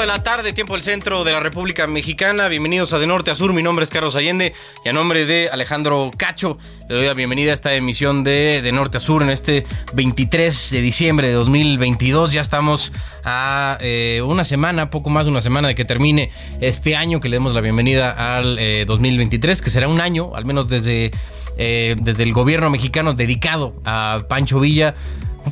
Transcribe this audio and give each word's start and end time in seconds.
De 0.00 0.06
la 0.06 0.22
tarde, 0.22 0.54
tiempo 0.54 0.72
del 0.72 0.82
centro 0.82 1.22
de 1.22 1.32
la 1.32 1.40
República 1.40 1.86
Mexicana. 1.86 2.48
Bienvenidos 2.48 2.94
a 2.94 2.98
De 2.98 3.06
Norte 3.06 3.30
a 3.30 3.34
Sur. 3.34 3.52
Mi 3.52 3.62
nombre 3.62 3.84
es 3.84 3.90
Carlos 3.90 4.16
Allende 4.16 4.54
y 4.84 4.88
a 4.88 4.92
nombre 4.92 5.26
de 5.26 5.50
Alejandro 5.50 6.10
Cacho 6.16 6.56
le 6.88 6.94
doy 6.94 7.06
la 7.06 7.12
bienvenida 7.12 7.50
a 7.50 7.54
esta 7.54 7.74
emisión 7.74 8.24
de 8.24 8.62
De 8.62 8.72
Norte 8.72 8.96
a 8.96 9.00
Sur 9.00 9.22
en 9.22 9.28
este 9.28 9.66
23 9.92 10.70
de 10.70 10.80
diciembre 10.80 11.26
de 11.28 11.34
2022. 11.34 12.32
Ya 12.32 12.40
estamos 12.40 12.90
a 13.22 13.76
eh, 13.80 14.22
una 14.24 14.44
semana, 14.44 14.88
poco 14.88 15.10
más 15.10 15.26
de 15.26 15.30
una 15.30 15.42
semana 15.42 15.68
de 15.68 15.74
que 15.74 15.84
termine 15.84 16.30
este 16.62 16.96
año, 16.96 17.20
que 17.20 17.28
le 17.28 17.36
demos 17.36 17.52
la 17.52 17.60
bienvenida 17.60 18.36
al 18.36 18.58
eh, 18.58 18.84
2023, 18.86 19.60
que 19.60 19.68
será 19.68 19.88
un 19.88 20.00
año, 20.00 20.34
al 20.34 20.46
menos 20.46 20.68
desde, 20.68 21.10
eh, 21.58 21.96
desde 22.00 22.22
el 22.22 22.32
gobierno 22.32 22.70
mexicano 22.70 23.12
dedicado 23.12 23.74
a 23.84 24.20
Pancho 24.26 24.58
Villa. 24.58 24.94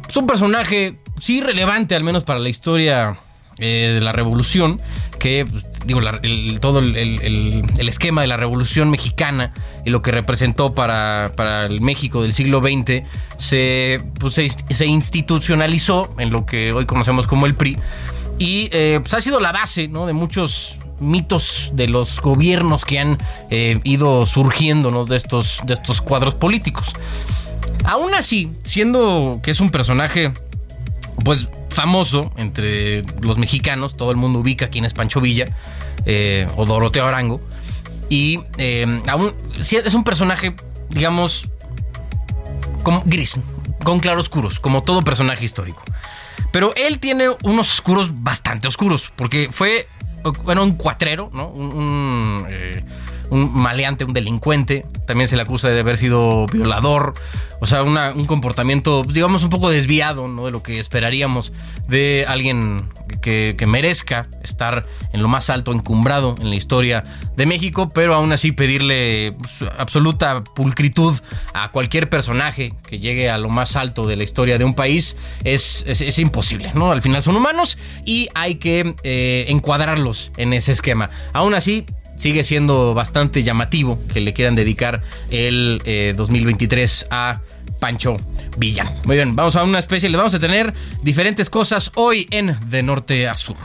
Es 0.09 0.17
un 0.17 0.27
personaje, 0.27 0.97
sí 1.21 1.43
relevante, 1.43 1.95
al 1.95 2.05
menos 2.05 2.25
para 2.25 2.41
la 2.41 2.49
historia 2.49 3.19
eh, 3.61 3.93
de 3.95 4.01
la 4.01 4.13
revolución, 4.13 4.81
que 5.19 5.45
pues, 5.51 5.67
digo, 5.85 6.01
todo 6.61 6.81
el, 6.81 7.65
esquema 7.79 8.23
de 8.23 8.27
la 8.27 8.37
revolución 8.37 8.91
mexicana 8.91 9.53
y 9.85 9.91
lo 9.91 10.03
que 10.03 10.11
representó 10.11 10.75
para, 10.75 11.33
para 11.37 11.67
el 11.67 11.81
México 11.81 12.23
del 12.23 12.33
siglo 12.33 12.61
XX 12.61 13.03
se, 13.37 14.03
pues, 14.19 14.35
se 14.35 14.87
institucionalizó 14.87 16.15
en 16.19 16.31
lo 16.31 16.47
que 16.47 16.73
hoy 16.73 16.87
conocemos 16.87 17.27
como 17.27 17.47
el 17.47 17.55
PRI 17.55 17.77
y 18.41 18.71
eh, 18.73 18.99
pues, 19.01 19.13
ha 19.15 19.21
sido 19.21 19.39
la 19.39 19.53
base 19.53 19.87
¿no? 19.87 20.07
de 20.07 20.15
muchos 20.15 20.79
mitos 20.99 21.71
de 21.75 21.89
los 21.89 22.21
gobiernos 22.21 22.85
que 22.85 22.99
han 22.99 23.19
eh, 23.51 23.81
ido 23.85 24.27
surgiendo 24.27 24.91
¿no? 24.91 25.05
de, 25.05 25.19
estos, 25.19 25.61
de 25.67 25.75
estos 25.75 26.01
cuadros 26.01 26.35
políticos. 26.35 26.93
Aún 27.85 28.15
así, 28.15 28.51
siendo 28.63 29.41
que 29.43 29.51
es 29.51 29.61
un 29.61 29.71
personaje 29.71 30.33
pues 31.25 31.49
famoso 31.69 32.33
entre 32.37 33.05
los 33.21 33.39
mexicanos, 33.39 33.97
todo 33.97 34.11
el 34.11 34.17
mundo 34.17 34.41
ubica 34.41 34.69
quién 34.69 34.85
es 34.85 34.93
Pancho 34.93 35.21
Villa 35.21 35.47
eh, 36.07 36.49
o 36.57 36.67
Doroteo 36.67 37.07
Arango. 37.07 37.41
Y 38.09 38.41
eh, 38.59 39.03
aún 39.09 39.33
es 39.57 39.95
un 39.95 40.05
personaje, 40.05 40.55
digamos, 40.89 41.49
como 42.83 43.03
gris, 43.07 43.39
con 43.85 44.01
claroscuros, 44.01 44.59
como 44.59 44.83
todo 44.83 45.03
personaje 45.03 45.45
histórico. 45.45 45.85
Pero 46.53 46.73
él 46.75 46.99
tiene 46.99 47.29
unos 47.45 47.73
oscuros 47.73 48.23
bastante 48.23 48.67
oscuros, 48.67 49.13
porque 49.15 49.49
fue, 49.53 49.87
bueno, 50.45 50.65
un 50.65 50.73
cuatrero, 50.73 51.31
¿no? 51.33 51.49
Un, 51.49 51.67
un, 51.67 52.47
eh, 52.49 52.85
un 53.31 53.53
maleante, 53.55 54.05
un 54.05 54.13
delincuente. 54.13 54.87
También 55.07 55.29
se 55.29 55.37
le 55.37 55.43
acusa 55.43 55.69
de 55.69 55.81
haber 55.81 55.97
sido 55.97 56.47
violador. 56.47 57.15
O 57.61 57.67
sea, 57.67 57.83
un 57.83 58.27
comportamiento, 58.27 59.03
pues, 59.03 59.15
digamos, 59.15 59.43
un 59.43 59.51
poco 59.51 59.69
desviado, 59.71 60.29
¿no? 60.29 60.47
De 60.47 60.51
lo 60.51 60.63
que 60.63 60.79
esperaríamos 60.79 61.53
de 61.89 62.25
alguien 62.27 62.83
que, 63.21 63.55
merezca 63.69 64.29
estar 64.43 64.87
en 65.13 65.23
lo 65.23 65.29
más 65.29 65.51
alto, 65.51 65.73
encumbrado 65.73 66.35
en 66.41 66.49
la 66.49 66.57
historia 66.57 67.05
de 67.37 67.45
México, 67.47 67.91
pero 67.91 68.15
aún 68.15 68.33
así 68.33 68.53
pedirle 68.53 69.33
pues, 69.39 69.71
absoluta 69.79 70.43
pulcritud 70.43 71.15
a 71.53 71.69
cualquier 71.69 72.09
personaje 72.09 72.73
que 72.89 72.99
llegue 72.99 73.29
a 73.31 73.37
lo 73.39 73.51
más 73.51 73.77
alto 73.77 74.07
de 74.07 74.17
la 74.17 74.25
historia 74.25 74.57
de 74.59 74.65
un 74.65 74.75
país 74.75 75.17
es, 75.45 75.85
es- 75.87 76.01
es 76.01 76.19
imposible, 76.19 76.73
¿no? 76.75 76.93
Al 76.93 77.03
final 77.03 77.23
son 77.23 77.37
humanos 77.37 77.77
y 78.07 78.29
hay 78.35 78.55
que 78.57 78.95
eh, 79.03 79.45
encuadrarlos 79.49 80.33
en 80.39 80.53
ese 80.55 80.73
esquema. 80.73 81.11
Aún 81.35 81.53
así, 81.55 81.85
sigue 82.21 82.45
siendo 82.45 82.93
bastante 82.93 83.43
llamativo 83.43 83.99
que 84.13 84.21
le 84.21 84.35
quieran 84.35 84.55
dedicar 84.55 85.03
el 85.31 85.81
eh, 85.87 86.13
2023 86.15 87.07
a 87.11 87.41
Pancho 87.79 88.19
Villa. 88.59 88.93
Muy 89.07 89.17
bien, 89.17 89.35
vamos 89.37 89.57
a 89.57 89.65
una 89.65 89.79
especie, 89.79 90.11
le 90.11 90.19
vamos 90.19 90.35
a 90.35 90.39
tener 90.39 90.75
diferentes 91.03 91.49
cosas 91.49 91.91
hoy 91.95 92.27
en 92.31 92.59
De 92.69 92.83
Norte 92.83 93.27
a 93.27 93.35
Sur. 93.35 93.57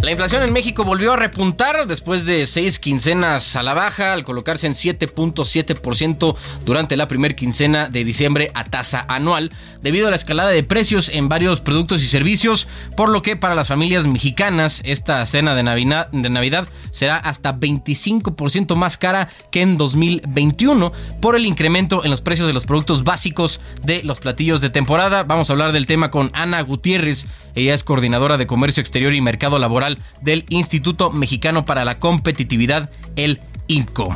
La 0.00 0.12
inflación 0.12 0.44
en 0.44 0.52
México 0.52 0.84
volvió 0.84 1.12
a 1.12 1.16
repuntar 1.16 1.88
después 1.88 2.24
de 2.24 2.46
seis 2.46 2.78
quincenas 2.78 3.56
a 3.56 3.64
la 3.64 3.74
baja, 3.74 4.12
al 4.12 4.22
colocarse 4.22 4.68
en 4.68 4.74
7.7% 4.74 6.36
durante 6.64 6.96
la 6.96 7.08
primer 7.08 7.34
quincena 7.34 7.88
de 7.88 8.04
diciembre 8.04 8.52
a 8.54 8.62
tasa 8.62 9.04
anual, 9.08 9.50
debido 9.82 10.06
a 10.06 10.10
la 10.10 10.16
escalada 10.16 10.50
de 10.50 10.62
precios 10.62 11.08
en 11.08 11.28
varios 11.28 11.60
productos 11.60 12.00
y 12.04 12.06
servicios, 12.06 12.68
por 12.96 13.08
lo 13.08 13.22
que 13.22 13.34
para 13.34 13.56
las 13.56 13.66
familias 13.66 14.06
mexicanas 14.06 14.82
esta 14.84 15.26
cena 15.26 15.56
de 15.56 15.64
Navidad, 15.64 16.08
de 16.12 16.30
Navidad 16.30 16.68
será 16.92 17.16
hasta 17.16 17.58
25% 17.58 18.76
más 18.76 18.98
cara 18.98 19.28
que 19.50 19.62
en 19.62 19.78
2021 19.78 20.92
por 21.20 21.34
el 21.34 21.44
incremento 21.44 22.04
en 22.04 22.12
los 22.12 22.20
precios 22.20 22.46
de 22.46 22.54
los 22.54 22.66
productos 22.66 23.02
básicos 23.02 23.60
de 23.82 24.04
los 24.04 24.20
platillos 24.20 24.60
de 24.60 24.70
temporada. 24.70 25.24
Vamos 25.24 25.50
a 25.50 25.54
hablar 25.54 25.72
del 25.72 25.86
tema 25.86 26.12
con 26.12 26.30
Ana 26.34 26.60
Gutiérrez, 26.60 27.26
ella 27.58 27.74
es 27.74 27.84
coordinadora 27.84 28.36
de 28.36 28.46
Comercio 28.46 28.80
Exterior 28.80 29.14
y 29.14 29.20
Mercado 29.20 29.58
Laboral 29.58 29.98
del 30.22 30.44
Instituto 30.48 31.10
Mexicano 31.10 31.64
para 31.64 31.84
la 31.84 31.98
Competitividad, 31.98 32.90
el 33.16 33.40
INCO. 33.66 34.14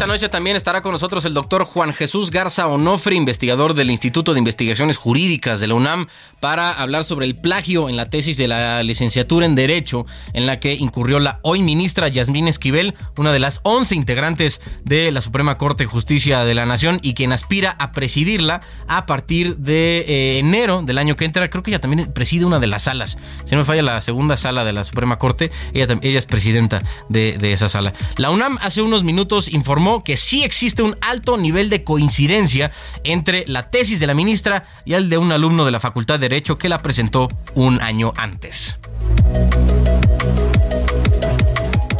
Esta 0.00 0.10
noche 0.10 0.30
también 0.30 0.56
estará 0.56 0.80
con 0.80 0.92
nosotros 0.92 1.26
el 1.26 1.34
doctor 1.34 1.66
Juan 1.66 1.92
Jesús 1.92 2.30
Garza 2.30 2.66
Onofre, 2.66 3.16
investigador 3.16 3.74
del 3.74 3.90
Instituto 3.90 4.32
de 4.32 4.38
Investigaciones 4.38 4.96
Jurídicas 4.96 5.60
de 5.60 5.66
la 5.66 5.74
UNAM, 5.74 6.06
para 6.40 6.70
hablar 6.70 7.04
sobre 7.04 7.26
el 7.26 7.36
plagio 7.36 7.86
en 7.86 7.98
la 7.98 8.06
tesis 8.06 8.38
de 8.38 8.48
la 8.48 8.82
licenciatura 8.82 9.44
en 9.44 9.54
Derecho, 9.54 10.06
en 10.32 10.46
la 10.46 10.58
que 10.58 10.72
incurrió 10.72 11.18
la 11.18 11.38
hoy 11.42 11.62
ministra 11.62 12.08
Yasmín 12.08 12.48
Esquivel, 12.48 12.94
una 13.18 13.30
de 13.30 13.40
las 13.40 13.60
11 13.62 13.94
integrantes 13.94 14.62
de 14.84 15.10
la 15.10 15.20
Suprema 15.20 15.58
Corte 15.58 15.82
de 15.82 15.90
Justicia 15.90 16.46
de 16.46 16.54
la 16.54 16.64
Nación 16.64 16.98
y 17.02 17.12
quien 17.12 17.34
aspira 17.34 17.76
a 17.78 17.92
presidirla 17.92 18.62
a 18.88 19.04
partir 19.04 19.58
de 19.58 20.06
eh, 20.08 20.38
enero 20.38 20.80
del 20.80 20.96
año 20.96 21.14
que 21.14 21.26
entra. 21.26 21.50
Creo 21.50 21.62
que 21.62 21.72
ella 21.72 21.80
también 21.82 22.10
preside 22.14 22.46
una 22.46 22.58
de 22.58 22.68
las 22.68 22.84
salas. 22.84 23.18
Si 23.44 23.50
no 23.54 23.58
me 23.58 23.64
falla, 23.66 23.82
la 23.82 24.00
segunda 24.00 24.38
sala 24.38 24.64
de 24.64 24.72
la 24.72 24.84
Suprema 24.84 25.18
Corte, 25.18 25.50
ella, 25.74 25.98
ella 26.00 26.18
es 26.18 26.24
presidenta 26.24 26.80
de, 27.10 27.36
de 27.36 27.52
esa 27.52 27.68
sala. 27.68 27.92
La 28.16 28.30
UNAM 28.30 28.56
hace 28.62 28.80
unos 28.80 29.04
minutos 29.04 29.52
informó 29.52 29.89
que 30.04 30.16
sí 30.16 30.44
existe 30.44 30.82
un 30.82 30.96
alto 31.00 31.36
nivel 31.36 31.70
de 31.70 31.84
coincidencia 31.84 32.72
entre 33.04 33.44
la 33.46 33.70
tesis 33.70 34.00
de 34.00 34.06
la 34.06 34.14
ministra 34.14 34.64
y 34.84 34.94
el 34.94 35.08
de 35.08 35.18
un 35.18 35.32
alumno 35.32 35.64
de 35.64 35.72
la 35.72 35.80
Facultad 35.80 36.14
de 36.14 36.28
Derecho 36.28 36.58
que 36.58 36.68
la 36.68 36.80
presentó 36.80 37.28
un 37.54 37.82
año 37.82 38.12
antes. 38.16 38.78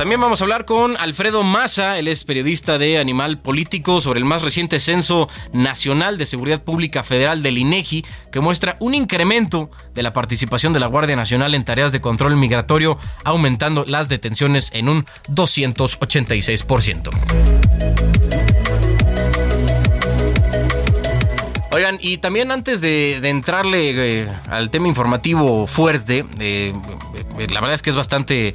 También 0.00 0.18
vamos 0.18 0.40
a 0.40 0.44
hablar 0.44 0.64
con 0.64 0.96
Alfredo 0.96 1.42
Maza, 1.42 1.98
él 1.98 2.08
es 2.08 2.24
periodista 2.24 2.78
de 2.78 2.96
Animal 2.96 3.38
Político, 3.38 4.00
sobre 4.00 4.18
el 4.18 4.24
más 4.24 4.40
reciente 4.40 4.80
censo 4.80 5.28
nacional 5.52 6.16
de 6.16 6.24
seguridad 6.24 6.64
pública 6.64 7.02
federal 7.02 7.42
del 7.42 7.58
INEGI, 7.58 8.06
que 8.32 8.40
muestra 8.40 8.76
un 8.80 8.94
incremento 8.94 9.70
de 9.94 10.02
la 10.02 10.14
participación 10.14 10.72
de 10.72 10.80
la 10.80 10.86
Guardia 10.86 11.16
Nacional 11.16 11.54
en 11.54 11.66
tareas 11.66 11.92
de 11.92 12.00
control 12.00 12.36
migratorio, 12.36 12.96
aumentando 13.24 13.84
las 13.86 14.08
detenciones 14.08 14.70
en 14.72 14.88
un 14.88 15.04
286%. 15.28 17.59
Y 22.00 22.18
también 22.18 22.50
antes 22.50 22.80
de, 22.80 23.16
entrarle 23.28 24.22
eh, 24.22 24.28
al 24.48 24.70
tema 24.70 24.88
informativo 24.88 25.66
fuerte, 25.66 26.26
eh, 26.38 26.72
eh, 27.38 27.46
la 27.52 27.60
verdad 27.60 27.74
es 27.74 27.82
que 27.82 27.90
es 27.90 27.96
bastante 27.96 28.52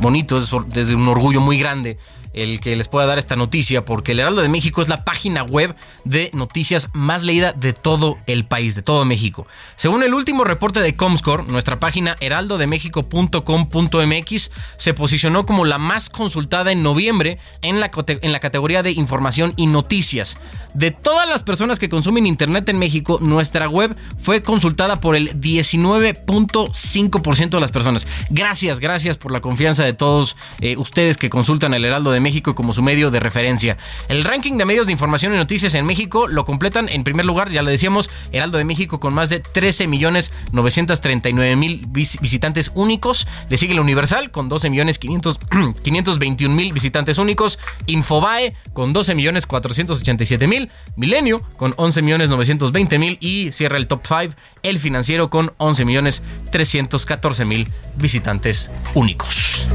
bonito, 0.00 0.38
es 0.38 0.50
desde 0.68 0.94
un 0.94 1.08
orgullo 1.08 1.40
muy 1.40 1.58
grande 1.58 1.98
el 2.34 2.60
que 2.60 2.76
les 2.76 2.88
pueda 2.88 3.06
dar 3.06 3.18
esta 3.18 3.36
noticia, 3.36 3.84
porque 3.84 4.12
el 4.12 4.20
Heraldo 4.20 4.40
de 4.42 4.48
México 4.48 4.80
es 4.82 4.88
la 4.88 5.04
página 5.04 5.42
web 5.42 5.74
de 6.04 6.30
noticias 6.32 6.88
más 6.92 7.22
leída 7.22 7.52
de 7.52 7.72
todo 7.72 8.18
el 8.26 8.44
país, 8.44 8.74
de 8.74 8.82
todo 8.82 9.04
México. 9.04 9.46
Según 9.76 10.02
el 10.02 10.14
último 10.14 10.42
reporte 10.44 10.80
de 10.80 10.96
Comscore, 10.96 11.44
nuestra 11.44 11.78
página 11.80 12.16
heraldodemexico.com.mx 12.20 14.50
se 14.76 14.94
posicionó 14.94 15.46
como 15.46 15.64
la 15.64 15.78
más 15.78 16.10
consultada 16.10 16.72
en 16.72 16.82
noviembre 16.82 17.38
en 17.62 17.80
la, 17.80 17.90
categoría 17.90 18.82
de 18.82 18.90
información 18.92 19.54
y 19.56 19.66
noticias. 19.66 20.36
De 20.74 20.90
todas 20.90 21.26
las 21.28 21.42
personas 21.42 21.78
que 21.78 21.88
consumen 21.88 22.26
internet 22.26 22.68
en 22.68 22.78
México, 22.78 23.18
nuestra 23.20 23.68
web 23.68 23.96
fue 24.18 24.42
consultada 24.42 25.00
por 25.00 25.16
el 25.16 25.40
19.5% 25.40 27.50
de 27.50 27.60
las 27.60 27.70
personas. 27.70 28.06
Gracias, 28.30 28.80
gracias 28.80 29.18
por 29.18 29.32
la 29.32 29.40
confianza 29.40 29.84
de 29.84 29.92
todos 29.92 30.36
eh, 30.60 30.76
ustedes 30.76 31.16
que 31.16 31.30
consultan 31.30 31.74
el 31.74 31.84
Heraldo 31.84 32.10
de 32.10 32.20
México 32.22 32.54
como 32.54 32.72
su 32.72 32.82
medio 32.82 33.10
de 33.10 33.20
referencia. 33.20 33.76
El 34.08 34.24
ranking 34.24 34.56
de 34.56 34.64
medios 34.64 34.86
de 34.86 34.92
información 34.92 35.34
y 35.34 35.36
noticias 35.36 35.74
en 35.74 35.84
México 35.84 36.28
lo 36.28 36.44
completan 36.44 36.88
en 36.88 37.04
primer 37.04 37.26
lugar, 37.26 37.50
ya 37.50 37.62
lo 37.62 37.70
decíamos, 37.70 38.08
Heraldo 38.32 38.58
de 38.58 38.64
México 38.64 39.00
con 39.00 39.12
más 39.14 39.28
de 39.30 39.40
13 39.40 39.86
millones 39.86 40.32
939 40.52 41.56
mil 41.56 41.84
vis- 41.88 42.18
visitantes 42.20 42.70
únicos. 42.74 43.26
Le 43.48 43.58
sigue 43.58 43.72
el 43.74 43.80
Universal 43.80 44.30
con 44.30 44.48
12 44.48 44.70
millones 44.70 44.98
500 44.98 45.38
521 45.82 46.54
mil 46.54 46.72
visitantes 46.72 47.18
únicos. 47.18 47.58
Infobae 47.86 48.54
con 48.72 48.92
12 48.92 49.14
millones 49.14 49.46
487 49.46 50.46
mil. 50.46 50.70
Milenio 50.96 51.42
con 51.56 51.74
11 51.76 52.02
millones 52.02 52.28
920 52.30 52.98
mil. 52.98 53.18
Y 53.20 53.50
cierra 53.52 53.76
el 53.76 53.86
top 53.86 54.02
5 54.06 54.34
El 54.62 54.78
Financiero 54.78 55.30
con 55.30 55.52
11 55.58 55.84
millones 55.84 56.22
314 56.50 57.44
mil 57.44 57.68
visitantes 57.96 58.70
únicos. 58.94 59.66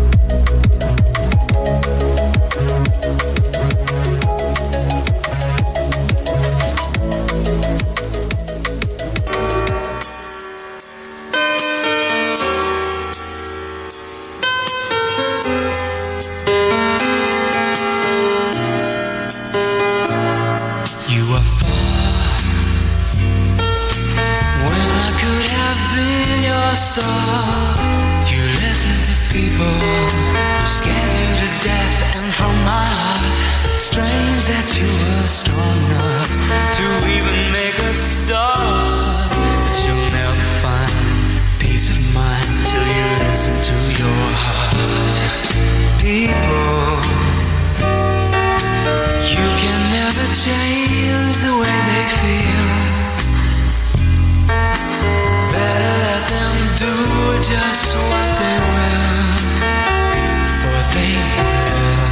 Your 26.67 26.75
star. 26.75 27.75
You 28.27 28.43
listened 28.65 29.01
to 29.07 29.15
people 29.31 29.71
who 29.83 30.67
you 31.19 31.29
to 31.41 31.49
death, 31.63 31.97
and 32.17 32.27
from 32.33 32.55
my 32.65 32.87
heart, 33.01 33.35
strange 33.77 34.43
that 34.51 34.67
you 34.77 34.89
were 34.99 35.27
strong 35.39 35.77
enough 35.87 36.31
to 36.77 36.85
even 37.15 37.37
make 37.59 37.77
a 37.79 37.93
start. 37.93 39.31
But 39.63 39.77
you'll 39.85 40.09
never 40.19 40.47
find 40.63 40.95
peace 41.63 41.87
of 41.93 41.99
mind 42.13 42.51
till 42.69 42.87
you 42.97 43.07
listen 43.27 43.55
to 43.69 43.77
your 44.03 44.25
heart. 44.45 45.15
People. 46.03 46.99
You 49.33 49.45
can 49.61 49.77
never 49.99 50.25
change 50.45 51.35
the 51.45 51.53
way 51.61 51.75
they 51.89 52.05
feel. 52.19 52.96
Do 57.17 57.39
just 57.41 57.95
what 58.09 58.29
they 58.41 58.57
will. 58.73 59.33
For 60.59 60.77
they 60.95 61.15
will. 61.33 62.07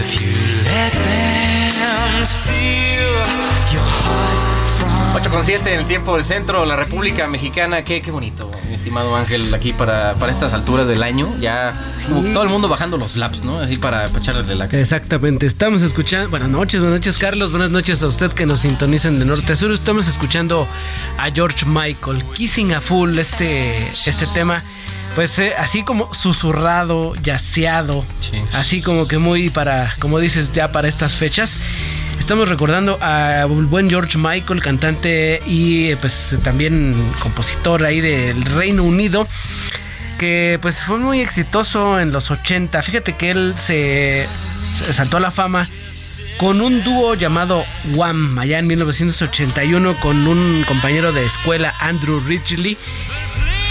If 0.00 0.08
you 0.20 0.34
let 0.70 0.92
them 0.92 2.24
steal 2.24 3.14
your 3.74 3.88
heart 4.02 4.40
from 4.78 5.16
8 5.16 5.28
con 5.30 5.44
7 5.44 5.72
en 5.72 5.80
el 5.80 5.86
tiempo 5.86 6.16
del 6.16 6.24
centro 6.24 6.64
la 6.64 6.76
República 6.76 7.26
Mexicana. 7.26 7.84
Qué, 7.84 8.02
qué 8.02 8.10
bonito, 8.10 8.50
estimado 8.84 9.16
Ángel, 9.16 9.54
aquí 9.54 9.72
para, 9.72 10.12
para 10.16 10.30
estas 10.30 10.52
alturas 10.52 10.86
del 10.86 11.02
año. 11.02 11.34
Ya 11.40 11.72
como 12.06 12.20
todo 12.34 12.42
el 12.42 12.50
mundo 12.50 12.68
bajando 12.68 12.98
los 12.98 13.16
laps, 13.16 13.42
¿no? 13.42 13.58
Así 13.58 13.76
para, 13.76 14.04
para 14.08 14.18
echarle 14.18 14.54
la 14.54 14.66
Exactamente, 14.66 15.46
estamos 15.46 15.80
escuchando, 15.80 16.28
buenas 16.28 16.50
noches, 16.50 16.82
buenas 16.82 17.00
noches 17.00 17.16
Carlos, 17.16 17.50
buenas 17.50 17.70
noches 17.70 18.02
a 18.02 18.06
usted 18.08 18.32
que 18.32 18.44
nos 18.44 18.60
sintonizan 18.60 19.18
de 19.18 19.24
norte 19.24 19.54
a 19.54 19.56
sur, 19.56 19.72
estamos 19.72 20.06
escuchando 20.06 20.68
a 21.16 21.30
George 21.30 21.64
Michael, 21.64 22.22
Kissing 22.34 22.74
a 22.74 22.82
Full, 22.82 23.18
este, 23.18 23.88
este 23.88 24.26
tema, 24.34 24.62
pues 25.14 25.38
eh, 25.38 25.54
así 25.58 25.82
como 25.82 26.12
susurrado, 26.12 27.14
yaceado, 27.22 28.04
Sí. 28.20 28.32
así 28.52 28.82
como 28.82 29.08
que 29.08 29.16
muy 29.16 29.48
para, 29.48 29.82
como 29.98 30.18
dices, 30.18 30.52
ya 30.52 30.72
para 30.72 30.88
estas 30.88 31.16
fechas. 31.16 31.56
Estamos 32.24 32.48
recordando 32.48 32.96
a 33.02 33.44
buen 33.44 33.90
George 33.90 34.16
Michael, 34.16 34.62
cantante 34.62 35.42
y 35.46 35.90
eh, 35.90 35.98
pues 35.98 36.34
también 36.42 36.94
compositor 37.18 37.84
ahí 37.84 38.00
del 38.00 38.42
Reino 38.46 38.82
Unido 38.82 39.28
que 40.18 40.58
pues 40.62 40.84
fue 40.84 40.98
muy 40.98 41.20
exitoso 41.20 42.00
en 42.00 42.12
los 42.12 42.30
80. 42.30 42.82
Fíjate 42.82 43.12
que 43.12 43.30
él 43.30 43.52
se, 43.58 44.26
se 44.72 44.94
saltó 44.94 45.18
a 45.18 45.20
la 45.20 45.32
fama 45.32 45.68
con 46.38 46.62
un 46.62 46.82
dúo 46.82 47.14
llamado 47.14 47.66
Wham 47.92 48.38
allá 48.38 48.58
en 48.58 48.68
1981 48.68 49.94
con 50.00 50.26
un 50.26 50.64
compañero 50.66 51.12
de 51.12 51.26
escuela 51.26 51.74
Andrew 51.78 52.20
Ridgely. 52.20 52.78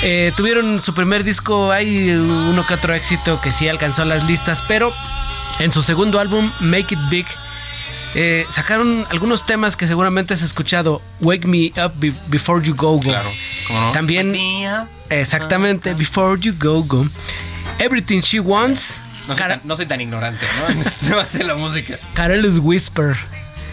Eh, 0.03 0.31
tuvieron 0.37 0.83
su 0.83 0.93
primer 0.93 1.23
disco, 1.23 1.71
hay 1.71 2.11
uno 2.11 2.67
que 2.67 2.75
otro 2.75 2.93
éxito 2.93 3.41
que 3.41 3.51
sí 3.51 3.67
alcanzó 3.67 4.05
las 4.05 4.23
listas, 4.25 4.63
pero 4.67 4.93
en 5.57 5.71
su 5.71 5.81
segundo 5.81 6.19
álbum, 6.19 6.51
Make 6.59 6.93
It 6.93 6.99
Big, 7.09 7.25
eh, 8.15 8.45
sacaron 8.49 9.05
algunos 9.09 9.45
temas 9.45 9.75
que 9.77 9.87
seguramente 9.87 10.33
has 10.33 10.41
escuchado. 10.41 11.01
Wake 11.21 11.45
Me 11.47 11.71
Up 11.83 11.93
Be- 11.95 12.13
Before 12.27 12.63
You 12.63 12.75
Go 12.75 12.93
Go. 12.93 12.99
Claro, 13.01 13.31
¿cómo 13.67 13.79
no? 13.81 13.91
También, 13.91 14.35
exactamente, 15.09 15.93
Before 15.93 16.39
You 16.39 16.53
Go 16.59 16.81
Go. 16.83 17.05
Everything 17.79 18.19
She 18.21 18.39
Wants. 18.39 19.01
No 19.27 19.35
soy, 19.35 19.47
tan, 19.47 19.61
no 19.63 19.75
soy 19.75 19.85
tan 19.85 20.01
ignorante, 20.01 20.45
¿no? 20.59 20.67
En 20.73 20.79
este 20.81 21.07
tema 21.07 21.23
de 21.23 21.43
la 21.43 21.55
música. 21.55 21.97
Careless 22.13 22.57
Whisper. 22.59 23.15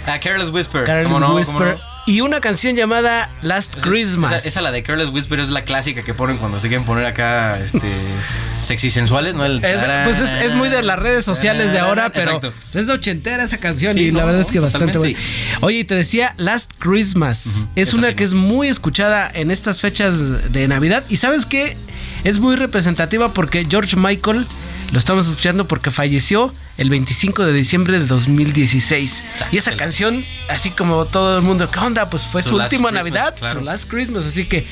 Ah, 0.06 0.18
Careless 0.20 0.50
Whisper. 0.50 0.84
Careless 0.84 1.06
¿Cómo 1.12 1.20
no? 1.20 1.26
¿Cómo 1.26 1.38
Whisper. 1.38 1.76
no? 1.76 1.89
Y 2.06 2.22
una 2.22 2.40
canción 2.40 2.74
llamada 2.76 3.30
Last 3.42 3.76
Christmas. 3.80 4.32
Esa, 4.32 4.48
esa 4.48 4.60
la 4.62 4.72
de 4.72 4.82
Careless 4.82 5.10
Whisper 5.10 5.38
es 5.40 5.50
la 5.50 5.62
clásica 5.62 6.02
que 6.02 6.14
ponen 6.14 6.38
cuando 6.38 6.58
se 6.58 6.68
quieren 6.68 6.86
poner 6.86 7.06
acá 7.06 7.58
este 7.60 7.92
sexy 8.62 8.90
sensuales, 8.90 9.34
¿no? 9.34 9.44
El 9.44 9.64
Es, 9.64 9.82
pues 10.04 10.18
es, 10.18 10.30
es 10.42 10.54
muy 10.54 10.68
de 10.68 10.82
las 10.82 10.98
redes 10.98 11.24
sociales 11.24 11.72
de 11.72 11.78
ahora, 11.78 12.10
pero 12.10 12.36
Exacto. 12.36 12.52
es 12.78 12.86
de 12.86 12.92
ochentera 12.92 13.44
esa 13.44 13.58
canción 13.58 13.94
Sí, 13.94 14.04
y 14.04 14.10
la 14.10 14.24
verdad 14.24 14.40
es 14.40 14.48
que 14.48 14.60
bastante 14.60 14.98
buena. 14.98 15.18
Oye, 15.60 15.78
y 15.80 15.84
te 15.84 15.94
decía 15.94 16.34
Last 16.36 16.72
Christmas. 16.78 17.66
Es 17.76 17.94
una 17.94 18.08
sí, 18.08 18.14
que 18.14 18.24
es 18.24 18.32
muy 18.32 18.68
escuchada 18.68 19.30
en 19.32 19.50
estas 19.50 19.80
fechas 19.80 20.52
de 20.52 20.68
Navidad. 20.68 21.04
Y 21.08 21.18
sabes 21.18 21.46
qué? 21.46 21.76
Es 22.24 22.38
muy 22.38 22.56
representativa 22.56 23.32
porque 23.32 23.66
George 23.68 23.96
Michael 23.96 24.46
lo 24.92 24.98
estamos 24.98 25.28
escuchando 25.28 25.68
porque 25.68 25.90
falleció 25.90 26.52
el 26.76 26.90
25 26.90 27.44
de 27.44 27.52
diciembre 27.52 27.98
de 28.00 28.06
2016. 28.06 29.22
Exacto. 29.24 29.54
Y 29.54 29.58
esa 29.58 29.72
canción, 29.72 30.24
así 30.48 30.70
como 30.70 31.04
todo 31.04 31.36
el 31.36 31.42
mundo, 31.42 31.70
¿qué 31.70 31.78
onda? 31.78 32.10
Pues 32.10 32.24
fue 32.24 32.42
Su 32.42 32.56
última 32.56 32.68
Christmas, 32.68 32.92
Navidad, 32.94 33.36
claro. 33.38 33.60
su 33.60 33.64
Last 33.64 33.88
Christmas. 33.88 34.24
Así 34.24 34.46
que 34.46 34.66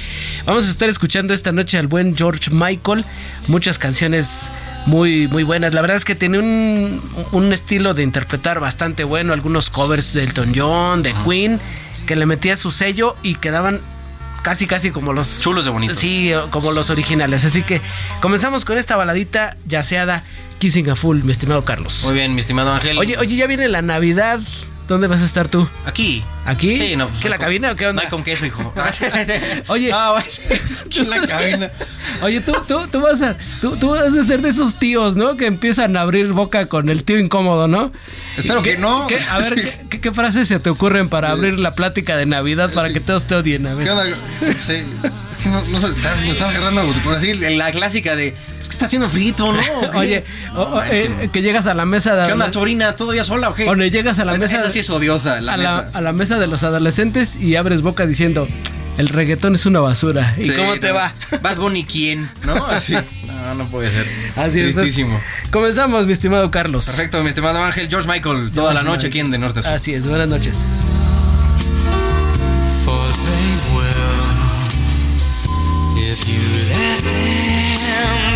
vamos 0.44 0.66
a 0.66 0.70
estar 0.70 0.88
escuchando 0.88 1.34
esta 1.34 1.52
noche 1.52 1.78
al 1.78 1.86
buen 1.86 2.16
George 2.16 2.50
Michael. 2.50 3.04
Muchas 3.46 3.78
canciones 3.78 4.50
muy, 4.86 5.28
muy 5.28 5.44
buenas. 5.44 5.72
La 5.72 5.82
verdad 5.82 5.96
es 5.96 6.04
que 6.04 6.14
tiene 6.14 6.38
un, 6.38 7.00
un 7.30 7.52
estilo 7.52 7.94
de 7.94 8.02
interpretar 8.02 8.58
bastante 8.58 9.04
bueno. 9.04 9.32
Algunos 9.32 9.70
covers 9.70 10.14
de 10.14 10.24
Elton 10.24 10.52
John, 10.56 11.02
de 11.02 11.14
Queen, 11.24 11.60
que 12.06 12.16
le 12.16 12.26
metía 12.26 12.56
su 12.56 12.70
sello 12.72 13.16
y 13.22 13.36
quedaban 13.36 13.80
casi, 14.42 14.66
casi 14.66 14.90
como 14.90 15.12
los. 15.12 15.40
Chulos 15.40 15.64
de 15.64 15.70
bonito. 15.70 15.94
Sí, 15.94 16.32
como 16.50 16.72
los 16.72 16.90
originales. 16.90 17.44
Así 17.44 17.62
que 17.62 17.80
comenzamos 18.20 18.64
con 18.64 18.78
esta 18.78 18.96
baladita 18.96 19.56
yaceada, 19.66 20.24
Kissing 20.58 20.90
a 20.90 20.96
Full, 20.96 21.22
mi 21.22 21.32
estimado 21.32 21.64
Carlos. 21.64 22.02
Muy 22.04 22.14
bien, 22.14 22.34
mi 22.34 22.40
estimado 22.40 22.72
Ángel. 22.72 22.98
Oye, 22.98 23.16
oye, 23.18 23.36
ya 23.36 23.46
viene 23.46 23.68
la 23.68 23.82
Navidad. 23.82 24.40
¿Dónde 24.88 25.06
vas 25.06 25.20
a 25.20 25.26
estar 25.26 25.48
tú? 25.48 25.68
Aquí. 25.84 26.24
¿Aquí? 26.46 26.78
Sí, 26.80 26.96
no. 26.96 27.08
pues, 27.08 27.20
¿Qué, 27.20 27.28
la 27.28 27.36
con- 27.36 27.44
cabina 27.44 27.72
o 27.72 27.76
qué 27.76 27.86
onda? 27.86 28.00
No 28.02 28.06
hay 28.06 28.10
con 28.10 28.22
queso, 28.24 28.46
hijo. 28.46 28.72
Oye. 29.68 29.90
No, 29.90 30.14
pues, 30.14 30.40
aquí 30.86 31.00
en 31.00 31.10
la 31.10 31.26
cabina. 31.26 31.70
Oye, 32.22 32.40
tú, 32.40 32.54
tú, 32.66 32.86
tú, 32.90 33.00
vas 33.02 33.20
a, 33.20 33.36
tú, 33.60 33.76
tú 33.76 33.90
vas 33.90 34.14
a 34.16 34.24
ser 34.24 34.40
de 34.40 34.48
esos 34.48 34.78
tíos, 34.78 35.14
¿no? 35.14 35.36
Que 35.36 35.44
empiezan 35.46 35.96
a 35.96 36.00
abrir 36.00 36.32
boca 36.32 36.66
con 36.66 36.88
el 36.88 37.04
tío 37.04 37.18
incómodo, 37.18 37.68
¿no? 37.68 37.92
Espero 38.36 38.62
¿Qué- 38.62 38.72
que 38.72 38.78
no. 38.78 39.06
qué- 39.06 39.18
a 39.30 39.38
ver, 39.38 39.54
¿qué, 39.56 39.80
qué, 39.90 40.00
qué 40.00 40.12
frases 40.12 40.48
se 40.48 40.58
te 40.58 40.70
ocurren 40.70 41.08
para 41.10 41.30
abrir 41.32 41.58
la 41.60 41.70
plática 41.72 42.16
de 42.16 42.24
Navidad 42.24 42.72
para 42.72 42.90
que 42.90 43.00
todos 43.00 43.26
te 43.26 43.34
odien? 43.34 43.66
A 43.66 43.74
ver. 43.74 43.84
¿Qué 43.84 43.90
onda? 43.90 44.04
Sí. 44.66 44.82
No, 45.50 45.62
no 45.66 45.80
sé, 45.80 45.94
me 46.24 46.30
estás 46.30 46.48
agarrando 46.50 46.82
por 47.04 47.14
así. 47.14 47.34
La 47.34 47.70
clásica 47.72 48.16
de. 48.16 48.34
"Pues, 48.78 48.80
¿Qué 48.80 48.84
está 48.84 48.86
haciendo 48.86 49.10
frito, 49.10 49.52
¿no? 49.52 49.60
Oye, 49.98 50.22
o, 50.54 50.80
eh, 50.82 51.28
que 51.32 51.42
llegas 51.42 51.66
a 51.66 51.74
la 51.74 51.84
mesa 51.84 52.14
de 52.16 52.26
¿Qué 52.28 52.32
onda, 52.32 52.52
sobrina? 52.52 52.96
¿Todavía 52.96 53.24
sola 53.24 53.50
o 53.50 53.54
qué? 53.54 53.64
Bueno, 53.64 53.84
llegas 53.86 54.18
a 54.18 54.24
la 54.24 54.32
Esa- 54.32 54.40
mesa 54.40 54.60
Esa 54.60 54.70
sí 54.70 54.78
es 54.80 54.90
odiosa, 54.90 55.40
la 55.40 55.54
a, 55.54 55.56
la, 55.56 55.82
neta. 55.84 55.98
a 55.98 56.00
la 56.00 56.12
mesa 56.12 56.38
de 56.38 56.46
los 56.46 56.62
adolescentes 56.62 57.36
y 57.36 57.56
abres 57.56 57.82
boca 57.82 58.06
diciendo 58.06 58.46
el 58.96 59.08
reggaetón 59.08 59.54
es 59.54 59.64
una 59.66 59.80
basura. 59.80 60.34
¿Y 60.38 60.44
Sí, 60.46 60.52
cómo 60.56 60.78
te 60.80 60.88
no. 60.88 60.94
va? 60.94 61.12
Bad 61.40 61.56
Bunny, 61.58 61.84
¿quién? 61.84 62.28
¿No? 62.44 62.54
Así. 62.68 62.94
No, 62.94 63.54
no 63.54 63.66
puede 63.68 63.90
ser. 63.90 64.06
Así 64.36 64.60
es. 64.60 64.74
Tristísimo. 64.74 65.20
pues, 65.40 65.50
comenzamos, 65.52 66.04
mi 66.06 66.12
estimado 66.12 66.50
Carlos. 66.50 66.86
Perfecto, 66.86 67.22
mi 67.22 67.28
estimado 67.28 67.62
Ángel. 67.62 67.88
George 67.88 68.08
Michael, 68.08 68.50
toda 68.54 68.74
la 68.74 68.82
noche 68.82 69.06
aquí 69.06 69.20
en 69.20 69.30
De 69.30 69.38
Norte 69.38 69.60
a 69.60 69.62
Sur. 69.62 69.72
Así 69.72 69.94
es, 69.94 70.06
buenas 70.08 70.28
noches. 70.28 70.64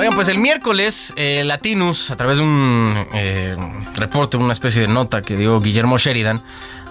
Oigan, 0.00 0.14
pues 0.14 0.28
el 0.28 0.38
miércoles, 0.38 1.12
eh, 1.16 1.42
Latinus, 1.44 2.10
a 2.10 2.16
través 2.16 2.38
de 2.38 2.42
un 2.42 3.06
eh, 3.12 3.54
reporte, 3.94 4.38
una 4.38 4.54
especie 4.54 4.80
de 4.80 4.88
nota 4.88 5.20
que 5.20 5.36
dio 5.36 5.60
Guillermo 5.60 5.98
Sheridan, 5.98 6.40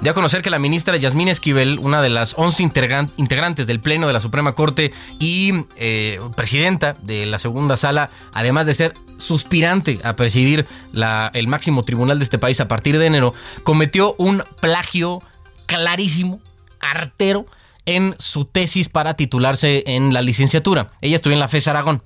dio 0.01 0.11
a 0.11 0.13
conocer 0.13 0.43
que 0.43 0.51
la 0.51 0.59
ministra 0.59 0.95
Yasmín 0.95 1.27
Esquivel, 1.27 1.79
una 1.79 2.03
de 2.03 2.09
las 2.09 2.35
11 2.37 2.63
integran- 2.63 3.09
integrantes 3.17 3.65
del 3.65 3.79
Pleno 3.79 4.05
de 4.05 4.13
la 4.13 4.19
Suprema 4.19 4.53
Corte 4.53 4.93
y 5.17 5.65
eh, 5.75 6.19
presidenta 6.35 6.97
de 7.01 7.25
la 7.25 7.39
segunda 7.39 7.77
sala, 7.77 8.11
además 8.31 8.67
de 8.67 8.75
ser 8.75 8.93
suspirante 9.17 9.99
a 10.03 10.15
presidir 10.15 10.67
la- 10.93 11.31
el 11.33 11.47
máximo 11.47 11.81
tribunal 11.81 12.19
de 12.19 12.25
este 12.25 12.37
país 12.37 12.59
a 12.61 12.67
partir 12.67 12.99
de 12.99 13.07
enero, 13.07 13.33
cometió 13.63 14.13
un 14.19 14.43
plagio 14.61 15.23
clarísimo, 15.65 16.41
artero, 16.79 17.47
en 17.87 18.13
su 18.19 18.45
tesis 18.45 18.87
para 18.87 19.15
titularse 19.15 19.83
en 19.87 20.13
la 20.13 20.21
licenciatura. 20.21 20.91
Ella 21.01 21.15
estudió 21.15 21.33
en 21.33 21.39
la 21.39 21.47
FES 21.47 21.67
Aragón. 21.69 22.03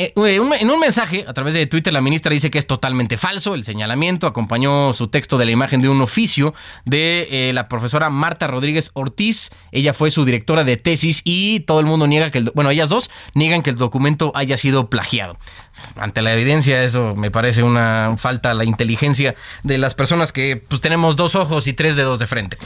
Eh, 0.00 0.12
En 0.16 0.70
un 0.70 0.78
mensaje 0.78 1.24
a 1.26 1.34
través 1.34 1.54
de 1.54 1.66
Twitter, 1.66 1.92
la 1.92 2.00
ministra 2.00 2.32
dice 2.32 2.52
que 2.52 2.58
es 2.60 2.68
totalmente 2.68 3.18
falso 3.18 3.56
el 3.56 3.64
señalamiento. 3.64 4.28
Acompañó 4.28 4.94
su 4.94 5.08
texto 5.08 5.38
de 5.38 5.44
la 5.44 5.50
imagen 5.50 5.82
de 5.82 5.88
un 5.88 6.00
oficio 6.00 6.54
de 6.84 7.26
eh, 7.32 7.52
la 7.52 7.68
profesora 7.68 8.08
Marta 8.08 8.46
Rodríguez 8.46 8.92
Ortiz. 8.94 9.50
Ella 9.72 9.94
fue 9.94 10.12
su 10.12 10.24
directora 10.24 10.62
de 10.62 10.76
tesis 10.76 11.22
y 11.24 11.60
todo 11.60 11.80
el 11.80 11.86
mundo 11.86 12.06
niega 12.06 12.30
que, 12.30 12.38
el, 12.38 12.52
bueno, 12.54 12.70
ellas 12.70 12.88
dos 12.88 13.10
niegan 13.34 13.62
que 13.62 13.70
el 13.70 13.76
documento 13.76 14.30
haya 14.36 14.56
sido 14.56 14.88
plagiado. 14.88 15.36
Ante 15.96 16.22
la 16.22 16.32
evidencia, 16.32 16.82
eso 16.84 17.14
me 17.16 17.32
parece 17.32 17.64
una 17.64 18.14
falta 18.18 18.52
a 18.52 18.54
la 18.54 18.64
inteligencia 18.64 19.34
de 19.64 19.78
las 19.78 19.96
personas 19.96 20.32
que 20.32 20.56
pues, 20.56 20.80
tenemos 20.80 21.16
dos 21.16 21.34
ojos 21.34 21.66
y 21.66 21.72
tres 21.72 21.96
dedos 21.96 22.20
de 22.20 22.28
frente. 22.28 22.56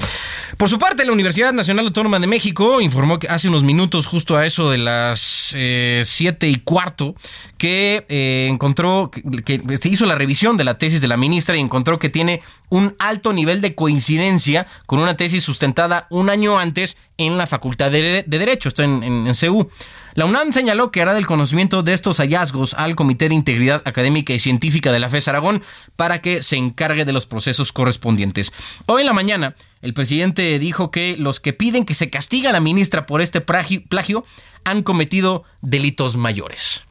Por 0.59 0.69
su 0.69 0.79
parte, 0.79 1.05
la 1.07 1.13
Universidad 1.13 1.53
Nacional 1.53 1.87
Autónoma 1.87 2.19
de 2.19 2.27
México 2.27 2.81
informó 2.83 3.19
que 3.19 3.29
hace 3.29 3.49
unos 3.49 3.63
minutos, 3.63 4.07
justo 4.07 4.37
a 4.37 4.47
eso 4.47 4.71
de 4.71 4.79
las 4.79 5.55
eh, 5.57 6.03
siete 6.05 6.49
y 6.49 6.57
cuarto, 6.57 7.15
que 7.59 8.05
eh, 8.09 8.49
encontró 8.51 9.11
que, 9.11 9.61
se 9.81 9.89
hizo 9.89 10.07
la 10.07 10.15
revisión 10.15 10.57
de 10.57 10.65
la 10.65 10.79
tesis 10.79 11.01
de 11.01 11.09
la 11.09 11.17
ministra 11.17 11.57
y 11.57 11.61
encontró 11.61 11.99
que 11.99 12.09
tiene 12.09 12.43
un 12.69 12.95
alto 12.99 13.33
nivel 13.33 13.61
de 13.61 13.75
coincidencia 13.75 14.67
con 14.87 14.99
una 14.99 15.17
tesis 15.17 15.43
sustentada 15.43 16.07
un 16.11 16.31
año 16.31 16.59
antes 16.59 16.97
en 17.19 17.39
la 17.39 17.47
Facultad 17.47 17.91
de, 17.91 18.25
de 18.27 18.39
Derecho, 18.39 18.69
esto 18.69 18.83
en, 18.83 19.35
CEU. 19.35 19.71
La 20.15 20.27
UNAM 20.27 20.53
señaló 20.53 20.91
que 20.91 21.01
hará 21.01 21.15
del 21.15 21.27
conocimiento 21.27 21.83
de 21.83 21.95
estos 21.95 22.19
hallazgos 22.19 22.75
al 22.75 22.97
Comité 22.97 23.29
de 23.29 23.35
Integridad 23.35 23.83
Académica 23.87 24.35
y 24.35 24.39
Científica 24.39 24.93
de 24.93 24.99
la 24.99 25.09
FES 25.09 25.29
Aragón 25.29 25.63
para 25.97 26.21
que 26.21 26.43
se 26.43 26.57
encargue 26.57 27.07
de 27.07 27.13
los 27.13 27.27
procesos 27.27 27.73
correspondientes. 27.73 28.53
Hoy 28.87 29.01
en 29.01 29.07
la 29.07 29.15
mañana, 29.15 29.55
el 29.81 29.95
presidente 29.95 30.59
dijo 30.59 30.91
que 30.91 31.17
los 31.17 31.41
que 31.41 31.55
piden 31.55 31.85
que 31.87 31.95
se 31.95 32.11
castigue 32.11 32.49
a 32.49 32.53
la 32.53 32.61
ministra 32.61 33.07
por 33.07 33.23
este 33.23 33.41
plagio 33.41 34.25
han 34.65 34.83
cometido 34.83 35.45
delitos 35.63 36.17
mayores. 36.17 36.83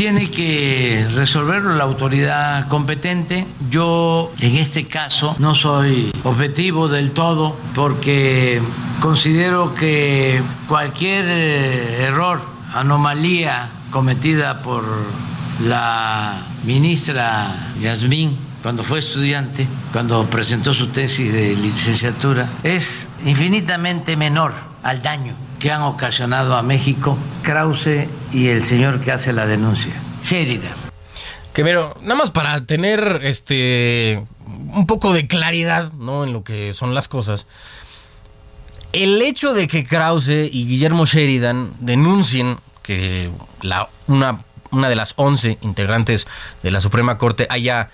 Tiene 0.00 0.30
que 0.30 1.06
resolverlo 1.12 1.74
la 1.74 1.84
autoridad 1.84 2.68
competente. 2.68 3.46
Yo 3.68 4.32
en 4.40 4.56
este 4.56 4.86
caso 4.86 5.36
no 5.38 5.54
soy 5.54 6.10
objetivo 6.24 6.88
del 6.88 7.12
todo 7.12 7.54
porque 7.74 8.62
considero 8.98 9.74
que 9.74 10.40
cualquier 10.66 11.26
eh, 11.28 12.04
error, 12.04 12.40
anomalía 12.72 13.68
cometida 13.90 14.62
por 14.62 14.84
la 15.62 16.46
ministra 16.64 17.54
Yasmín 17.78 18.38
cuando 18.62 18.82
fue 18.82 19.00
estudiante, 19.00 19.68
cuando 19.92 20.24
presentó 20.30 20.72
su 20.72 20.86
tesis 20.86 21.30
de 21.30 21.54
licenciatura, 21.56 22.48
es 22.62 23.06
infinitamente 23.22 24.16
menor 24.16 24.69
al 24.82 25.02
daño 25.02 25.34
que 25.58 25.70
han 25.70 25.82
ocasionado 25.82 26.56
a 26.56 26.62
México 26.62 27.18
Krause 27.42 28.08
y 28.32 28.48
el 28.48 28.62
señor 28.62 29.00
que 29.00 29.12
hace 29.12 29.32
la 29.32 29.46
denuncia, 29.46 29.92
Sheridan. 30.22 30.72
Que 31.52 31.64
pero 31.64 31.96
nada 32.02 32.14
más 32.14 32.30
para 32.30 32.64
tener 32.64 33.20
este 33.24 34.24
un 34.46 34.86
poco 34.86 35.12
de 35.12 35.26
claridad, 35.26 35.92
¿no? 35.92 36.24
En 36.24 36.32
lo 36.32 36.44
que 36.44 36.72
son 36.72 36.94
las 36.94 37.08
cosas. 37.08 37.46
El 38.92 39.22
hecho 39.22 39.54
de 39.54 39.68
que 39.68 39.84
Krause 39.84 40.48
y 40.50 40.66
Guillermo 40.66 41.06
Sheridan 41.06 41.72
denuncien 41.80 42.58
que 42.82 43.30
la, 43.62 43.88
una, 44.08 44.42
una 44.70 44.88
de 44.88 44.96
las 44.96 45.14
11 45.16 45.58
integrantes 45.60 46.26
de 46.62 46.70
la 46.70 46.80
Suprema 46.80 47.18
Corte 47.18 47.46
haya, 47.50 47.90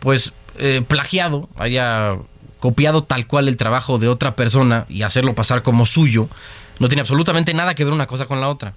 pues, 0.00 0.34
eh, 0.58 0.82
plagiado, 0.86 1.48
haya 1.56 2.16
copiado 2.64 3.02
tal 3.02 3.26
cual 3.26 3.46
el 3.48 3.58
trabajo 3.58 3.98
de 3.98 4.08
otra 4.08 4.36
persona 4.36 4.86
y 4.88 5.02
hacerlo 5.02 5.34
pasar 5.34 5.60
como 5.60 5.84
suyo, 5.84 6.30
no 6.78 6.88
tiene 6.88 7.02
absolutamente 7.02 7.52
nada 7.52 7.74
que 7.74 7.84
ver 7.84 7.92
una 7.92 8.06
cosa 8.06 8.24
con 8.24 8.40
la 8.40 8.48
otra. 8.48 8.72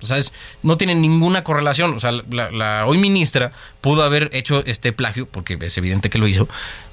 O 0.00 0.06
sea, 0.06 0.16
no 0.62 0.78
tiene 0.78 0.94
ninguna 0.94 1.44
correlación. 1.44 1.94
O 1.94 2.00
sea, 2.00 2.12
la, 2.12 2.50
la 2.50 2.86
hoy 2.86 2.96
ministra 2.96 3.52
pudo 3.82 4.04
haber 4.04 4.30
hecho 4.32 4.64
este 4.64 4.94
plagio, 4.94 5.28
porque 5.30 5.58
es 5.60 5.76
evidente 5.76 6.08
que 6.08 6.16
lo 6.16 6.26
hizo. 6.26 6.48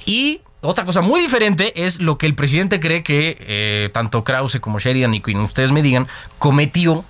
Y 0.06 0.42
otra 0.60 0.84
cosa 0.84 1.00
muy 1.00 1.22
diferente 1.22 1.86
es 1.86 2.02
lo 2.02 2.18
que 2.18 2.26
el 2.26 2.36
presidente 2.36 2.82
cree 2.82 3.04
que 3.04 3.38
eh, 3.40 3.90
tanto 3.94 4.26
Krause 4.26 4.60
como 4.60 4.80
Sheridan 4.80 5.14
y 5.14 5.22
quien 5.22 5.40
ustedes 5.40 5.72
me 5.72 5.82
digan 5.82 6.10
cometió 6.40 7.06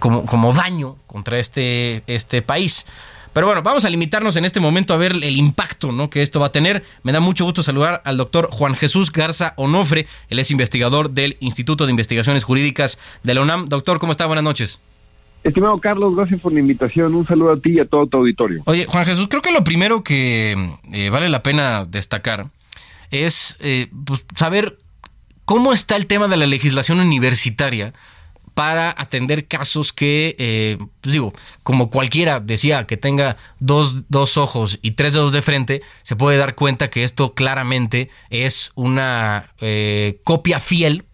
como, 0.00 0.26
como 0.26 0.52
daño 0.52 0.96
contra 1.06 1.38
este, 1.38 2.02
este 2.06 2.42
país. 2.42 2.84
Pero 3.32 3.46
bueno, 3.46 3.62
vamos 3.62 3.84
a 3.84 3.90
limitarnos 3.90 4.36
en 4.36 4.44
este 4.44 4.58
momento 4.58 4.92
a 4.92 4.96
ver 4.96 5.12
el 5.12 5.36
impacto 5.36 5.92
¿no? 5.92 6.10
que 6.10 6.22
esto 6.22 6.40
va 6.40 6.46
a 6.46 6.52
tener. 6.52 6.82
Me 7.04 7.12
da 7.12 7.20
mucho 7.20 7.44
gusto 7.44 7.62
saludar 7.62 8.02
al 8.04 8.16
doctor 8.16 8.48
Juan 8.50 8.74
Jesús 8.74 9.12
Garza 9.12 9.54
Onofre. 9.56 10.06
Él 10.28 10.38
es 10.40 10.50
investigador 10.50 11.10
del 11.10 11.36
Instituto 11.40 11.86
de 11.86 11.90
Investigaciones 11.90 12.42
Jurídicas 12.42 12.98
de 13.22 13.34
la 13.34 13.42
UNAM. 13.42 13.68
Doctor, 13.68 14.00
¿cómo 14.00 14.12
está? 14.12 14.26
Buenas 14.26 14.44
noches. 14.44 14.80
Estimado 15.44 15.78
Carlos, 15.78 16.14
gracias 16.16 16.40
por 16.40 16.52
la 16.52 16.60
invitación. 16.60 17.14
Un 17.14 17.24
saludo 17.24 17.52
a 17.52 17.60
ti 17.60 17.70
y 17.74 17.80
a 17.80 17.86
todo 17.86 18.06
tu 18.06 18.18
auditorio. 18.18 18.62
Oye, 18.66 18.84
Juan 18.84 19.06
Jesús, 19.06 19.28
creo 19.30 19.42
que 19.42 19.52
lo 19.52 19.64
primero 19.64 20.02
que 20.02 20.74
eh, 20.92 21.10
vale 21.10 21.28
la 21.28 21.42
pena 21.42 21.86
destacar 21.86 22.48
es 23.10 23.56
eh, 23.60 23.88
pues, 24.04 24.24
saber 24.36 24.76
cómo 25.44 25.72
está 25.72 25.96
el 25.96 26.06
tema 26.06 26.28
de 26.28 26.36
la 26.36 26.46
legislación 26.46 27.00
universitaria 27.00 27.94
para 28.60 28.94
atender 28.94 29.48
casos 29.48 29.90
que, 29.94 30.36
eh, 30.38 30.76
pues 31.00 31.14
digo, 31.14 31.32
como 31.62 31.88
cualquiera 31.88 32.40
decía, 32.40 32.86
que 32.86 32.98
tenga 32.98 33.38
dos, 33.58 34.10
dos 34.10 34.36
ojos 34.36 34.78
y 34.82 34.90
tres 34.90 35.14
dedos 35.14 35.32
de 35.32 35.40
frente, 35.40 35.80
se 36.02 36.14
puede 36.14 36.36
dar 36.36 36.54
cuenta 36.56 36.90
que 36.90 37.02
esto 37.04 37.32
claramente 37.32 38.10
es 38.28 38.70
una 38.74 39.54
eh, 39.62 40.20
copia 40.24 40.60
fiel 40.60 41.06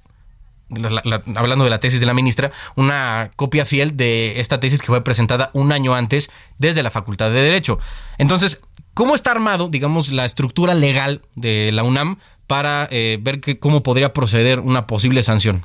la- 0.70 1.02
la- 1.04 1.22
hablando 1.36 1.62
de 1.62 1.70
la 1.70 1.78
tesis 1.78 2.00
de 2.00 2.06
la 2.06 2.14
ministra, 2.14 2.50
una 2.74 3.30
copia 3.36 3.64
fiel 3.64 3.96
de 3.96 4.40
esta 4.40 4.58
tesis 4.58 4.80
que 4.80 4.88
fue 4.88 5.04
presentada 5.04 5.50
un 5.52 5.70
año 5.70 5.94
antes 5.94 6.28
desde 6.58 6.82
la 6.82 6.90
Facultad 6.90 7.30
de 7.30 7.42
Derecho. 7.42 7.78
Entonces, 8.18 8.60
¿cómo 8.92 9.14
está 9.14 9.30
armado, 9.30 9.68
digamos, 9.68 10.10
la 10.10 10.24
estructura 10.24 10.74
legal 10.74 11.22
de 11.36 11.70
la 11.70 11.84
UNAM 11.84 12.18
para 12.48 12.88
eh, 12.90 13.18
ver 13.22 13.40
que, 13.40 13.60
cómo 13.60 13.84
podría 13.84 14.12
proceder 14.12 14.58
una 14.58 14.88
posible 14.88 15.22
sanción? 15.22 15.62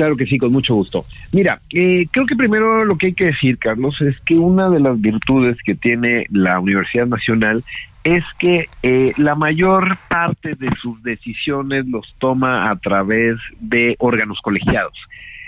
Claro 0.00 0.16
que 0.16 0.24
sí, 0.24 0.38
con 0.38 0.50
mucho 0.50 0.74
gusto. 0.76 1.04
Mira, 1.30 1.60
eh, 1.74 2.06
creo 2.10 2.24
que 2.24 2.34
primero 2.34 2.86
lo 2.86 2.96
que 2.96 3.08
hay 3.08 3.12
que 3.12 3.26
decir, 3.26 3.58
Carlos, 3.58 4.00
es 4.00 4.18
que 4.20 4.34
una 4.34 4.70
de 4.70 4.80
las 4.80 4.98
virtudes 4.98 5.58
que 5.62 5.74
tiene 5.74 6.24
la 6.30 6.58
Universidad 6.58 7.06
Nacional 7.06 7.62
es 8.02 8.24
que 8.38 8.70
eh, 8.82 9.12
la 9.18 9.34
mayor 9.34 9.98
parte 10.08 10.54
de 10.54 10.70
sus 10.80 11.02
decisiones 11.02 11.84
los 11.86 12.14
toma 12.18 12.70
a 12.70 12.76
través 12.76 13.36
de 13.58 13.94
órganos 13.98 14.38
colegiados. 14.40 14.96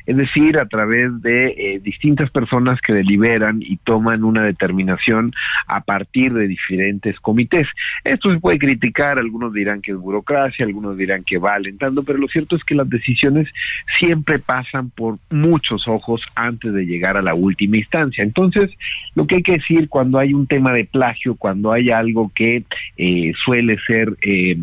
Es 0.07 0.17
decir, 0.17 0.59
a 0.59 0.67
través 0.67 1.21
de 1.23 1.49
eh, 1.49 1.81
distintas 1.83 2.31
personas 2.31 2.81
que 2.81 2.93
deliberan 2.93 3.63
y 3.63 3.77
toman 3.79 4.25
una 4.25 4.43
determinación 4.43 5.33
a 5.67 5.81
partir 5.81 6.33
de 6.33 6.49
diferentes 6.49 7.19
comités. 7.21 7.67
Esto 8.05 8.33
se 8.33 8.41
puede 8.41 8.59
criticar, 8.59 9.19
algunos 9.19 9.53
dirán 9.53 9.81
que 9.81 9.93
es 9.93 9.99
burocracia, 9.99 10.65
algunos 10.65 10.97
dirán 10.97 11.25
que 11.25 11.39
va 11.39 11.55
alentando, 11.55 12.03
pero 12.03 12.19
lo 12.19 12.29
cierto 12.29 12.57
es 12.57 12.65
que 12.65 12.75
las 12.75 12.89
decisiones 12.89 13.49
siempre 13.99 14.39
pasan 14.39 14.91
por 14.91 15.19
muchos 15.31 15.87
ojos 15.89 16.23
antes 16.35 16.73
de 16.73 16.87
llegar 16.87 17.17
a 17.17 17.23
la 17.23 17.35
última 17.35 17.77
instancia. 17.77 18.25
Entonces, 18.25 18.71
lo 19.15 19.27
que 19.27 19.37
hay 19.37 19.43
que 19.43 19.53
decir 19.53 19.89
cuando 19.89 20.19
hay 20.19 20.35
un 20.35 20.47
tema 20.47 20.73
de 20.73 20.85
plagio, 20.85 21.37
cuando 21.37 21.73
hay 21.73 21.91
algo 21.91 22.31
que 22.35 22.65
eh, 22.97 23.33
suele 23.45 23.77
ser 23.87 24.17
eh, 24.23 24.57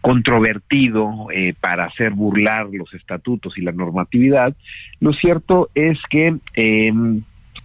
controvertido 0.00 1.28
eh, 1.32 1.54
para 1.60 1.84
hacer 1.84 2.10
burlar 2.10 2.68
los 2.72 2.92
estatutos 2.94 3.56
y 3.56 3.62
la 3.62 3.72
normatividad, 3.72 4.54
lo 5.00 5.12
cierto 5.12 5.70
es 5.74 5.98
que 6.10 6.36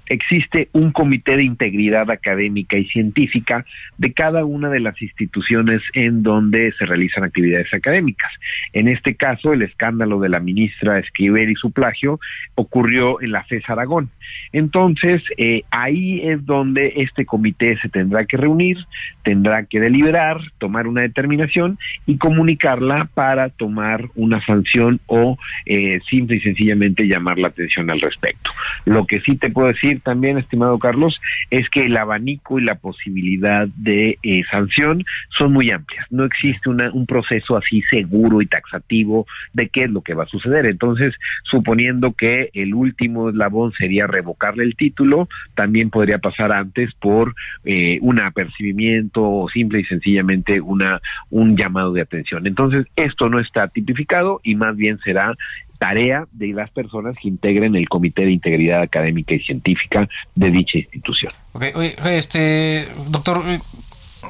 existe 0.08 0.70
un 0.74 0.92
comité 0.92 1.36
de 1.38 1.46
integridad 1.46 2.10
académica 2.12 2.78
y 2.78 2.86
científica 2.86 3.66
de 3.98 4.14
cada 4.14 4.46
una 4.46 4.70
de 4.70 4.80
las 4.80 5.02
instituciones 5.02 5.82
en 5.94 6.24
donde 6.24 6.72
se 6.78 6.86
realizan 6.86 7.24
actividades 7.24 7.74
académicas. 7.74 8.32
En 8.74 8.88
este 8.88 9.16
caso, 9.16 9.54
el 9.54 9.62
escándalo 9.62 10.20
de 10.20 10.30
la 10.30 10.40
ministra 10.40 11.00
Esquivel 11.00 11.50
y 11.50 11.56
su 11.56 11.72
plagio 11.72 12.20
ocurrió 12.56 13.22
en 13.22 13.32
la 13.32 13.44
FES 13.44 13.70
Aragón. 13.70 14.10
Entonces, 14.52 15.22
eh, 15.38 15.64
ahí 15.72 16.22
es 16.24 16.46
donde 16.46 16.94
este 16.98 17.26
comité 17.26 17.78
se 17.82 17.90
tendrá 17.90 18.26
que 18.26 18.38
reunir, 18.38 18.78
tendrá 19.24 19.66
que 19.66 19.80
deliberar, 19.80 20.40
tomar 20.58 20.88
una 20.88 21.02
determinación 21.02 21.78
y 22.06 22.18
comunicarla 22.18 23.10
para 23.14 23.50
tomar 23.50 24.10
una 24.16 24.44
sanción 24.46 25.00
o 25.08 25.38
eh, 25.66 26.00
simple 26.10 26.38
y 26.38 26.42
sencillamente 26.42 27.08
llamar 27.08 27.38
la 27.38 27.50
atención 27.50 27.90
al 27.90 28.02
respecto. 28.02 28.52
Lo 28.86 29.06
que 29.06 29.22
sí 29.22 29.36
te 29.38 29.50
puedo 29.50 29.70
decir 29.70 29.95
también, 30.02 30.38
estimado 30.38 30.78
Carlos, 30.80 31.20
es 31.50 31.70
que 31.70 31.82
el 31.82 31.98
abanico 31.98 32.60
y 32.60 32.64
la 32.64 32.76
posibilidad 32.76 33.68
de 33.76 34.18
eh, 34.24 34.44
sanción 34.52 35.04
son 35.38 35.54
muy 35.54 35.72
amplias. 35.72 36.06
No 36.10 36.24
existe 36.26 36.70
una, 36.70 36.92
un 36.92 37.06
proceso 37.06 37.58
así 37.58 37.82
seguro 37.84 38.42
y 38.42 38.48
taxativo 38.48 39.26
de 39.54 39.70
qué 39.70 39.84
es 39.84 39.92
lo 39.92 40.02
que 40.02 40.14
va 40.14 40.24
a 40.24 40.28
suceder. 40.28 40.66
Entonces, 40.66 41.14
suponiendo 41.44 42.14
que 42.14 42.50
el 42.54 42.74
último 42.74 43.30
eslabón 43.30 43.74
sería 43.74 44.08
revocarle 44.08 44.64
el 44.64 44.76
título, 44.76 45.28
también 45.56 45.90
podría 45.90 46.20
pasar 46.20 46.52
antes 46.52 46.94
por 46.96 47.36
eh, 47.64 48.00
un 48.02 48.20
apercibimiento 48.20 49.24
o 49.24 49.50
simple 49.50 49.82
y 49.82 49.86
sencillamente 49.86 50.62
una 50.62 51.02
un 51.30 51.56
llamado 51.58 51.94
de 51.94 52.02
atención. 52.02 52.48
Entonces, 52.48 52.86
esto 52.96 53.30
no 53.30 53.40
está 53.40 53.68
tipificado 53.68 54.42
y 54.44 54.56
más 54.56 54.76
bien 54.76 55.00
será 55.00 55.36
tarea 55.78 56.26
de 56.32 56.48
las 56.48 56.70
personas 56.72 57.16
que 57.22 57.28
integren 57.28 57.76
el 57.76 57.88
Comité 57.90 58.24
de 58.26 58.32
Integridad 58.32 58.82
Académica 58.82 59.36
y 59.36 59.40
Científica 59.40 60.08
de 60.36 60.52
dicha 60.52 60.78
institución. 60.78 61.32
Ok, 61.54 61.66
oye, 61.76 61.96
este, 62.18 62.88
doctor, 63.08 63.44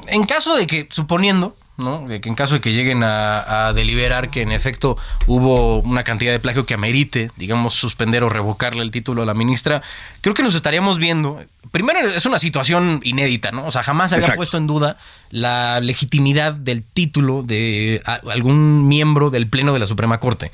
en 0.08 0.26
caso 0.26 0.56
de 0.56 0.66
que, 0.66 0.86
suponiendo, 0.90 1.56
¿no? 1.76 2.06
De 2.08 2.20
que 2.20 2.28
en 2.28 2.34
caso 2.34 2.54
de 2.54 2.60
que 2.60 2.72
lleguen 2.72 3.02
a, 3.02 3.72
deliberar 3.74 4.30
que 4.30 4.42
en 4.42 4.52
efecto 4.52 4.96
hubo 5.26 5.80
una 5.80 6.04
cantidad 6.04 6.32
de 6.32 6.40
plagio 6.40 6.66
que 6.66 6.74
amerite, 6.74 7.30
digamos, 7.36 7.74
suspender 7.74 8.22
o 8.22 8.28
revocarle 8.28 8.82
el 8.82 8.90
título 8.90 9.22
a 9.22 9.26
la 9.26 9.34
ministra, 9.34 9.82
creo 10.20 10.34
que 10.34 10.42
nos 10.42 10.54
estaríamos 10.54 10.98
viendo. 10.98 11.42
Primero, 11.70 12.00
es 12.00 12.24
una 12.24 12.38
situación 12.38 13.00
inédita, 13.02 13.50
¿no? 13.52 13.66
O 13.66 13.72
sea, 13.72 13.82
jamás 13.82 14.10
se 14.10 14.16
había 14.16 14.34
puesto 14.34 14.56
en 14.56 14.66
duda 14.66 14.96
la 15.30 15.80
legitimidad 15.80 16.54
del 16.54 16.82
título 16.82 17.42
de 17.42 18.00
algún 18.30 18.88
miembro 18.88 19.30
del 19.30 19.48
Pleno 19.48 19.72
de 19.74 19.80
la 19.80 19.86
Suprema 19.86 20.18
Corte. 20.18 20.52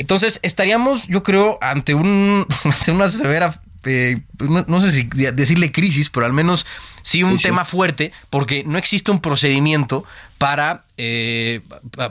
Entonces, 0.00 0.40
estaríamos, 0.42 1.06
yo 1.08 1.22
creo, 1.22 1.58
ante, 1.60 1.94
un, 1.94 2.46
una 2.88 3.08
severa 3.08 3.60
eh, 3.84 4.20
no, 4.68 4.80
sé 4.80 4.92
si 4.92 5.04
decirle 5.04 5.72
crisis, 5.72 6.08
pero 6.08 6.26
al 6.26 6.32
menos 6.32 6.66
sí 7.02 7.24
un 7.24 7.38
tema 7.38 7.64
fuerte, 7.64 8.12
porque 8.30 8.62
no 8.64 8.78
existe 8.78 9.10
un 9.10 9.20
procedimiento 9.20 10.04
para, 10.38 10.84
eh, 10.96 11.62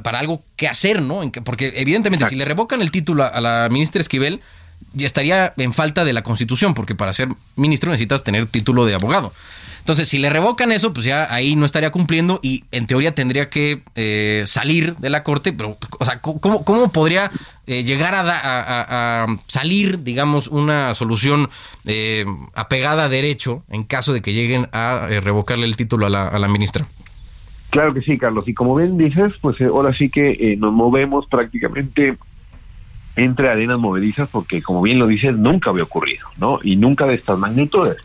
para 0.03 0.19
algo 0.19 0.43
que 0.57 0.67
hacer, 0.67 1.01
¿no? 1.01 1.21
Porque 1.45 1.71
evidentemente 1.75 2.27
si 2.27 2.35
le 2.35 2.43
revocan 2.43 2.81
el 2.81 2.91
título 2.91 3.23
a 3.23 3.39
la 3.39 3.69
ministra 3.71 4.01
Esquivel, 4.01 4.41
ya 4.93 5.05
estaría 5.05 5.53
en 5.57 5.73
falta 5.73 6.03
de 6.03 6.13
la 6.13 6.23
constitución, 6.23 6.73
porque 6.73 6.95
para 6.95 7.13
ser 7.13 7.29
ministro 7.55 7.91
necesitas 7.91 8.23
tener 8.23 8.45
título 8.45 8.85
de 8.85 8.95
abogado. 8.95 9.33
Entonces, 9.81 10.07
si 10.09 10.19
le 10.19 10.29
revocan 10.29 10.71
eso, 10.71 10.93
pues 10.93 11.07
ya 11.07 11.33
ahí 11.33 11.55
no 11.55 11.65
estaría 11.65 11.89
cumpliendo 11.89 12.39
y 12.43 12.65
en 12.71 12.85
teoría 12.85 13.15
tendría 13.15 13.49
que 13.49 13.81
eh, 13.95 14.43
salir 14.45 14.95
de 14.97 15.09
la 15.09 15.23
corte, 15.23 15.53
pero, 15.53 15.75
o 15.99 16.05
sea, 16.05 16.21
¿cómo, 16.21 16.63
cómo 16.63 16.91
podría 16.91 17.31
eh, 17.65 17.83
llegar 17.83 18.13
a, 18.15 19.25
salir, 19.47 20.03
digamos, 20.03 20.47
una 20.47 20.93
solución 20.93 21.49
eh, 21.85 22.25
apegada 22.53 23.05
a 23.05 23.09
derecho 23.09 23.63
en 23.69 23.83
caso 23.83 24.13
de 24.13 24.21
que 24.21 24.33
lleguen 24.33 24.67
a 24.71 25.07
revocarle 25.21 25.65
el 25.65 25.75
título 25.75 26.05
a 26.05 26.09
la, 26.09 26.27
a 26.27 26.37
la 26.37 26.47
ministra? 26.47 26.85
Claro 27.71 27.93
que 27.93 28.01
sí, 28.01 28.19
Carlos. 28.19 28.47
Y 28.47 28.53
como 28.53 28.75
bien 28.75 28.97
dices, 28.97 29.33
pues 29.41 29.59
ahora 29.61 29.95
sí 29.97 30.09
que 30.09 30.57
nos 30.59 30.73
movemos 30.73 31.25
prácticamente 31.27 32.17
entre 33.15 33.49
arenas 33.49 33.79
movedizas 33.79 34.29
porque, 34.29 34.61
como 34.61 34.81
bien 34.81 34.99
lo 34.99 35.07
dices, 35.07 35.35
nunca 35.35 35.69
había 35.69 35.83
ocurrido, 35.83 36.27
¿no? 36.37 36.59
Y 36.63 36.75
nunca 36.75 37.05
de 37.05 37.15
estas 37.15 37.37
magnitudes. 37.37 37.97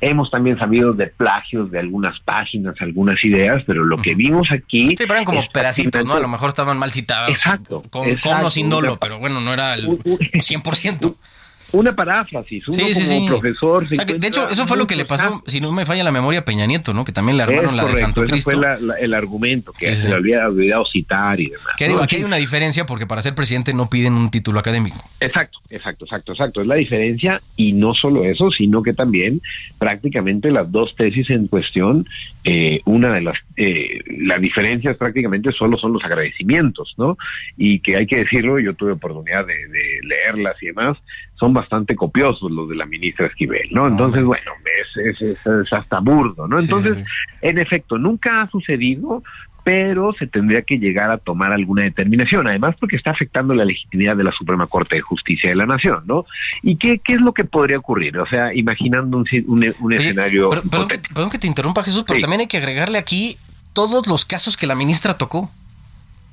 Hemos 0.00 0.30
también 0.30 0.58
sabido 0.58 0.92
de 0.92 1.06
plagios 1.06 1.70
de 1.70 1.78
algunas 1.78 2.20
páginas, 2.20 2.74
algunas 2.80 3.22
ideas, 3.24 3.62
pero 3.66 3.84
lo 3.84 3.96
que 3.98 4.14
vimos 4.14 4.48
aquí... 4.50 4.90
Sí, 4.90 4.96
pero 4.98 5.14
eran 5.14 5.24
como 5.24 5.42
pedacitos, 5.52 6.04
¿no? 6.04 6.14
A 6.14 6.20
lo 6.20 6.28
mejor 6.28 6.50
estaban 6.50 6.78
mal 6.78 6.92
citados. 6.92 7.30
Exacto. 7.30 7.82
Con, 7.90 8.06
o 8.44 8.50
sin 8.50 8.68
dolo, 8.68 8.98
pero 8.98 9.18
bueno, 9.18 9.40
no 9.40 9.54
era 9.54 9.74
el 9.74 9.86
100% 9.86 11.14
una 11.72 11.94
paráfrasis, 11.94 12.68
uno 12.68 12.78
como 12.78 13.26
profesor. 13.26 13.88
de 13.88 14.26
hecho, 14.26 14.48
eso 14.48 14.66
fue 14.66 14.76
lo 14.76 14.86
que 14.86 14.96
le 14.96 15.04
pasó, 15.04 15.42
si 15.46 15.60
no 15.60 15.72
me 15.72 15.84
falla 15.84 16.04
la 16.04 16.12
memoria, 16.12 16.40
a 16.40 16.44
Peña 16.44 16.66
Nieto, 16.66 16.94
¿no? 16.94 17.04
Que 17.04 17.12
también 17.12 17.36
le 17.36 17.42
armaron 17.42 17.76
la 17.76 17.84
de 17.84 17.96
Santo 17.96 18.22
Cristo. 18.24 18.50
fue 18.50 18.64
el 19.00 19.14
argumento, 19.14 19.72
que 19.72 19.94
se 19.94 20.08
le 20.08 20.16
había 20.16 20.46
olvidado 20.46 20.84
citar 20.92 21.40
y 21.40 21.46
demás. 21.46 21.66
Que 21.76 21.88
digo, 21.88 22.02
aquí 22.02 22.16
hay 22.16 22.24
una 22.24 22.36
diferencia 22.36 22.86
porque 22.86 23.06
para 23.06 23.22
ser 23.22 23.34
presidente 23.34 23.74
no 23.74 23.90
piden 23.90 24.14
un 24.14 24.30
título 24.30 24.58
académico. 24.58 25.02
Exacto, 25.20 25.58
exacto, 25.70 26.04
exacto, 26.04 26.32
exacto. 26.32 26.60
Es 26.60 26.66
la 26.66 26.74
diferencia 26.76 27.40
y 27.56 27.72
no 27.72 27.94
solo 27.94 28.24
eso, 28.24 28.50
sino 28.50 28.82
que 28.82 28.92
también 28.92 29.40
prácticamente 29.78 30.50
las 30.50 30.70
dos 30.70 30.94
tesis 30.96 31.28
en 31.30 31.48
cuestión, 31.48 32.06
eh, 32.44 32.80
una 32.84 33.12
de 33.12 33.20
las, 33.22 33.36
eh, 33.56 34.00
las 34.18 34.40
diferencias 34.40 34.96
prácticamente 34.96 35.52
solo 35.52 35.76
son 35.76 35.92
los 35.92 36.04
agradecimientos, 36.04 36.94
¿no? 36.96 37.16
Y 37.56 37.80
que 37.80 37.96
hay 37.96 38.06
que 38.06 38.16
decirlo, 38.16 38.58
yo 38.58 38.74
tuve 38.74 38.92
oportunidad 38.92 39.46
de, 39.46 39.54
de 39.68 40.00
leerlas 40.02 40.56
y 40.62 40.66
demás, 40.66 40.96
son 41.38 41.52
bastante 41.56 41.96
copiosos 41.96 42.50
los 42.50 42.68
de 42.68 42.76
la 42.76 42.86
ministra 42.86 43.26
Esquivel, 43.26 43.68
¿no? 43.72 43.88
Entonces, 43.88 44.24
bueno, 44.24 44.52
es, 44.96 45.20
es, 45.20 45.22
es, 45.22 45.72
hasta 45.72 46.00
burdo, 46.00 46.46
¿no? 46.46 46.58
Entonces, 46.58 46.98
en 47.42 47.58
efecto, 47.58 47.98
nunca 47.98 48.42
ha 48.42 48.50
sucedido, 48.50 49.22
pero 49.64 50.12
se 50.16 50.28
tendría 50.28 50.62
que 50.62 50.78
llegar 50.78 51.10
a 51.10 51.18
tomar 51.18 51.52
alguna 51.52 51.82
determinación, 51.82 52.46
además 52.46 52.76
porque 52.78 52.94
está 52.94 53.10
afectando 53.10 53.52
la 53.52 53.64
legitimidad 53.64 54.16
de 54.16 54.22
la 54.22 54.30
Suprema 54.30 54.68
Corte 54.68 54.94
de 54.94 55.02
Justicia 55.02 55.50
de 55.50 55.56
la 55.56 55.66
Nación, 55.66 56.04
¿no? 56.06 56.24
¿Y 56.62 56.76
qué, 56.76 57.00
qué 57.04 57.14
es 57.14 57.20
lo 57.20 57.34
que 57.34 57.44
podría 57.44 57.78
ocurrir? 57.78 58.16
O 58.18 58.26
sea, 58.26 58.54
imaginando 58.54 59.16
un, 59.16 59.74
un, 59.80 59.92
escenario... 59.92 60.50
Perdón 60.50 61.30
que, 61.30 61.38
te 61.38 61.48
interrumpa, 61.48 61.82
Jesús, 61.82 62.04
pero 62.06 62.20
también 62.20 62.42
hay 62.42 62.46
que 62.46 62.58
agregarle 62.58 62.98
aquí 62.98 63.38
todos 63.72 64.06
los 64.06 64.24
casos 64.24 64.56
que 64.56 64.68
la 64.68 64.76
ministra 64.76 65.18
tocó. 65.18 65.50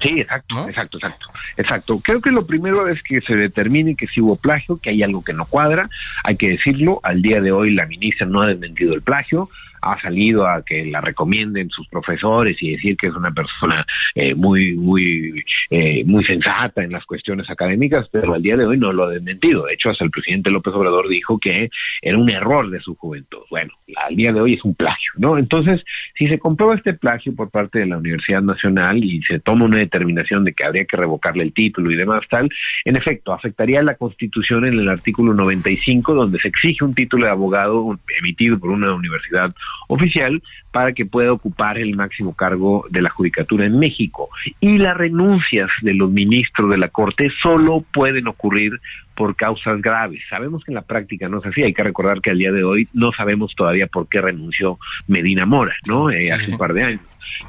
Sí, 0.03 0.19
exacto, 0.19 0.67
exacto, 0.67 0.97
exacto, 0.97 1.27
exacto. 1.55 1.99
Creo 2.03 2.19
que 2.19 2.29
lo 2.29 2.45
primero 2.45 2.89
es 2.89 3.01
que 3.03 3.21
se 3.21 3.35
determine 3.35 3.95
que 3.95 4.07
si 4.07 4.19
hubo 4.19 4.35
plagio, 4.35 4.77
que 4.77 4.89
hay 4.89 5.01
algo 5.01 5.23
que 5.23 5.31
no 5.31 5.45
cuadra, 5.45 5.89
hay 6.25 6.35
que 6.35 6.49
decirlo. 6.49 6.99
Al 7.03 7.21
día 7.21 7.39
de 7.39 7.53
hoy 7.53 7.71
la 7.71 7.85
ministra 7.85 8.27
no 8.27 8.41
ha 8.41 8.47
desmentido 8.47 8.93
el 8.93 9.01
plagio, 9.01 9.49
ha 9.83 10.01
salido 10.01 10.47
a 10.47 10.63
que 10.63 10.85
la 10.85 11.01
recomienden 11.01 11.69
sus 11.69 11.87
profesores 11.87 12.57
y 12.61 12.71
decir 12.71 12.97
que 12.97 13.07
es 13.07 13.15
una 13.15 13.31
persona 13.31 13.85
eh, 14.15 14.33
muy, 14.35 14.73
muy, 14.75 15.43
eh, 15.69 16.03
muy 16.05 16.23
sensata 16.23 16.83
en 16.83 16.91
las 16.91 17.05
cuestiones 17.05 17.49
académicas, 17.49 18.07
pero 18.11 18.33
al 18.33 18.41
día 18.41 18.55
de 18.55 18.65
hoy 18.65 18.77
no 18.77 18.93
lo 18.93 19.05
ha 19.05 19.11
desmentido. 19.11 19.65
De 19.65 19.73
hecho, 19.73 19.89
hasta 19.89 20.05
el 20.05 20.11
presidente 20.11 20.51
López 20.51 20.73
Obrador 20.73 21.09
dijo 21.09 21.39
que 21.39 21.69
era 22.01 22.17
un 22.17 22.29
error 22.29 22.69
de 22.69 22.79
su 22.79 22.95
juventud. 22.95 23.43
Bueno, 23.49 23.71
al 23.95 24.15
día 24.15 24.31
de 24.31 24.41
hoy 24.41 24.53
es 24.53 24.63
un 24.63 24.75
plagio, 24.75 25.11
¿no? 25.17 25.37
Entonces, 25.37 25.83
si 26.17 26.27
se 26.27 26.39
comprueba 26.39 26.75
este 26.75 26.93
plagio 26.93 27.35
por 27.35 27.49
parte 27.49 27.79
de 27.79 27.87
la 27.87 27.97
Universidad 27.97 28.41
Nacional 28.41 29.03
y 29.03 29.21
se 29.23 29.39
toma 29.39 29.65
una 29.65 29.77
determinación 29.77 30.43
de 30.43 30.53
que 30.53 30.63
habría 30.65 30.85
que 30.85 30.97
revocarle 30.97 31.43
el 31.43 31.53
título 31.53 31.91
y 31.91 31.95
demás 31.95 32.21
tal, 32.29 32.49
en 32.85 32.95
efecto, 32.95 33.33
afectaría 33.33 33.81
la 33.81 33.95
Constitución 33.95 34.65
en 34.65 34.79
el 34.79 34.89
artículo 34.89 35.33
95, 35.33 36.13
donde 36.13 36.39
se 36.39 36.47
exige 36.47 36.83
un 36.83 36.93
título 36.93 37.25
de 37.25 37.31
abogado 37.31 37.99
emitido 38.19 38.59
por 38.59 38.71
una 38.71 38.93
universidad 38.93 39.53
oficial 39.87 40.41
para 40.71 40.93
que 40.93 41.05
pueda 41.05 41.31
ocupar 41.31 41.77
el 41.77 41.95
máximo 41.95 42.33
cargo 42.33 42.85
de 42.89 43.01
la 43.01 43.09
judicatura 43.09 43.65
en 43.65 43.79
México. 43.79 44.29
Y 44.59 44.77
las 44.77 44.97
renuncias 44.97 45.69
de 45.81 45.93
los 45.93 46.11
ministros 46.11 46.69
de 46.71 46.77
la 46.77 46.87
Corte 46.87 47.29
solo 47.41 47.83
pueden 47.93 48.27
ocurrir 48.27 48.73
por 49.15 49.35
causas 49.35 49.81
graves. 49.81 50.21
Sabemos 50.29 50.63
que 50.63 50.71
en 50.71 50.75
la 50.75 50.81
práctica 50.81 51.29
no 51.29 51.39
es 51.39 51.45
así. 51.45 51.61
Hay 51.63 51.73
que 51.73 51.83
recordar 51.83 52.21
que 52.21 52.31
al 52.31 52.39
día 52.39 52.51
de 52.51 52.63
hoy 52.63 52.87
no 52.93 53.11
sabemos 53.11 53.53
todavía 53.55 53.87
por 53.87 54.07
qué 54.09 54.21
renunció 54.21 54.79
Medina 55.07 55.45
Mora, 55.45 55.75
¿no? 55.87 56.09
Eh, 56.09 56.31
hace 56.31 56.51
un 56.51 56.57
par 56.57 56.73
de 56.73 56.83
años. 56.83 57.01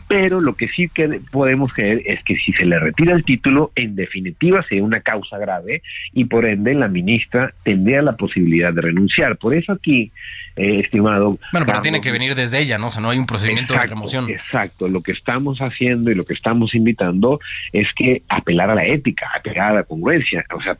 Pero 0.08 0.40
lo 0.40 0.54
que 0.54 0.68
sí 0.68 0.88
que 0.88 1.20
podemos 1.30 1.72
creer 1.72 2.02
es 2.04 2.22
que 2.24 2.36
si 2.36 2.52
se 2.52 2.64
le 2.64 2.78
retira 2.78 3.12
el 3.14 3.24
título, 3.24 3.72
en 3.74 3.96
definitiva 3.96 4.64
sería 4.68 4.84
una 4.84 5.00
causa 5.00 5.38
grave 5.38 5.82
y 6.12 6.24
por 6.26 6.46
ende 6.46 6.74
la 6.74 6.88
ministra 6.88 7.52
tendría 7.62 8.02
la 8.02 8.16
posibilidad 8.16 8.72
de 8.72 8.82
renunciar. 8.82 9.36
Por 9.36 9.54
eso 9.54 9.72
aquí 9.72 10.10
eh, 10.56 10.80
estimado. 10.84 11.38
Bueno, 11.50 11.66
pero 11.66 11.80
tiene 11.80 12.00
que 12.00 12.12
venir 12.12 12.36
desde 12.36 12.60
ella, 12.60 12.78
¿no? 12.78 12.88
O 12.88 12.90
sea, 12.92 13.02
no 13.02 13.10
hay 13.10 13.18
un 13.18 13.26
procedimiento 13.26 13.74
de 13.74 13.86
remoción. 13.86 14.30
Exacto, 14.30 14.86
lo 14.86 15.02
que 15.02 15.10
estamos 15.10 15.58
haciendo 15.58 16.12
y 16.12 16.14
lo 16.14 16.24
que 16.24 16.34
estamos 16.34 16.76
invitando 16.76 17.40
es 17.72 17.88
que 17.96 18.22
apelar 18.28 18.70
a 18.70 18.76
la 18.76 18.84
ética, 18.84 19.28
apelar 19.36 19.72
a 19.72 19.74
la 19.74 19.82
congruencia. 19.82 20.44
O 20.54 20.62
sea, 20.62 20.76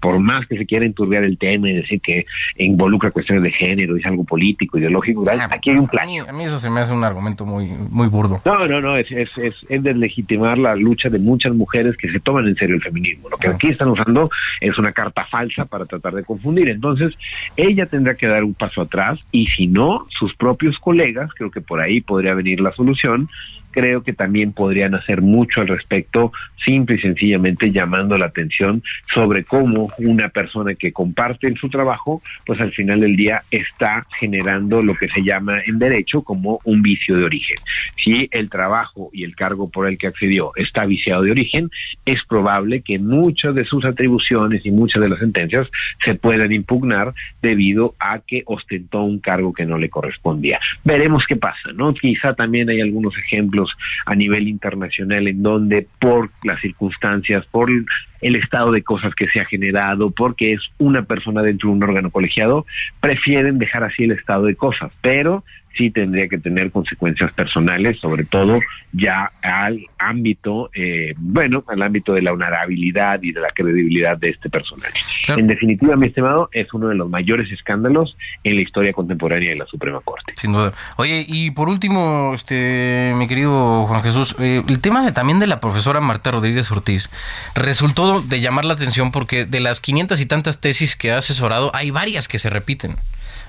por 0.00 0.18
más 0.18 0.46
que 0.46 0.58
se 0.58 0.66
quiera 0.66 0.84
enturbiar 0.84 1.24
el 1.24 1.38
tema 1.38 1.70
y 1.70 1.74
decir 1.74 2.00
que 2.02 2.26
involucra 2.56 3.10
cuestiones 3.10 3.42
de 3.42 3.52
género, 3.52 3.96
es 3.96 4.04
algo 4.04 4.24
político, 4.24 4.76
ideológico, 4.76 5.24
ah, 5.30 5.48
aquí 5.50 5.70
hay 5.70 5.76
un 5.76 5.88
plan. 5.88 6.08
A 6.28 6.32
mí 6.32 6.44
eso 6.44 6.60
se 6.60 6.68
me 6.68 6.80
hace 6.80 6.92
un 6.92 7.02
argumento 7.02 7.46
muy, 7.46 7.68
muy 7.68 8.08
burdo. 8.08 8.25
No, 8.44 8.66
no, 8.66 8.80
no, 8.80 8.96
es, 8.96 9.10
es, 9.10 9.28
es, 9.36 9.54
es 9.68 9.82
deslegitimar 9.82 10.58
la 10.58 10.74
lucha 10.74 11.08
de 11.08 11.18
muchas 11.18 11.54
mujeres 11.54 11.96
que 11.96 12.10
se 12.10 12.20
toman 12.20 12.46
en 12.48 12.56
serio 12.56 12.76
el 12.76 12.82
feminismo. 12.82 13.28
Lo 13.28 13.36
que 13.36 13.48
aquí 13.48 13.68
están 13.68 13.88
usando 13.88 14.30
es 14.60 14.78
una 14.78 14.92
carta 14.92 15.24
falsa 15.26 15.64
para 15.64 15.86
tratar 15.86 16.14
de 16.14 16.24
confundir. 16.24 16.68
Entonces, 16.68 17.14
ella 17.56 17.86
tendrá 17.86 18.14
que 18.14 18.26
dar 18.26 18.44
un 18.44 18.54
paso 18.54 18.82
atrás 18.82 19.18
y 19.32 19.46
si 19.46 19.66
no, 19.66 20.06
sus 20.18 20.34
propios 20.36 20.76
colegas, 20.78 21.30
creo 21.34 21.50
que 21.50 21.60
por 21.60 21.80
ahí 21.80 22.00
podría 22.00 22.34
venir 22.34 22.60
la 22.60 22.72
solución, 22.72 23.28
creo 23.76 24.02
que 24.02 24.14
también 24.14 24.54
podrían 24.54 24.94
hacer 24.94 25.20
mucho 25.20 25.60
al 25.60 25.68
respecto, 25.68 26.32
simple 26.64 26.96
y 26.96 27.00
sencillamente 27.00 27.70
llamando 27.70 28.16
la 28.16 28.24
atención 28.24 28.82
sobre 29.14 29.44
cómo 29.44 29.92
una 29.98 30.30
persona 30.30 30.74
que 30.74 30.92
comparte 30.92 31.46
en 31.46 31.56
su 31.56 31.68
trabajo, 31.68 32.22
pues 32.46 32.58
al 32.58 32.72
final 32.72 33.00
del 33.00 33.16
día 33.16 33.42
está 33.50 34.06
generando 34.18 34.82
lo 34.82 34.94
que 34.94 35.08
se 35.08 35.22
llama 35.22 35.60
en 35.66 35.78
derecho 35.78 36.22
como 36.22 36.58
un 36.64 36.80
vicio 36.80 37.18
de 37.18 37.24
origen. 37.24 37.58
Si 38.02 38.28
el 38.30 38.48
trabajo 38.48 39.10
y 39.12 39.24
el 39.24 39.36
cargo 39.36 39.68
por 39.68 39.86
el 39.86 39.98
que 39.98 40.06
accedió 40.06 40.52
está 40.56 40.86
viciado 40.86 41.22
de 41.22 41.32
origen, 41.32 41.68
es 42.06 42.20
probable 42.26 42.80
que 42.80 42.98
muchas 42.98 43.54
de 43.54 43.66
sus 43.66 43.84
atribuciones 43.84 44.64
y 44.64 44.70
muchas 44.70 45.02
de 45.02 45.10
las 45.10 45.18
sentencias 45.18 45.68
se 46.02 46.14
puedan 46.14 46.50
impugnar 46.50 47.12
debido 47.42 47.94
a 48.00 48.20
que 48.20 48.42
ostentó 48.46 49.02
un 49.02 49.18
cargo 49.18 49.52
que 49.52 49.66
no 49.66 49.76
le 49.76 49.90
correspondía. 49.90 50.58
Veremos 50.82 51.24
qué 51.28 51.36
pasa, 51.36 51.72
¿no? 51.74 51.92
Quizá 51.92 52.32
también 52.32 52.70
hay 52.70 52.80
algunos 52.80 53.12
ejemplos 53.18 53.65
a 54.04 54.14
nivel 54.14 54.48
internacional 54.48 55.28
en 55.28 55.42
donde 55.42 55.86
por 56.00 56.30
las 56.44 56.60
circunstancias, 56.60 57.44
por 57.50 57.70
el 57.70 58.36
estado 58.36 58.72
de 58.72 58.82
cosas 58.82 59.14
que 59.14 59.28
se 59.28 59.40
ha 59.40 59.44
generado, 59.44 60.10
porque 60.10 60.52
es 60.52 60.60
una 60.78 61.02
persona 61.02 61.42
dentro 61.42 61.68
de 61.68 61.76
un 61.76 61.82
órgano 61.82 62.10
colegiado, 62.10 62.66
prefieren 63.00 63.58
dejar 63.58 63.84
así 63.84 64.04
el 64.04 64.12
estado 64.12 64.44
de 64.44 64.56
cosas, 64.56 64.92
pero 65.00 65.44
sí 65.76 65.90
tendría 65.90 66.28
que 66.28 66.38
tener 66.38 66.70
consecuencias 66.70 67.32
personales, 67.32 67.98
sobre 68.00 68.24
todo 68.24 68.60
ya 68.92 69.30
al 69.42 69.80
ámbito, 69.98 70.70
eh, 70.74 71.14
bueno, 71.16 71.64
al 71.68 71.82
ámbito 71.82 72.14
de 72.14 72.22
la 72.22 72.32
honorabilidad 72.32 73.22
y 73.22 73.32
de 73.32 73.40
la 73.40 73.50
credibilidad 73.50 74.16
de 74.16 74.30
este 74.30 74.48
personaje. 74.48 74.98
En 75.28 75.46
definitiva, 75.46 75.96
mi 75.96 76.06
estimado, 76.06 76.48
es 76.52 76.72
uno 76.72 76.88
de 76.88 76.94
los 76.94 77.08
mayores 77.10 77.50
escándalos 77.52 78.16
en 78.44 78.56
la 78.56 78.62
historia 78.62 78.92
contemporánea 78.92 79.50
de 79.50 79.56
la 79.56 79.66
Suprema 79.66 80.00
Corte. 80.00 80.32
Sin 80.36 80.52
duda. 80.52 80.72
Oye, 80.96 81.24
y 81.26 81.50
por 81.50 81.68
último, 81.68 82.32
este, 82.34 83.12
mi 83.16 83.28
querido 83.28 83.86
Juan 83.86 84.02
Jesús, 84.02 84.34
eh, 84.38 84.62
el 84.66 84.80
tema 84.80 85.04
de, 85.04 85.12
también 85.12 85.38
de 85.38 85.46
la 85.46 85.60
profesora 85.60 86.00
Marta 86.00 86.30
Rodríguez 86.30 86.70
Ortiz 86.70 87.10
resultó 87.54 88.22
de 88.22 88.40
llamar 88.40 88.64
la 88.64 88.74
atención 88.74 89.12
porque 89.12 89.44
de 89.44 89.60
las 89.60 89.80
500 89.80 90.20
y 90.20 90.26
tantas 90.26 90.60
tesis 90.60 90.96
que 90.96 91.12
ha 91.12 91.18
asesorado, 91.18 91.70
hay 91.74 91.90
varias 91.90 92.28
que 92.28 92.38
se 92.38 92.50
repiten. 92.50 92.96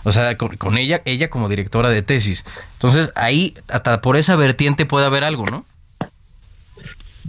O 0.04 0.12
sea, 0.12 0.38
con, 0.38 0.78
ella, 0.78 1.02
ella 1.06 1.30
como 1.30 1.50
directora 1.50 1.90
de 1.90 2.02
tesis. 2.02 2.46
Entonces, 2.74 3.12
ahí, 3.16 3.56
hasta 3.70 4.02
por 4.02 4.18
esa 4.18 4.36
vertiente 4.36 4.86
puede 4.86 5.06
haber 5.06 5.24
algo, 5.24 5.48
¿no? 5.48 5.66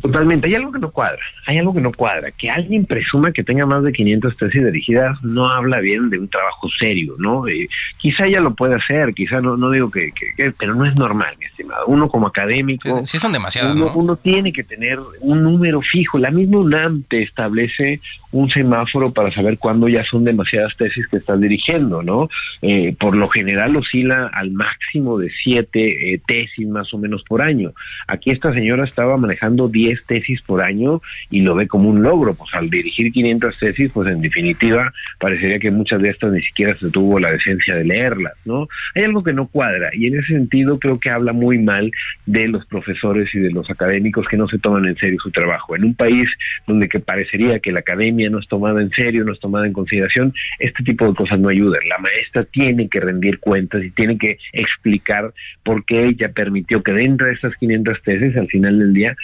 Totalmente, 0.00 0.46
hay 0.46 0.54
algo 0.54 0.70
que 0.70 0.78
no 0.78 0.90
cuadra, 0.90 1.18
hay 1.46 1.58
algo 1.58 1.74
que 1.74 1.80
no 1.80 1.92
cuadra. 1.92 2.30
Que 2.30 2.48
alguien 2.50 2.87
presuma 2.87 3.32
que 3.32 3.42
tenga 3.42 3.66
más 3.66 3.82
de 3.82 3.92
500 3.92 4.37
tesis 4.37 4.64
dirigidas 4.64 5.22
no 5.22 5.48
habla 5.48 5.80
bien 5.80 6.08
de 6.11 6.18
un 6.18 6.28
trabajo 6.28 6.68
serio, 6.78 7.16
¿no? 7.18 7.48
Eh, 7.48 7.68
quizá 7.98 8.26
ella 8.26 8.40
lo 8.40 8.54
puede 8.54 8.76
hacer, 8.76 9.12
quizá 9.12 9.40
no, 9.40 9.56
no 9.56 9.70
digo 9.70 9.90
que, 9.90 10.12
pero 10.58 10.74
no 10.74 10.87
es 10.87 10.96
normal, 10.96 11.34
mi 11.38 11.46
estimado. 11.46 11.87
Uno 11.87 12.08
como 12.08 12.28
académico... 12.28 13.04
Sí, 13.04 13.18
son 13.18 13.32
demasiadas, 13.32 13.76
uno, 13.76 13.92
uno 13.94 14.16
tiene 14.16 14.52
que 14.52 14.62
tener 14.62 14.98
un 15.20 15.42
número 15.42 15.80
fijo. 15.82 16.18
La 16.18 16.30
misma 16.30 16.58
UNAM 16.58 17.02
te 17.08 17.22
establece 17.22 18.00
un 18.30 18.50
semáforo 18.50 19.12
para 19.12 19.32
saber 19.32 19.58
cuándo 19.58 19.88
ya 19.88 20.04
son 20.04 20.24
demasiadas 20.24 20.76
tesis 20.76 21.06
que 21.08 21.16
estás 21.16 21.40
dirigiendo, 21.40 22.02
¿no? 22.02 22.28
Eh, 22.62 22.94
por 22.98 23.16
lo 23.16 23.28
general 23.28 23.76
oscila 23.76 24.30
al 24.32 24.50
máximo 24.50 25.18
de 25.18 25.30
siete 25.42 26.14
eh, 26.14 26.20
tesis 26.26 26.68
más 26.68 26.92
o 26.92 26.98
menos 26.98 27.22
por 27.26 27.42
año. 27.42 27.72
Aquí 28.06 28.30
esta 28.30 28.52
señora 28.52 28.84
estaba 28.84 29.16
manejando 29.16 29.68
diez 29.88 30.05
tesis 30.07 30.40
por 30.42 30.62
año 30.62 31.01
y 31.31 31.40
lo 31.40 31.55
ve 31.55 31.66
como 31.66 31.88
un 31.88 32.03
logro, 32.03 32.35
pues 32.35 32.51
al 32.55 32.68
dirigir 32.70 33.12
500 33.12 33.59
tesis, 33.59 33.90
pues 33.92 34.11
en 34.11 34.20
definitiva 34.20 34.92
parecería 35.18 35.59
que 35.59 35.70
muchas 35.70 36.03
de 36.03 36.11
estas 36.11 36.33
ni 36.33 36.42
siquiera 36.42 36.77
se 36.77 36.90
tuvo 36.90 37.18
la 37.18 37.33
decencia 37.33 37.74
de 37.74 37.85
leerlas, 37.85 38.35
¿no? 38.44 38.68
Hay 38.94 39.05
algo 39.05 39.22
que 39.22 39.33
no 39.33 39.46
cuadra 39.46 39.90
y 39.92 40.07
en 40.07 40.18
ese 40.18 40.35
sentido 40.35 40.79
creo 40.79 40.98
que 40.98 41.11
habla 41.11 41.33
muy 41.33 41.59
mal 41.59 41.90
de 42.27 42.48
los 42.48 42.66
profesores 42.66 43.35
y 43.35 43.38
de 43.38 43.51
los 43.51 43.68
académicos 43.70 44.27
que 44.29 44.37
no 44.37 44.46
se 44.48 44.59
toman 44.59 44.87
en 44.87 44.96
serio 44.96 45.18
su 45.22 45.31
trabajo. 45.31 45.74
En 45.74 45.85
un 45.85 45.94
país 45.94 46.29
donde 46.66 46.88
que 46.88 47.01
parecería 47.01 47.61
que 47.61 47.72
la 47.72 47.81
academia 47.81 48.29
no 48.31 48.38
es 48.38 48.48
tomada 48.48 48.83
en 48.83 48.90
serio, 48.90 49.24
no 49.24 49.33
es 49.33 49.40
tomada 49.40 49.66
en 49.66 49.72
consideración, 49.72 50.35
este 50.59 50.83
tipo 50.85 51.07
de 51.07 51.14
cosas 51.14 51.38
no 51.38 51.48
ayudan. 51.48 51.81
La 51.88 51.98
maestra 51.98 52.44
tiene 52.44 52.88
que 52.88 53.01
rendir 53.01 53.38
cuentas 53.38 53.83
y 53.83 53.90
tiene 53.90 54.18
que 54.18 54.38
explicar 54.53 55.33
por 55.62 55.85
qué 55.85 56.07
ella 56.07 56.31
permitió 56.31 56.83
que 56.83 56.92
dentro 56.92 57.27
de 57.27 57.35
estas 57.35 57.55
500 57.57 58.03
tesis, 58.03 58.37
al 58.37 58.48
final 58.48 58.79
del 58.79 58.92
día, 58.92 59.16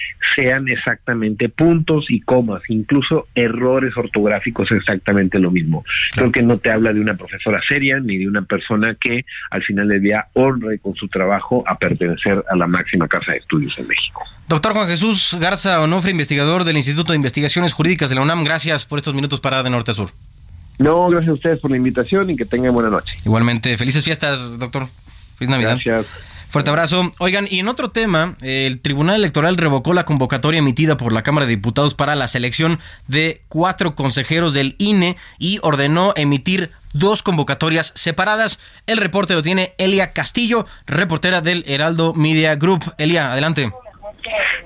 sean 0.55 0.69
exactamente 0.69 1.49
puntos 1.49 2.07
y 2.09 2.21
comas, 2.21 2.63
incluso 2.69 3.27
errores 3.35 3.97
ortográficos 3.97 4.71
exactamente 4.71 5.39
lo 5.39 5.51
mismo. 5.51 5.85
Creo 6.13 6.31
que 6.31 6.43
no 6.43 6.59
te 6.59 6.71
habla 6.71 6.93
de 6.93 7.01
una 7.01 7.17
profesora 7.17 7.61
seria 7.67 7.99
ni 8.01 8.19
de 8.19 8.29
una 8.29 8.43
persona 8.43 8.95
que 8.95 9.25
al 9.51 9.63
final 9.63 9.89
del 9.89 10.03
día 10.03 10.27
honre 10.35 10.79
con 10.79 10.95
su 10.95 11.09
trabajo 11.09 11.65
a 11.67 11.77
pertenecer 11.79 12.45
a 12.49 12.57
la 12.57 12.67
máxima 12.67 13.09
casa 13.09 13.33
de 13.33 13.39
estudios 13.39 13.75
en 13.79 13.89
México. 13.89 14.23
Doctor 14.49 14.73
Juan 14.75 14.89
Jesús 14.89 15.37
Garza 15.41 15.81
Onofre, 15.81 16.11
investigador 16.11 16.65
del 16.65 16.77
Instituto 16.77 17.13
de 17.13 17.17
Investigaciones 17.17 17.73
Jurídicas 17.73 18.11
de 18.11 18.17
la 18.17 18.23
UNAM, 18.23 18.45
gracias 18.45 18.85
por 18.85 18.99
estos 18.99 19.15
minutos 19.15 19.41
para 19.41 19.63
De 19.63 19.71
Norte 19.71 19.91
a 19.91 19.95
Sur. 19.95 20.11
No, 20.79 21.09
gracias 21.09 21.31
a 21.31 21.35
ustedes 21.35 21.61
por 21.61 21.71
la 21.71 21.77
invitación 21.77 22.31
y 22.31 22.37
que 22.37 22.45
tengan 22.45 22.75
buena 22.75 22.91
noche. 22.91 23.15
Igualmente, 23.25 23.77
felices 23.79 24.05
fiestas, 24.05 24.59
doctor. 24.59 24.89
Feliz 25.37 25.51
Navidad. 25.51 25.79
Gracias. 25.85 26.34
Fuerte 26.55 26.71
abrazo. 26.71 27.11
Oigan, 27.19 27.49
y 27.51 27.59
en 27.59 27.67
otro 27.67 27.91
tema, 27.91 28.37
el 28.41 28.81
Tribunal 28.81 29.17
Electoral 29.17 29.57
revocó 29.57 29.93
la 29.93 30.05
convocatoria 30.05 30.61
emitida 30.61 30.97
por 30.97 31.13
la 31.13 31.25
Cámara 31.25 31.47
de 31.47 31.57
Diputados 31.57 31.95
para 31.95 32.15
la 32.15 32.29
selección 32.29 32.79
de 33.09 33.43
cuatro 33.49 33.97
consejeros 33.97 34.55
del 34.55 34.77
INE 34.79 35.17
y 35.41 35.59
ordenó 35.65 36.13
emitir 36.15 36.71
dos 36.93 37.25
convocatorias 37.25 37.91
separadas. 37.97 38.61
El 38.87 38.99
reporte 38.99 39.35
lo 39.35 39.43
tiene 39.43 39.75
Elia 39.79 40.13
Castillo, 40.13 40.65
reportera 40.87 41.41
del 41.41 41.65
Heraldo 41.67 42.15
Media 42.15 42.55
Group. 42.55 42.85
Elia, 42.99 43.33
adelante. 43.33 43.73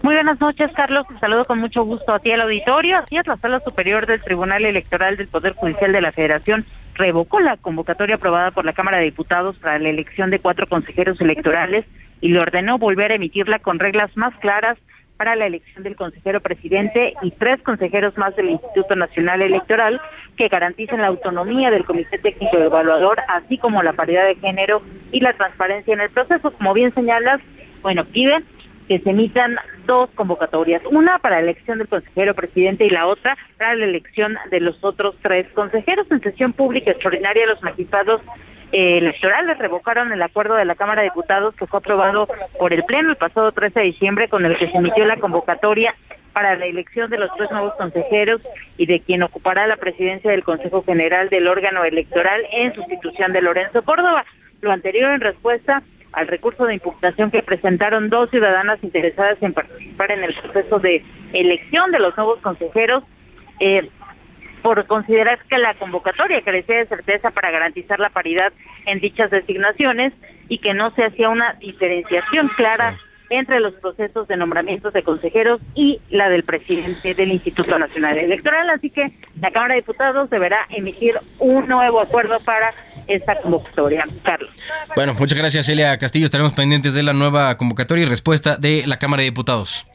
Muy 0.03 0.15
buenas 0.15 0.39
noches, 0.43 0.71
Carlos. 0.77 1.07
Te 1.09 1.19
saludo 1.21 1.47
con 1.47 1.59
mucho 1.59 1.85
gusto 1.85 2.13
a 2.13 2.19
ti 2.19 2.31
al 2.31 2.43
auditorio. 2.43 2.99
Así 2.99 3.17
es, 3.17 3.27
la 3.27 3.39
Sala 3.39 3.61
Superior 3.65 4.07
del 4.07 4.21
Tribunal 4.21 4.67
Electoral 4.67 5.17
del 5.17 5.29
Poder 5.29 5.55
Judicial 5.55 5.93
de 5.93 6.03
la 6.03 6.13
Federación 6.13 6.67
revocó 6.99 7.41
la 7.41 7.57
convocatoria 7.57 8.17
aprobada 8.17 8.51
por 8.51 8.65
la 8.65 8.75
Cámara 8.75 8.99
de 8.99 9.05
Diputados 9.05 9.57
para 9.57 9.79
la 9.79 9.89
elección 9.89 10.31
de 10.31 10.41
cuatro 10.41 10.67
consejeros 10.67 11.21
electorales 11.21 11.87
y 12.21 12.29
le 12.29 12.41
ordenó 12.41 12.79
volver 12.79 13.13
a 13.13 13.15
emitirla 13.15 13.61
con 13.61 13.79
reglas 13.79 14.15
más 14.17 14.35
claras 14.37 14.77
para 15.17 15.35
la 15.37 15.47
elección 15.47 15.83
del 15.83 15.97
consejero 15.97 16.41
presidente 16.41 17.15
y 17.23 17.31
tres 17.33 17.61
consejeros 17.63 18.17
más 18.19 18.37
del 18.37 18.51
Instituto 18.51 18.95
Nacional 18.95 19.43
Electoral 19.43 20.01
que 20.37 20.49
garanticen 20.49 21.01
la 21.01 21.09
autonomía 21.09 21.71
del 21.71 21.85
Comité 21.85 22.19
Técnico 22.19 22.57
Evaluador, 22.57 23.19
así 23.29 23.59
como 23.59 23.83
la 23.83 23.95
paridad 23.95 24.27
de 24.27 24.37
género 24.37 24.83
y 25.11 25.21
la 25.21 25.33
transparencia 25.33 25.95
en 25.95 26.01
el 26.01 26.11
proceso. 26.11 26.53
Como 26.53 26.73
bien 26.73 26.95
señalas, 26.95 27.41
bueno, 27.83 28.05
piden 28.05 28.45
que 28.89 28.99
se 29.01 29.11
emitan 29.11 29.57
dos 29.87 30.09
convocatorias, 30.15 30.83
una 30.91 31.19
para 31.19 31.37
la 31.37 31.43
elección 31.43 31.79
del 31.79 31.89
consejero 31.89 32.35
presidente 32.35 32.87
y 32.87 32.91
la 32.91 33.07
otra 33.07 33.37
para 33.59 33.75
la 33.75 33.85
elección 33.85 34.37
de 34.51 34.61
los 34.61 34.83
otros 34.83 35.15
tres 35.23 35.47
consejeros. 35.53 36.07
En 36.11 36.23
sesión 36.23 36.55
pública 36.55 36.91
extraordinaria, 36.91 37.47
los 37.47 37.63
magistrados 37.63 38.23
eh, 38.73 38.99
electorales 38.99 39.59
revocaron 39.59 40.13
el 40.13 40.23
acuerdo 40.23 40.55
de 40.55 40.65
la 40.65 40.75
Cámara 40.75 41.03
de 41.03 41.09
Diputados 41.09 41.55
que 41.55 41.67
fue 41.67 41.79
aprobado 41.79 42.29
por 42.59 42.73
el 42.73 42.83
Pleno 42.85 43.11
el 43.11 43.17
pasado 43.17 43.53
13 43.53 43.79
de 43.79 43.87
diciembre 43.87 44.29
con 44.29 44.45
el 44.45 44.59
que 44.59 44.71
se 44.71 44.77
emitió 44.79 45.05
la 45.05 45.17
convocatoria 45.17 45.95
para 46.33 46.57
la 46.57 46.67
elección 46.67 47.11
de 47.11 47.19
los 47.19 47.31
tres 47.37 47.51
nuevos 47.51 47.75
consejeros 47.75 48.41
y 48.77 48.87
de 48.87 49.01
quien 49.01 49.23
ocupará 49.23 49.67
la 49.67 49.77
presidencia 49.77 50.31
del 50.31 50.45
Consejo 50.45 50.83
General 50.83 51.29
del 51.29 51.49
órgano 51.49 51.85
electoral 51.85 52.43
en 52.53 52.75
sustitución 52.75 53.33
de 53.33 53.43
Lorenzo 53.43 53.83
Córdoba. 53.83 54.25
Lo 54.61 54.71
anterior 54.71 55.13
en 55.13 55.21
respuesta 55.21 55.83
al 56.13 56.27
recurso 56.27 56.65
de 56.67 56.75
impugnación 56.75 57.31
que 57.31 57.43
presentaron 57.43 58.11
dos 58.11 58.31
ciudadanas 58.31 58.79
interesadas 58.83 59.39
en 59.41 59.53
participar 59.53 60.11
en 60.13 60.25
el 60.25 60.35
proceso 60.35 60.79
de 60.79 61.05
elección 61.33 61.91
de 61.93 61.99
los 61.99 62.17
nuevos 62.17 62.41
consejeros, 62.41 63.05
eh, 63.61 63.89
por 64.63 64.87
considerar 64.87 65.39
que 65.49 65.59
la 65.59 65.75
convocatoria 65.75 66.43
carecía 66.43 66.79
de 66.79 66.87
certeza 66.87 67.31
para 67.31 67.51
garantizar 67.51 68.01
la 68.01 68.11
paridad 68.11 68.53
en 68.87 69.01
dichas 69.01 69.31
designaciones 69.31 70.13
y 70.49 70.59
que 70.59 70.75
no 70.75 70.91
se 70.95 71.05
hacía 71.05 71.29
una 71.29 71.55
diferenciación 71.55 72.49
clara 72.57 72.99
entre 73.31 73.61
los 73.61 73.75
procesos 73.75 74.27
de 74.27 74.37
nombramientos 74.37 74.93
de 74.93 75.03
consejeros 75.03 75.61
y 75.75 76.01
la 76.11 76.29
del 76.31 76.45
presidente 76.45 77.15
del 77.15 77.33
Instituto 77.33 77.79
Nacional 77.79 78.19
Electoral. 78.19 78.71
Así 78.71 78.91
que 78.91 79.13
la 79.41 79.51
Cámara 79.51 79.75
de 79.75 79.81
Diputados 79.81 80.31
deberá 80.31 80.67
emitir 80.71 81.15
un 81.39 81.69
nuevo 81.69 82.01
acuerdo 82.01 82.39
para 82.41 82.73
esta 83.09 83.41
convocatoria. 83.41 84.07
Carlos. 84.23 84.51
Bueno, 84.95 85.15
muchas 85.15 85.39
gracias, 85.39 85.67
Celia 85.67 85.97
Castillo. 85.99 86.27
Estaremos 86.27 86.53
pendientes 86.53 86.95
de 86.95 87.03
la 87.03 87.13
nueva 87.13 87.57
convocatoria 87.57 88.03
y 88.03 88.07
respuesta 88.07 88.57
de 88.57 88.85
la 88.87 88.99
Cámara 88.99 89.23
de 89.23 89.31
Diputados. 89.31 89.87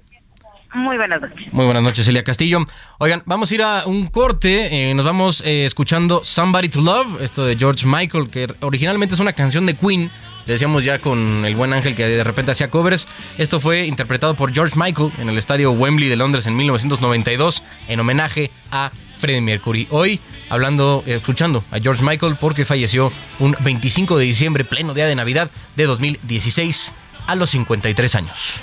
Muy 0.74 0.98
buenas 0.98 1.22
noches. 1.22 1.54
Muy 1.54 1.66
buenas 1.66 1.84
noches, 1.84 2.06
Celia 2.06 2.24
Castillo. 2.24 2.66
Oigan, 2.98 3.22
vamos 3.26 3.52
a 3.52 3.56
ir 3.56 3.62
a 3.62 3.86
un 3.86 4.08
corte. 4.08 4.90
Eh, 4.90 4.94
nos 4.96 5.06
vamos 5.06 5.42
eh, 5.46 5.66
escuchando 5.66 6.24
Somebody 6.24 6.70
to 6.70 6.82
Love, 6.82 7.22
esto 7.22 7.46
de 7.46 7.56
George 7.56 7.86
Michael, 7.86 8.28
que 8.32 8.52
originalmente 8.62 9.14
es 9.14 9.22
una 9.22 9.34
canción 9.34 9.68
de 9.68 9.76
Queen. 9.76 10.10
Decíamos 10.48 10.84
ya 10.84 10.98
con 11.00 11.46
el 11.46 11.56
buen 11.56 11.74
ángel 11.74 11.96
que 11.96 12.08
de 12.08 12.24
repente 12.24 12.52
hacía 12.52 12.70
covers. 12.70 13.08
Esto 13.38 13.60
fue 13.60 13.86
interpretado 13.86 14.34
por 14.34 14.52
George 14.52 14.78
Michael 14.78 15.12
en 15.20 15.30
el 15.30 15.38
estadio 15.38 15.72
Wembley 15.72 16.10
de 16.10 16.16
Londres 16.16 16.48
en 16.48 16.56
1992 16.56 17.64
en 17.88 18.00
homenaje 18.00 18.50
a 18.72 18.92
Freddie 19.20 19.42
Mercury. 19.42 19.88
Hoy 19.92 20.20
hablando, 20.50 21.04
eh, 21.06 21.16
escuchando 21.16 21.64
a 21.72 21.80
George 21.80 22.04
Michael 22.04 22.36
porque 22.40 22.66
falleció 22.66 23.12
un 23.40 23.56
25 23.60 24.18
de 24.18 24.26
diciembre, 24.26 24.64
pleno 24.64 24.94
día 24.94 25.08
de 25.08 25.16
Navidad 25.16 25.50
de 25.76 25.86
2016 25.86 26.94
a 27.28 27.36
los 27.36 27.52
53 27.52 28.16
años. 28.16 28.60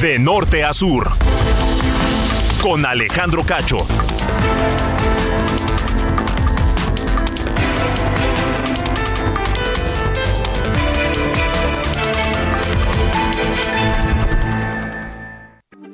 De 0.00 0.18
norte 0.18 0.62
a 0.62 0.74
sur. 0.74 1.10
Con 2.60 2.84
Alejandro 2.84 3.44
Cacho. 3.44 3.78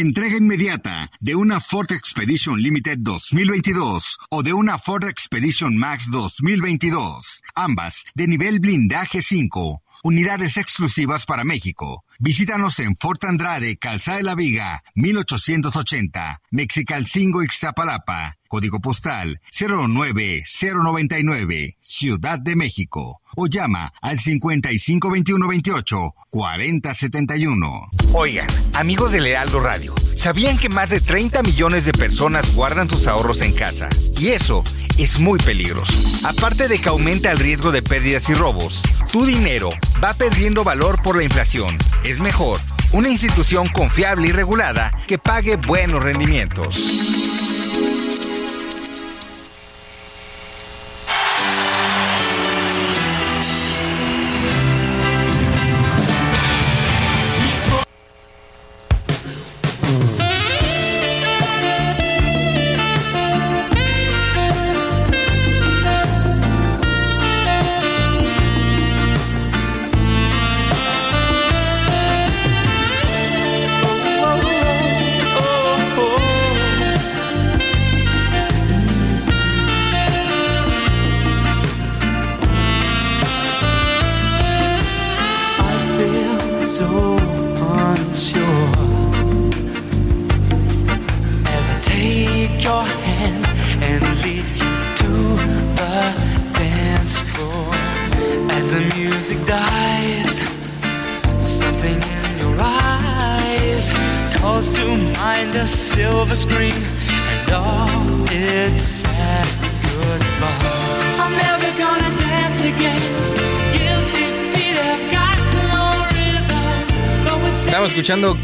Entrega 0.00 0.36
inmediata 0.36 1.10
de 1.18 1.34
una 1.34 1.58
Ford 1.58 1.90
Expedition 1.90 2.60
Limited 2.60 2.98
2022 3.00 4.16
o 4.30 4.44
de 4.44 4.52
una 4.52 4.78
Ford 4.78 5.02
Expedition 5.02 5.76
Max 5.76 6.08
2022, 6.12 7.42
ambas 7.56 8.04
de 8.14 8.28
nivel 8.28 8.60
blindaje 8.60 9.22
5, 9.22 9.82
unidades 10.04 10.56
exclusivas 10.56 11.26
para 11.26 11.42
México. 11.42 12.04
Visítanos 12.20 12.80
en 12.80 12.96
Fort 12.96 13.22
Andrade, 13.22 13.76
Calzada 13.76 14.18
de 14.18 14.24
la 14.24 14.34
Viga, 14.34 14.82
1880, 14.96 16.40
Mexicalcingo, 16.50 17.44
Ixtapalapa, 17.44 18.38
código 18.48 18.80
postal 18.80 19.40
09099, 19.56 21.76
Ciudad 21.80 22.40
de 22.40 22.56
México, 22.56 23.20
o 23.36 23.46
llama 23.46 23.92
al 24.02 24.18
552128 24.18 25.96
4071. 26.28 27.88
Oigan, 28.12 28.48
amigos 28.74 29.12
del 29.12 29.26
Heraldo 29.26 29.60
Radio, 29.60 29.94
¿sabían 30.16 30.58
que 30.58 30.68
más 30.68 30.90
de 30.90 31.00
30 31.00 31.44
millones 31.44 31.84
de 31.84 31.92
personas 31.92 32.52
guardan 32.52 32.88
sus 32.88 33.06
ahorros 33.06 33.42
en 33.42 33.52
casa? 33.52 33.88
Y 34.18 34.30
eso 34.30 34.64
es 34.98 35.20
muy 35.20 35.38
peligroso. 35.38 35.94
Aparte 36.24 36.68
de 36.68 36.80
que 36.80 36.88
aumenta 36.88 37.30
el 37.30 37.38
riesgo 37.38 37.72
de 37.72 37.82
pérdidas 37.82 38.28
y 38.28 38.34
robos, 38.34 38.82
tu 39.12 39.24
dinero 39.24 39.70
va 40.02 40.12
perdiendo 40.14 40.64
valor 40.64 41.00
por 41.02 41.16
la 41.16 41.24
inflación. 41.24 41.78
Es 42.04 42.20
mejor 42.20 42.58
una 42.92 43.08
institución 43.08 43.68
confiable 43.68 44.28
y 44.28 44.32
regulada 44.32 44.92
que 45.06 45.18
pague 45.18 45.56
buenos 45.56 46.02
rendimientos. 46.02 47.57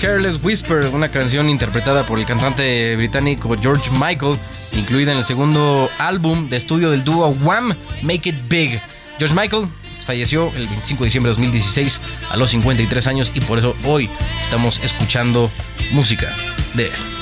Careless 0.00 0.38
Whisper, 0.42 0.86
una 0.92 1.08
canción 1.08 1.48
interpretada 1.48 2.06
por 2.06 2.18
el 2.18 2.26
cantante 2.26 2.94
británico 2.96 3.54
George 3.60 3.90
Michael, 3.92 4.38
incluida 4.72 5.12
en 5.12 5.18
el 5.18 5.24
segundo 5.24 5.90
álbum 5.98 6.48
de 6.48 6.56
estudio 6.56 6.90
del 6.90 7.04
dúo 7.04 7.28
Wham! 7.42 7.74
Make 8.02 8.28
It 8.28 8.36
Big. 8.48 8.80
George 9.18 9.34
Michael 9.34 9.68
falleció 10.04 10.48
el 10.54 10.66
25 10.66 11.04
de 11.04 11.06
diciembre 11.06 11.30
de 11.30 11.36
2016 11.36 12.00
a 12.30 12.36
los 12.36 12.50
53 12.50 13.06
años 13.06 13.32
y 13.34 13.40
por 13.40 13.58
eso 13.58 13.74
hoy 13.84 14.08
estamos 14.42 14.80
escuchando 14.82 15.50
música 15.92 16.34
de 16.74 16.86
él. 16.86 17.13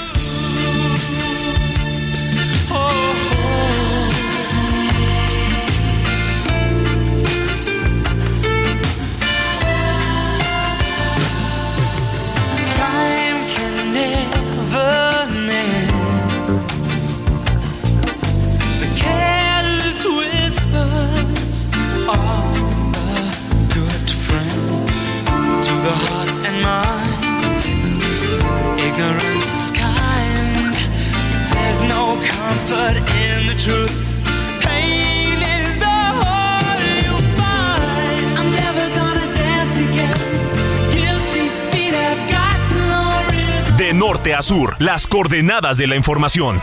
Sur, 44.43 44.75
las 44.81 45.07
coordenadas 45.07 45.79
de 45.79 45.87
la 45.87 45.97
información. 45.97 46.61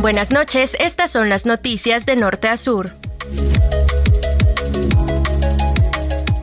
Buenas 0.00 0.30
noches, 0.30 0.76
estas 0.80 1.12
son 1.12 1.28
las 1.28 1.46
noticias 1.46 2.04
de 2.04 2.16
norte 2.16 2.48
a 2.48 2.56
sur. 2.56 2.92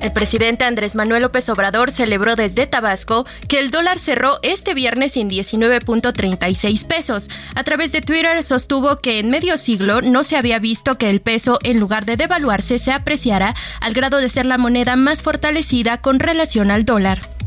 El 0.01 0.13
presidente 0.13 0.63
Andrés 0.63 0.95
Manuel 0.95 1.23
López 1.23 1.49
Obrador 1.49 1.91
celebró 1.91 2.37
desde 2.37 2.67
Tabasco 2.67 3.25
que 3.49 3.59
el 3.59 3.69
dólar 3.69 3.99
cerró 3.99 4.39
este 4.43 4.73
viernes 4.73 5.17
en 5.17 5.29
19.36 5.29 6.87
pesos. 6.87 7.29
A 7.53 7.63
través 7.63 7.91
de 7.91 8.01
Twitter 8.01 8.41
sostuvo 8.43 9.01
que 9.01 9.19
en 9.19 9.29
medio 9.29 9.57
siglo 9.57 10.01
no 10.01 10.23
se 10.23 10.37
había 10.37 10.59
visto 10.59 10.97
que 10.97 11.09
el 11.09 11.19
peso, 11.19 11.59
en 11.63 11.79
lugar 11.79 12.05
de 12.05 12.15
devaluarse, 12.15 12.79
se 12.79 12.93
apreciara 12.93 13.55
al 13.81 13.93
grado 13.93 14.17
de 14.17 14.29
ser 14.29 14.45
la 14.45 14.57
moneda 14.57 14.95
más 14.95 15.21
fortalecida 15.21 15.97
con 15.97 16.19
relación 16.19 16.71
al 16.71 16.85
dólar. 16.85 17.38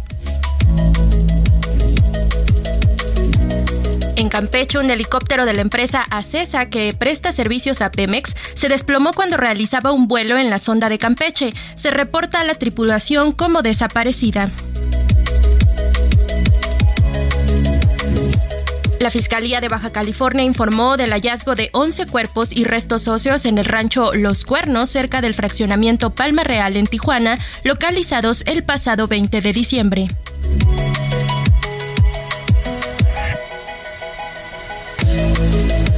En 4.16 4.28
Campeche, 4.28 4.78
un 4.78 4.88
helicóptero 4.88 5.46
de 5.46 5.52
la 5.52 5.62
empresa 5.62 6.04
ACESA 6.10 6.66
que 6.70 6.94
presta 6.96 7.32
servicios 7.32 7.82
a 7.82 7.90
Pemex 7.90 8.36
se 8.54 8.68
desplomó 8.68 9.14
cuando 9.14 9.36
realizaba 9.36 9.90
un 9.90 10.06
vuelo 10.06 10.38
en 10.38 10.48
la 10.48 10.58
sonda 10.58 10.88
de 10.88 10.98
Campeche. 10.98 11.52
Se 11.74 11.90
reporta 11.90 12.40
a 12.40 12.44
la 12.44 12.54
tripulación 12.54 13.32
como 13.32 13.62
desaparecida. 13.62 14.52
La 19.02 19.10
Fiscalía 19.10 19.60
de 19.60 19.66
Baja 19.66 19.90
California 19.90 20.44
informó 20.44 20.96
del 20.96 21.10
hallazgo 21.10 21.56
de 21.56 21.70
11 21.72 22.06
cuerpos 22.06 22.54
y 22.54 22.62
restos 22.62 23.08
óseos 23.08 23.44
en 23.46 23.58
el 23.58 23.64
rancho 23.64 24.12
Los 24.14 24.44
Cuernos, 24.44 24.90
cerca 24.90 25.20
del 25.20 25.34
fraccionamiento 25.34 26.10
Palma 26.10 26.44
Real 26.44 26.76
en 26.76 26.86
Tijuana, 26.86 27.36
localizados 27.64 28.44
el 28.46 28.62
pasado 28.62 29.08
20 29.08 29.40
de 29.40 29.52
diciembre. 29.52 30.06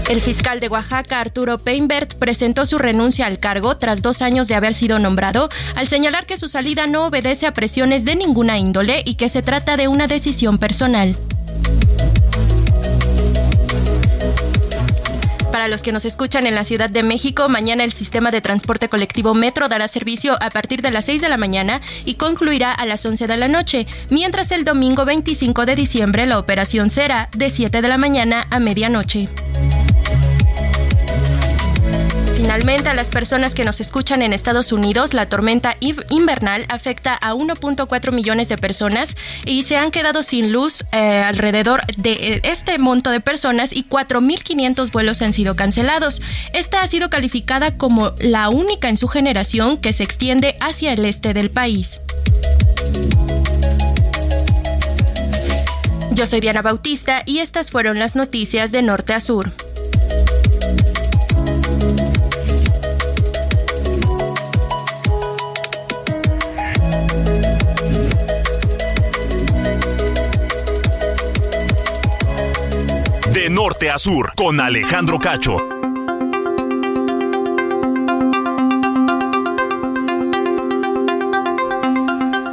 El 0.08 0.22
fiscal 0.22 0.60
de 0.60 0.68
Oaxaca, 0.68 1.20
Arturo 1.20 1.58
Peinbert, 1.58 2.14
presentó 2.14 2.64
su 2.64 2.78
renuncia 2.78 3.26
al 3.26 3.38
cargo 3.38 3.76
tras 3.76 4.00
dos 4.00 4.22
años 4.22 4.48
de 4.48 4.54
haber 4.54 4.72
sido 4.72 4.98
nombrado, 4.98 5.50
al 5.74 5.88
señalar 5.88 6.24
que 6.24 6.38
su 6.38 6.48
salida 6.48 6.86
no 6.86 7.04
obedece 7.04 7.46
a 7.46 7.52
presiones 7.52 8.06
de 8.06 8.16
ninguna 8.16 8.56
índole 8.56 9.02
y 9.04 9.16
que 9.16 9.28
se 9.28 9.42
trata 9.42 9.76
de 9.76 9.88
una 9.88 10.06
decisión 10.06 10.56
personal. 10.56 11.18
Para 15.54 15.68
los 15.68 15.82
que 15.82 15.92
nos 15.92 16.04
escuchan 16.04 16.48
en 16.48 16.56
la 16.56 16.64
Ciudad 16.64 16.90
de 16.90 17.04
México, 17.04 17.48
mañana 17.48 17.84
el 17.84 17.92
sistema 17.92 18.32
de 18.32 18.40
transporte 18.40 18.88
colectivo 18.88 19.34
Metro 19.34 19.68
dará 19.68 19.86
servicio 19.86 20.36
a 20.42 20.50
partir 20.50 20.82
de 20.82 20.90
las 20.90 21.04
6 21.04 21.22
de 21.22 21.28
la 21.28 21.36
mañana 21.36 21.80
y 22.04 22.14
concluirá 22.14 22.72
a 22.72 22.84
las 22.86 23.06
11 23.06 23.28
de 23.28 23.36
la 23.36 23.46
noche, 23.46 23.86
mientras 24.10 24.50
el 24.50 24.64
domingo 24.64 25.04
25 25.04 25.64
de 25.64 25.76
diciembre 25.76 26.26
la 26.26 26.40
operación 26.40 26.90
será 26.90 27.28
de 27.36 27.50
7 27.50 27.82
de 27.82 27.88
la 27.88 27.98
mañana 27.98 28.48
a 28.50 28.58
medianoche. 28.58 29.28
Finalmente, 32.44 32.90
a 32.90 32.94
las 32.94 33.08
personas 33.08 33.54
que 33.54 33.64
nos 33.64 33.80
escuchan 33.80 34.20
en 34.20 34.34
Estados 34.34 34.70
Unidos, 34.70 35.14
la 35.14 35.30
tormenta 35.30 35.78
invernal 35.80 36.66
afecta 36.68 37.14
a 37.14 37.32
1.4 37.32 38.12
millones 38.12 38.50
de 38.50 38.58
personas 38.58 39.16
y 39.46 39.62
se 39.62 39.78
han 39.78 39.90
quedado 39.90 40.22
sin 40.22 40.52
luz 40.52 40.84
eh, 40.92 41.22
alrededor 41.24 41.80
de 41.96 42.12
eh, 42.12 42.40
este 42.44 42.76
monto 42.76 43.08
de 43.08 43.20
personas 43.20 43.72
y 43.72 43.88
4.500 43.88 44.92
vuelos 44.92 45.22
han 45.22 45.32
sido 45.32 45.56
cancelados. 45.56 46.20
Esta 46.52 46.82
ha 46.82 46.86
sido 46.86 47.08
calificada 47.08 47.78
como 47.78 48.12
la 48.18 48.50
única 48.50 48.90
en 48.90 48.98
su 48.98 49.08
generación 49.08 49.78
que 49.78 49.94
se 49.94 50.02
extiende 50.04 50.56
hacia 50.60 50.92
el 50.92 51.06
este 51.06 51.32
del 51.32 51.50
país. 51.50 52.02
Yo 56.10 56.26
soy 56.26 56.40
Diana 56.40 56.60
Bautista 56.60 57.22
y 57.24 57.38
estas 57.38 57.70
fueron 57.70 57.98
las 57.98 58.14
noticias 58.14 58.70
de 58.70 58.82
norte 58.82 59.14
a 59.14 59.20
sur. 59.20 59.54
Norte 73.50 73.90
a 73.90 73.98
sur, 73.98 74.32
con 74.36 74.60
Alejandro 74.60 75.18
Cacho. 75.18 75.56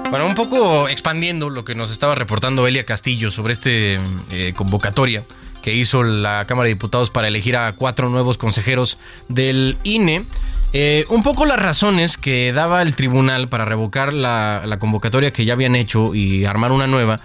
Bueno, 0.10 0.26
un 0.26 0.36
poco 0.36 0.90
expandiendo 0.90 1.50
lo 1.50 1.64
que 1.64 1.76
nos 1.76 1.92
estaba 1.92 2.16
reportando 2.16 2.68
Elia 2.68 2.86
Castillo 2.86 3.32
sobre 3.32 3.54
este 3.54 4.00
eh, 4.32 4.54
convocatoria 4.56 5.24
que 5.62 5.74
hizo 5.74 6.04
la 6.04 6.46
Cámara 6.48 6.68
de 6.68 6.74
Diputados 6.74 7.10
para 7.10 7.30
elegir 7.30 7.56
a 7.56 7.74
cuatro 7.76 8.10
nuevos 8.10 8.38
consejeros 8.38 8.98
del 9.30 9.78
INE. 9.84 10.26
Eh, 10.74 11.06
un 11.10 11.24
poco 11.24 11.46
las 11.46 11.60
razones 11.60 12.18
que 12.18 12.52
daba 12.52 12.82
el 12.82 12.96
tribunal 12.96 13.48
para 13.48 13.64
revocar 13.64 14.12
la, 14.12 14.64
la 14.66 14.80
convocatoria 14.80 15.32
que 15.32 15.46
ya 15.46 15.54
habían 15.54 15.76
hecho 15.76 16.14
y 16.14 16.44
armar 16.46 16.72
una 16.72 16.88
nueva 16.88 17.22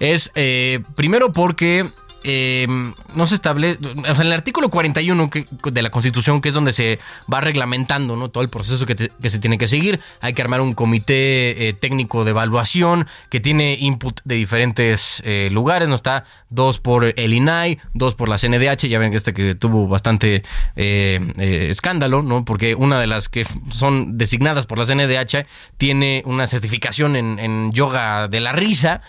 es 0.00 0.32
eh, 0.34 0.80
primero 0.96 1.32
porque 1.32 1.86
eh, 2.24 2.66
no 3.14 3.26
se 3.26 3.34
establece, 3.34 3.78
o 3.84 4.02
sea, 4.02 4.14
en 4.14 4.26
el 4.26 4.32
artículo 4.32 4.68
41 4.68 5.30
que, 5.30 5.46
de 5.70 5.82
la 5.82 5.90
Constitución, 5.90 6.40
que 6.40 6.48
es 6.48 6.54
donde 6.54 6.72
se 6.72 6.98
va 7.32 7.40
reglamentando 7.40 8.16
¿no? 8.16 8.28
todo 8.28 8.42
el 8.42 8.50
proceso 8.50 8.84
que, 8.86 8.94
te- 8.94 9.28
se 9.28 9.38
tiene 9.38 9.58
que 9.58 9.68
seguir, 9.68 10.00
hay 10.20 10.32
que 10.34 10.42
armar 10.42 10.60
un 10.60 10.74
comité 10.74 11.68
eh, 11.68 11.72
técnico 11.72 12.24
de 12.24 12.30
evaluación 12.30 13.06
que 13.28 13.40
tiene 13.40 13.74
input 13.80 14.20
de 14.24 14.34
diferentes 14.36 15.22
eh, 15.24 15.48
lugares, 15.52 15.88
no 15.88 15.94
está 15.94 16.24
dos 16.50 16.78
por 16.78 17.12
el 17.16 17.32
INAI, 17.34 17.78
dos 17.94 18.14
por 18.14 18.28
la 18.28 18.38
CNDH, 18.38 18.86
ya 18.88 18.98
ven 18.98 19.10
que 19.10 19.16
este 19.16 19.32
que 19.34 19.54
tuvo 19.54 19.88
bastante 19.88 20.42
eh, 20.76 21.20
eh, 21.38 21.68
escándalo, 21.70 22.22
¿no? 22.22 22.44
porque 22.44 22.74
una 22.74 23.00
de 23.00 23.06
las 23.06 23.28
que 23.28 23.46
son 23.70 24.18
designadas 24.18 24.66
por 24.66 24.78
la 24.78 24.86
CNDH 24.86 25.46
tiene 25.76 26.22
una 26.26 26.46
certificación 26.46 27.16
en, 27.16 27.72
yoga 27.72 28.28
de 28.28 28.40
la 28.40 28.52
risa, 28.52 29.02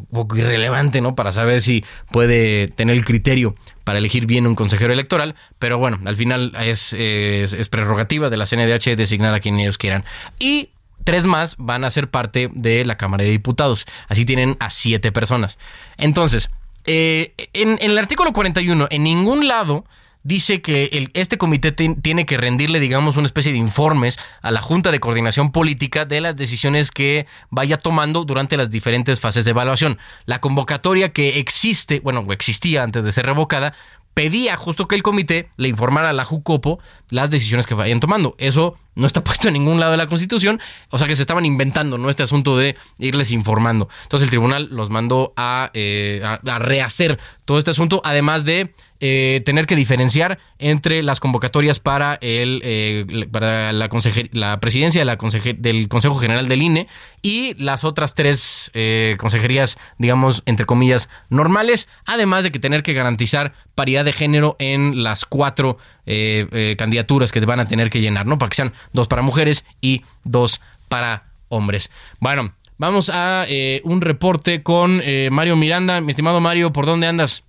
poco 0.00 0.36
irrelevante, 0.36 1.00
¿no? 1.00 1.14
Para 1.14 1.32
saber 1.32 1.60
si 1.60 1.84
puede 2.10 2.68
tener 2.68 2.96
el 2.96 3.04
criterio 3.04 3.54
para 3.84 3.98
elegir 3.98 4.26
bien 4.26 4.46
un 4.46 4.54
consejero 4.54 4.92
electoral, 4.92 5.34
pero 5.58 5.78
bueno, 5.78 6.00
al 6.04 6.16
final 6.16 6.52
es, 6.60 6.94
prerrogativa 7.70 8.30
de 8.30 8.36
la 8.36 8.46
CNDH 8.46 8.96
designar 8.96 9.34
a 9.34 9.40
quien 9.40 9.58
ellos 9.58 9.78
quieran. 9.78 10.04
Y 10.38 10.70
tres 11.04 11.26
más 11.26 11.56
van 11.58 11.84
a 11.84 11.90
ser 11.90 12.08
parte 12.08 12.48
de 12.52 12.84
la 12.84 12.96
Cámara 12.96 13.24
de 13.24 13.30
Diputados. 13.30 13.86
Así 14.08 14.24
tienen 14.24 14.56
a 14.60 14.70
siete 14.70 15.12
personas. 15.12 15.58
Entonces, 15.98 16.50
eh, 16.86 17.34
en 17.52 17.78
el 17.80 17.98
artículo 17.98 18.32
41, 18.32 18.88
en 18.90 19.02
ningún 19.02 19.48
lado 19.48 19.84
dice 20.22 20.62
que 20.62 21.08
este 21.14 21.38
comité 21.38 21.72
tiene 21.72 22.26
que 22.26 22.36
rendirle, 22.36 22.80
digamos, 22.80 23.16
una 23.16 23.26
especie 23.26 23.52
de 23.52 23.58
informes 23.58 24.18
a 24.40 24.50
la 24.50 24.62
Junta 24.62 24.90
de 24.90 25.00
Coordinación 25.00 25.52
Política 25.52 26.04
de 26.04 26.20
las 26.20 26.36
decisiones 26.36 26.90
que 26.90 27.26
vaya 27.50 27.76
tomando 27.76 28.24
durante 28.24 28.56
las 28.56 28.70
diferentes 28.70 29.20
fases 29.20 29.44
de 29.44 29.50
evaluación. 29.50 29.98
La 30.26 30.40
convocatoria 30.40 31.12
que 31.12 31.38
existe, 31.38 32.00
bueno, 32.00 32.26
existía 32.30 32.82
antes 32.82 33.04
de 33.04 33.12
ser 33.12 33.26
revocada, 33.26 33.74
pedía 34.14 34.56
justo 34.56 34.88
que 34.88 34.94
el 34.94 35.02
comité 35.02 35.48
le 35.56 35.68
informara 35.68 36.10
a 36.10 36.12
la 36.12 36.24
JUCOPO 36.24 36.78
las 37.12 37.30
decisiones 37.30 37.66
que 37.66 37.74
vayan 37.74 38.00
tomando. 38.00 38.34
Eso 38.38 38.76
no 38.94 39.06
está 39.06 39.22
puesto 39.24 39.48
en 39.48 39.54
ningún 39.54 39.78
lado 39.78 39.92
de 39.92 39.98
la 39.98 40.06
Constitución, 40.08 40.60
o 40.90 40.98
sea 40.98 41.06
que 41.06 41.14
se 41.14 41.22
estaban 41.22 41.44
inventando, 41.46 41.98
¿no? 41.98 42.10
Este 42.10 42.22
asunto 42.22 42.56
de 42.56 42.74
irles 42.98 43.30
informando. 43.30 43.88
Entonces 44.04 44.24
el 44.26 44.30
tribunal 44.30 44.68
los 44.72 44.90
mandó 44.90 45.32
a, 45.36 45.70
eh, 45.74 46.22
a- 46.24 46.58
rehacer 46.58 47.18
todo 47.44 47.58
este 47.58 47.70
asunto, 47.70 48.00
además 48.04 48.44
de 48.44 48.74
eh, 49.04 49.42
tener 49.44 49.66
que 49.66 49.74
diferenciar 49.74 50.38
entre 50.58 51.02
las 51.02 51.18
convocatorias 51.18 51.80
para 51.80 52.18
el 52.20 52.60
eh, 52.62 53.26
para 53.32 53.72
la, 53.72 53.88
la 54.30 54.60
presidencia 54.60 55.00
de 55.00 55.04
la 55.04 55.16
del 55.58 55.88
Consejo 55.88 56.14
General 56.18 56.46
del 56.46 56.62
INE 56.62 56.86
y 57.20 57.54
las 57.60 57.82
otras 57.82 58.14
tres 58.14 58.70
eh, 58.74 59.16
consejerías, 59.18 59.76
digamos, 59.98 60.42
entre 60.46 60.66
comillas, 60.66 61.08
normales, 61.30 61.88
además 62.06 62.44
de 62.44 62.52
que 62.52 62.60
tener 62.60 62.84
que 62.84 62.92
garantizar 62.94 63.54
paridad 63.74 64.04
de 64.04 64.12
género 64.12 64.54
en 64.60 65.02
las 65.02 65.24
cuatro 65.24 65.78
eh, 66.06 66.46
eh, 66.52 66.76
candidaturas 66.76 67.32
que 67.32 67.40
van 67.40 67.60
a 67.60 67.66
tener 67.66 67.90
que 67.90 68.00
llenar, 68.00 68.26
¿no? 68.26 68.38
Para 68.38 68.50
que 68.50 68.56
sean 68.56 68.72
dos 68.92 69.08
para 69.08 69.22
mujeres 69.22 69.66
y 69.80 70.02
dos 70.24 70.60
para 70.88 71.24
hombres. 71.48 71.90
Bueno, 72.20 72.52
vamos 72.78 73.10
a 73.10 73.44
eh, 73.48 73.80
un 73.84 74.00
reporte 74.00 74.62
con 74.62 75.00
eh, 75.02 75.28
Mario 75.30 75.56
Miranda. 75.56 76.00
Mi 76.00 76.10
estimado 76.10 76.40
Mario, 76.40 76.72
¿por 76.72 76.86
dónde 76.86 77.06
andas? 77.06 77.44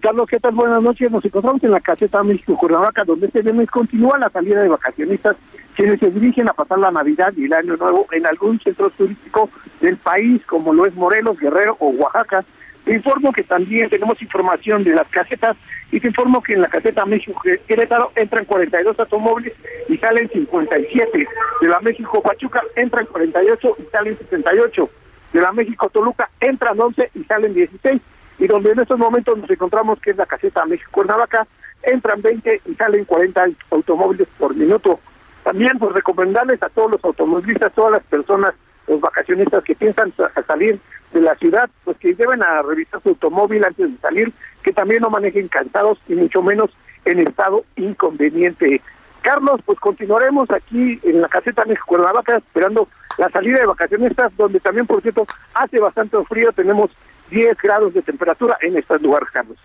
Carlos, 0.00 0.26
¿qué 0.30 0.38
tal? 0.38 0.54
Buenas 0.54 0.80
noches. 0.80 1.10
Nos 1.10 1.24
encontramos 1.24 1.62
en 1.64 1.72
la 1.72 1.80
caseta 1.80 2.22
México 2.22 2.56
Cuernavaca, 2.56 3.02
donde 3.04 3.26
este 3.26 3.42
viernes 3.42 3.68
continúa 3.68 4.16
la 4.18 4.30
salida 4.30 4.62
de 4.62 4.68
vacacionistas 4.68 5.36
quienes 5.74 6.00
se 6.00 6.10
dirigen 6.10 6.48
a 6.48 6.54
pasar 6.54 6.78
la 6.78 6.90
Navidad 6.90 7.32
y 7.36 7.44
el 7.44 7.52
Año 7.52 7.76
Nuevo 7.76 8.06
en 8.10 8.26
algún 8.26 8.58
centro 8.58 8.90
turístico 8.90 9.48
del 9.80 9.96
país, 9.96 10.44
como 10.46 10.74
lo 10.74 10.86
es 10.86 10.94
Morelos, 10.94 11.38
Guerrero 11.38 11.76
o 11.78 11.90
Oaxaca. 11.90 12.44
Informo 12.88 13.32
que 13.32 13.44
también 13.44 13.90
tenemos 13.90 14.20
información 14.22 14.82
de 14.82 14.94
las 14.94 15.06
casetas 15.08 15.56
y 15.92 16.00
te 16.00 16.08
informo 16.08 16.42
que 16.42 16.54
en 16.54 16.62
la 16.62 16.68
caseta 16.68 17.04
México 17.04 17.38
Querétaro 17.66 18.12
entran 18.16 18.46
42 18.46 18.98
automóviles 18.98 19.52
y 19.88 19.98
salen 19.98 20.30
57. 20.30 21.28
De 21.60 21.68
la 21.68 21.80
México 21.80 22.22
Pachuca 22.22 22.62
entran 22.76 23.04
48 23.04 23.76
y 23.78 23.82
salen 23.92 24.16
78. 24.16 24.90
De 25.34 25.40
la 25.40 25.52
México 25.52 25.90
Toluca 25.90 26.30
entran 26.40 26.80
11 26.80 27.10
y 27.14 27.24
salen 27.24 27.52
16. 27.52 28.00
Y 28.38 28.46
donde 28.46 28.70
en 28.70 28.80
estos 28.80 28.98
momentos 28.98 29.36
nos 29.36 29.50
encontramos 29.50 30.00
que 30.00 30.12
es 30.12 30.16
la 30.16 30.24
caseta 30.24 30.64
México 30.64 30.90
Cuernavaca, 30.90 31.46
entran 31.82 32.22
20 32.22 32.62
y 32.64 32.74
salen 32.74 33.04
40 33.04 33.48
automóviles 33.70 34.28
por 34.38 34.54
minuto. 34.54 34.98
También 35.44 35.78
pues 35.78 35.92
recomendarles 35.92 36.62
a 36.62 36.70
todos 36.70 36.92
los 36.92 37.04
automovilistas, 37.04 37.72
todas 37.74 37.92
las 37.92 38.02
personas, 38.04 38.54
los 38.86 38.98
vacacionistas 39.00 39.62
que 39.64 39.74
piensan 39.74 40.14
salir 40.46 40.80
de 41.12 41.20
la 41.20 41.34
ciudad, 41.36 41.68
pues 41.84 41.96
que 41.98 42.14
deben 42.14 42.42
a 42.42 42.62
revisar 42.62 43.02
su 43.02 43.10
automóvil 43.10 43.64
antes 43.64 43.90
de 43.90 43.98
salir, 43.98 44.32
que 44.62 44.72
también 44.72 45.02
no 45.02 45.10
manejen 45.10 45.48
cansados 45.48 45.98
y 46.08 46.14
mucho 46.14 46.42
menos 46.42 46.70
en 47.04 47.20
estado 47.20 47.64
inconveniente. 47.76 48.80
Carlos, 49.22 49.60
pues 49.64 49.78
continuaremos 49.80 50.50
aquí 50.50 51.00
en 51.02 51.20
la 51.20 51.28
caseta 51.28 51.64
México 51.64 51.86
Cuernavaca 51.86 52.36
esperando 52.36 52.88
la 53.18 53.28
salida 53.30 53.60
de 53.60 53.66
vacacionistas, 53.66 54.36
donde 54.36 54.60
también, 54.60 54.86
por 54.86 55.02
cierto, 55.02 55.26
hace 55.54 55.80
bastante 55.80 56.16
frío, 56.24 56.52
tenemos 56.52 56.90
10 57.30 57.56
grados 57.62 57.92
de 57.94 58.02
temperatura 58.02 58.56
en 58.60 58.76
estos 58.76 59.02
lugares, 59.02 59.28
Carlos. 59.32 59.58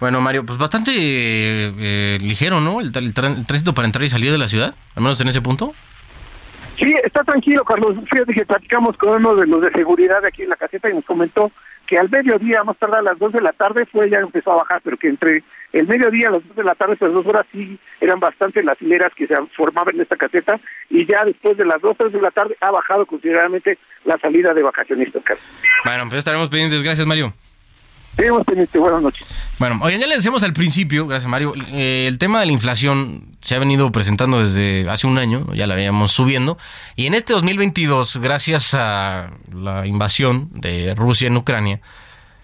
Bueno, 0.00 0.20
Mario, 0.20 0.44
pues 0.44 0.58
bastante 0.58 0.92
eh, 0.94 2.18
ligero, 2.20 2.60
¿no? 2.60 2.80
El, 2.80 2.92
el, 2.94 3.14
tránsito 3.14 3.74
para 3.74 3.86
entrar 3.86 4.04
y 4.04 4.10
salir 4.10 4.32
de 4.32 4.38
la 4.38 4.48
ciudad, 4.48 4.74
al 4.94 5.02
menos 5.02 5.20
en 5.20 5.28
ese 5.28 5.40
punto. 5.40 5.72
Sí, 6.76 6.94
está 7.04 7.22
tranquilo, 7.22 7.64
Carlos. 7.64 7.96
Fíjate 8.10 8.34
que 8.34 8.44
platicamos 8.44 8.96
con 8.96 9.16
uno 9.16 9.34
de 9.36 9.46
los 9.46 9.62
de 9.62 9.70
seguridad 9.72 10.24
aquí 10.24 10.42
en 10.42 10.50
la 10.50 10.56
caseta 10.56 10.90
y 10.90 10.94
nos 10.94 11.04
comentó 11.04 11.50
que 11.86 11.98
al 11.98 12.08
mediodía, 12.10 12.64
más 12.64 12.78
tarde 12.78 12.98
a 12.98 13.02
las 13.02 13.18
2 13.18 13.32
de 13.32 13.42
la 13.42 13.52
tarde, 13.52 13.86
fue 13.86 14.10
ya 14.10 14.18
empezó 14.18 14.52
a 14.52 14.56
bajar, 14.56 14.80
pero 14.82 14.96
que 14.96 15.08
entre 15.08 15.44
el 15.72 15.86
mediodía 15.86 16.28
a 16.28 16.32
las 16.32 16.48
2 16.48 16.56
de 16.56 16.64
la 16.64 16.74
tarde, 16.74 16.96
pues 16.96 17.12
dos 17.12 17.26
horas 17.26 17.44
sí 17.52 17.78
eran 18.00 18.20
bastante 18.20 18.62
las 18.62 18.80
hileras 18.80 19.12
que 19.14 19.26
se 19.26 19.34
formaban 19.56 19.94
en 19.94 20.02
esta 20.02 20.16
caseta 20.16 20.58
y 20.88 21.06
ya 21.06 21.24
después 21.24 21.56
de 21.56 21.66
las 21.66 21.80
2, 21.80 21.96
3 21.98 22.12
de 22.12 22.20
la 22.20 22.30
tarde 22.30 22.56
ha 22.60 22.70
bajado 22.70 23.06
considerablemente 23.06 23.78
la 24.04 24.18
salida 24.18 24.54
de 24.54 24.62
vacacionistas. 24.62 25.22
Bueno, 25.84 26.04
pues 26.04 26.18
estaremos 26.18 26.48
pendientes. 26.48 26.82
Gracias, 26.82 27.06
Mario. 27.06 27.34
Buenas 28.78 29.02
noches. 29.02 29.26
Bueno, 29.58 29.80
oye, 29.82 29.98
ya 29.98 30.06
le 30.06 30.16
decíamos 30.16 30.42
al 30.42 30.52
principio, 30.52 31.06
gracias 31.06 31.28
Mario, 31.28 31.54
eh, 31.68 32.06
el 32.08 32.18
tema 32.18 32.40
de 32.40 32.46
la 32.46 32.52
inflación 32.52 33.36
se 33.40 33.54
ha 33.54 33.58
venido 33.58 33.90
presentando 33.92 34.40
desde 34.40 34.88
hace 34.88 35.06
un 35.06 35.18
año, 35.18 35.46
ya 35.54 35.66
la 35.66 35.74
veíamos 35.74 36.12
subiendo, 36.12 36.58
y 36.96 37.06
en 37.06 37.14
este 37.14 37.32
2022, 37.32 38.18
gracias 38.18 38.74
a 38.74 39.30
la 39.52 39.86
invasión 39.86 40.48
de 40.52 40.94
Rusia 40.94 41.28
en 41.28 41.36
Ucrania, 41.36 41.80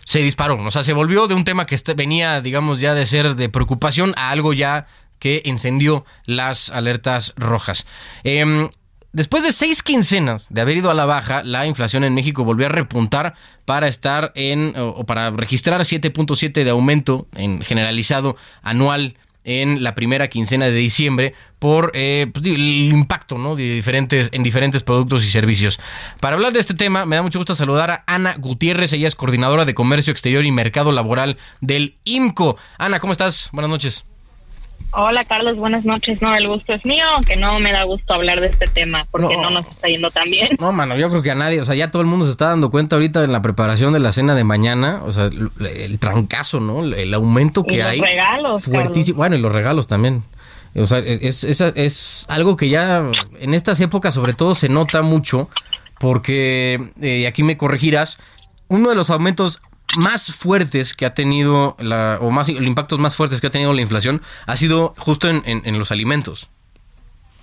se 0.04 0.20
disparó, 0.20 0.60
o 0.60 0.70
sea, 0.70 0.82
se 0.82 0.92
volvió 0.92 1.28
de 1.28 1.34
un 1.34 1.44
tema 1.44 1.66
que 1.66 1.74
este, 1.76 1.94
venía, 1.94 2.40
digamos, 2.40 2.80
ya 2.80 2.94
de 2.94 3.06
ser 3.06 3.36
de 3.36 3.48
preocupación 3.48 4.12
a 4.16 4.30
algo 4.30 4.52
ya 4.52 4.86
que 5.20 5.42
encendió 5.44 6.04
las 6.24 6.70
alertas 6.70 7.34
rojas. 7.36 7.86
Eh, 8.24 8.70
Después 9.12 9.42
de 9.42 9.52
seis 9.52 9.82
quincenas 9.82 10.46
de 10.50 10.60
haber 10.60 10.76
ido 10.76 10.90
a 10.90 10.94
la 10.94 11.04
baja, 11.04 11.42
la 11.42 11.66
inflación 11.66 12.04
en 12.04 12.14
México 12.14 12.44
volvió 12.44 12.66
a 12.66 12.68
repuntar 12.68 13.34
para 13.64 13.88
estar 13.88 14.30
en, 14.36 14.74
o 14.76 15.04
para 15.04 15.30
registrar 15.30 15.80
7.7 15.80 16.64
de 16.64 16.70
aumento 16.70 17.26
en 17.34 17.60
generalizado 17.62 18.36
anual 18.62 19.16
en 19.44 19.82
la 19.82 19.94
primera 19.94 20.28
quincena 20.28 20.66
de 20.66 20.72
diciembre 20.72 21.34
por 21.58 21.90
eh, 21.94 22.26
pues, 22.32 22.44
el 22.46 22.92
impacto 22.92 23.38
¿no? 23.38 23.56
de 23.56 23.74
diferentes, 23.74 24.28
en 24.32 24.42
diferentes 24.42 24.82
productos 24.82 25.24
y 25.24 25.30
servicios. 25.30 25.80
Para 26.20 26.36
hablar 26.36 26.52
de 26.52 26.60
este 26.60 26.74
tema, 26.74 27.06
me 27.06 27.16
da 27.16 27.22
mucho 27.22 27.38
gusto 27.38 27.54
saludar 27.54 27.90
a 27.90 28.04
Ana 28.06 28.34
Gutiérrez, 28.38 28.92
ella 28.92 29.08
es 29.08 29.16
coordinadora 29.16 29.64
de 29.64 29.74
Comercio 29.74 30.10
Exterior 30.12 30.44
y 30.44 30.52
Mercado 30.52 30.92
Laboral 30.92 31.36
del 31.60 31.96
IMCO. 32.04 32.56
Ana, 32.78 33.00
¿cómo 33.00 33.12
estás? 33.12 33.48
Buenas 33.52 33.70
noches. 33.70 34.04
Hola 34.92 35.24
Carlos, 35.24 35.56
buenas 35.56 35.84
noches. 35.84 36.20
No, 36.20 36.34
el 36.34 36.48
gusto 36.48 36.72
es 36.72 36.84
mío, 36.84 37.04
aunque 37.14 37.36
no 37.36 37.58
me 37.60 37.72
da 37.72 37.84
gusto 37.84 38.12
hablar 38.12 38.40
de 38.40 38.46
este 38.46 38.66
tema 38.66 39.06
porque 39.10 39.36
no, 39.36 39.50
nos 39.50 39.66
está 39.66 39.88
yendo 39.88 40.10
tan 40.10 40.30
bien. 40.30 40.48
No, 40.58 40.72
mano, 40.72 40.96
yo 40.96 41.08
creo 41.10 41.22
que 41.22 41.30
a 41.30 41.36
nadie, 41.36 41.60
o 41.60 41.64
sea, 41.64 41.74
ya 41.74 41.90
todo 41.90 42.02
el 42.02 42.08
mundo 42.08 42.24
se 42.24 42.32
está 42.32 42.46
dando 42.46 42.70
cuenta 42.70 42.96
ahorita 42.96 43.22
en 43.22 43.32
la 43.32 43.40
preparación 43.42 43.92
de 43.92 44.00
la 44.00 44.12
cena 44.12 44.34
de 44.34 44.44
mañana, 44.44 45.00
o 45.04 45.12
sea, 45.12 45.26
el, 45.26 45.98
trancazo, 45.98 46.60
¿no? 46.60 46.82
El 46.82 47.14
aumento 47.14 47.64
que 47.64 47.76
y 47.76 47.80
hay. 47.80 47.98
Los 47.98 48.08
regalos. 48.08 48.64
Fuertísimo. 48.64 49.18
Bueno, 49.18 49.36
y 49.36 49.40
los 49.40 49.52
regalos 49.52 49.86
también. 49.86 50.24
O 50.74 50.86
sea, 50.86 50.98
es, 50.98 51.44
es, 51.44 51.60
es 51.60 52.26
algo 52.28 52.56
que 52.56 52.68
ya 52.68 53.02
en 53.40 53.54
estas 53.54 53.80
épocas 53.80 54.14
sobre 54.14 54.34
todo 54.34 54.54
se 54.54 54.68
nota 54.68 55.02
mucho 55.02 55.48
porque, 55.98 56.92
eh, 57.00 57.18
y 57.18 57.26
aquí 57.26 57.42
me 57.42 57.56
corregirás, 57.56 58.18
uno 58.68 58.88
de 58.88 58.94
los 58.94 59.10
aumentos 59.10 59.62
más 59.96 60.32
fuertes 60.34 60.94
que 60.94 61.06
ha 61.06 61.14
tenido, 61.14 61.76
la, 61.78 62.18
o 62.20 62.30
más 62.30 62.48
los 62.48 62.62
impactos 62.62 62.98
más 62.98 63.16
fuertes 63.16 63.40
que 63.40 63.46
ha 63.46 63.50
tenido 63.50 63.72
la 63.72 63.82
inflación 63.82 64.22
ha 64.46 64.56
sido 64.56 64.94
justo 64.96 65.28
en, 65.28 65.42
en, 65.44 65.78
los 65.78 65.90
alimentos. 65.90 66.50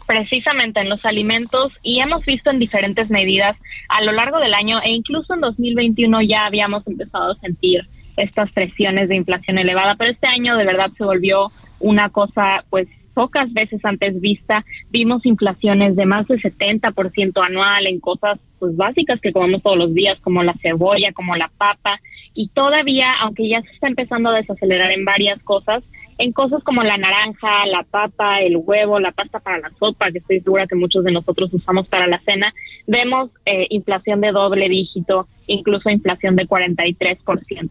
Precisamente 0.06 0.80
en 0.80 0.90
los 0.90 1.04
alimentos 1.06 1.74
y 1.84 2.00
hemos 2.00 2.26
visto 2.26 2.50
en 2.50 2.60
diferentes 2.60 3.10
medidas 3.10 3.58
a 3.90 4.02
lo 4.04 4.12
largo 4.14 4.40
del 4.40 4.54
año 4.54 4.80
e 4.82 4.92
incluso 4.92 5.34
en 5.34 5.42
2021 5.42 6.22
ya 6.22 6.46
habíamos 6.46 6.88
empezado 6.88 7.34
a 7.34 7.36
sentir 7.40 7.88
estas 8.16 8.52
presiones 8.52 9.10
de 9.10 9.16
inflación 9.16 9.60
elevada, 9.60 9.96
pero 9.96 10.12
este 10.12 10.28
año 10.28 10.58
de 10.58 10.66
verdad 10.66 10.90
se 10.98 11.04
volvió 11.04 11.48
una 11.80 12.10
cosa 12.10 12.64
pues 12.70 12.88
pocas 13.18 13.52
veces 13.52 13.84
antes 13.84 14.22
vista. 14.22 14.64
Vimos 14.92 15.26
inflaciones 15.26 15.96
de 15.96 16.06
más 16.06 16.28
del 16.28 16.40
70% 16.40 17.44
anual 17.44 17.88
en 17.88 18.00
cosas 18.00 18.38
pues 18.60 18.78
básicas 18.78 19.20
que 19.20 19.32
comemos 19.32 19.64
todos 19.64 19.76
los 19.76 19.92
días 19.96 20.20
como 20.22 20.44
la 20.44 20.54
cebolla, 20.62 21.12
como 21.14 21.36
la 21.36 21.50
papa 21.58 22.00
y 22.36 22.50
todavía, 22.50 23.08
aunque 23.22 23.50
ya 23.50 23.64
se 23.64 23.72
está 23.72 23.88
empezando 23.88 24.30
a 24.30 24.36
desacelerar 24.36 24.92
en 24.92 25.04
varias 25.04 25.42
cosas, 25.42 25.84
en 26.20 26.32
cosas 26.32 26.64
como 26.64 26.84
la 26.84 26.96
naranja, 26.96 27.66
la 27.66 27.82
papa, 27.82 28.42
el 28.42 28.58
huevo, 28.58 29.00
la 29.00 29.14
pasta 29.14 29.40
para 29.40 29.58
la 29.58 29.72
sopa, 29.80 30.12
que 30.12 30.20
estoy 30.20 30.42
segura 30.42 30.68
que 30.68 30.76
muchos 30.76 31.04
de 31.04 31.12
nosotros 31.12 31.52
usamos 31.52 31.88
para 31.88 32.06
la 32.06 32.20
cena, 32.20 32.54
vemos 32.86 33.32
eh, 33.46 33.66
inflación 33.72 34.22
de 34.22 34.32
doble 34.32 34.70
dígito, 34.70 35.28
incluso 35.48 35.90
inflación 35.90 36.36
de 36.36 36.46
43%. 36.46 37.18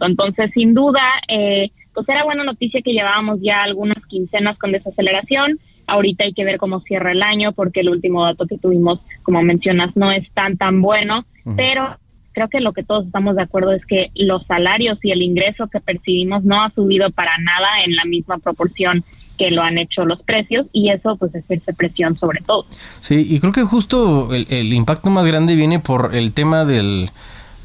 Entonces, 0.01 0.51
sin 0.53 0.75
duda, 0.75 1.05
eh, 1.29 1.71
pues 1.97 2.07
era 2.11 2.25
buena 2.25 2.45
noticia 2.45 2.83
que 2.83 2.93
llevábamos 2.93 3.41
ya 3.41 3.63
algunas 3.63 4.05
quincenas 4.07 4.59
con 4.59 4.71
desaceleración. 4.71 5.59
Ahorita 5.87 6.25
hay 6.25 6.35
que 6.35 6.45
ver 6.45 6.59
cómo 6.59 6.81
cierra 6.81 7.13
el 7.13 7.23
año, 7.23 7.53
porque 7.53 7.81
el 7.81 7.89
último 7.89 8.23
dato 8.23 8.47
que 8.47 8.59
tuvimos, 8.59 9.01
como 9.23 9.41
mencionas, 9.43 9.97
no 9.97 10.13
es 10.13 10.31
tan, 10.35 10.59
tan 10.59 10.83
bueno, 10.83 11.25
pero 11.57 11.97
creo 12.33 12.49
que 12.49 12.61
lo 12.61 12.75
que 12.75 12.83
todos 12.83 13.07
estamos 13.07 13.37
de 13.37 13.43
acuerdo 13.43 13.73
es 13.73 13.87
que 13.87 14.11
los 14.15 14.45
salarios 14.47 14.99
y 15.03 15.11
el 15.11 15.23
ingreso 15.23 15.69
que 15.69 15.81
percibimos 15.81 16.45
no 16.45 16.63
ha 16.63 16.71
subido 16.71 17.11
para 17.13 17.39
nada 17.39 17.69
en 17.87 17.97
la 17.97 18.05
misma 18.05 18.37
proporción 18.39 19.05
que 19.39 19.51
lo 19.51 19.63
han 19.63 19.79
hecho 19.79 20.05
los 20.05 20.23
precios 20.23 20.67
y 20.73 20.91
eso 20.91 21.17
pues 21.17 21.35
ejerce 21.35 21.73
presión 21.73 22.15
sobre 22.17 22.43
todo. 22.43 22.67
Sí, 23.01 23.27
y 23.27 23.41
creo 23.41 23.53
que 23.53 23.63
justo 23.63 24.35
el 24.35 24.73
impacto 24.75 25.09
más 25.09 25.25
grande 25.25 25.57
viene 25.57 25.79
por 25.79 26.15
el 26.15 26.33
tema 26.33 26.67
del 26.67 27.11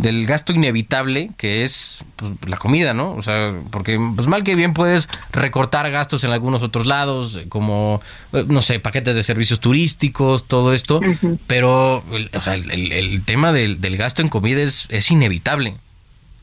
del 0.02 0.26
gasto 0.26 0.52
inevitable 0.52 1.30
que 1.38 1.64
es 1.64 2.04
pues, 2.16 2.34
la 2.48 2.58
comida, 2.58 2.94
¿no? 2.94 3.14
O 3.14 3.22
sea, 3.22 3.54
porque 3.72 4.00
pues 4.16 4.28
mal 4.28 4.44
que 4.44 4.56
bien 4.56 4.74
puedes 4.74 5.08
recortar 5.32 5.90
gastos 5.92 6.24
en 6.24 6.32
algunos 6.32 6.64
otros 6.64 6.86
lados, 6.86 7.40
como, 7.50 8.02
eh, 8.34 8.46
no 8.48 8.62
sé, 8.62 8.80
paquetes 8.80 9.16
de 9.16 9.24
servicios 9.24 9.60
turísticos, 9.60 10.48
todo 10.48 10.74
esto, 10.74 11.00
pero 11.48 12.04
el, 12.12 13.24
tema 13.26 13.54
del, 13.54 13.98
gasto 13.98 14.22
en 14.22 14.30
comida 14.30 14.62
es, 14.62 14.88
es 14.90 15.12
inevitable 15.12 15.76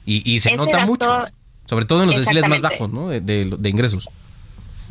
y, 0.06 0.40
se 0.40 0.54
nota 0.54 0.86
mucho, 0.86 1.26
sobre 1.66 1.84
todo 1.84 2.02
en 2.02 2.08
los 2.08 2.18
deciles 2.18 2.48
más 2.48 2.62
bajos, 2.62 2.90
¿no? 2.90 3.08
De, 3.08 3.20
de, 3.20 3.68
ingresos. 3.68 4.08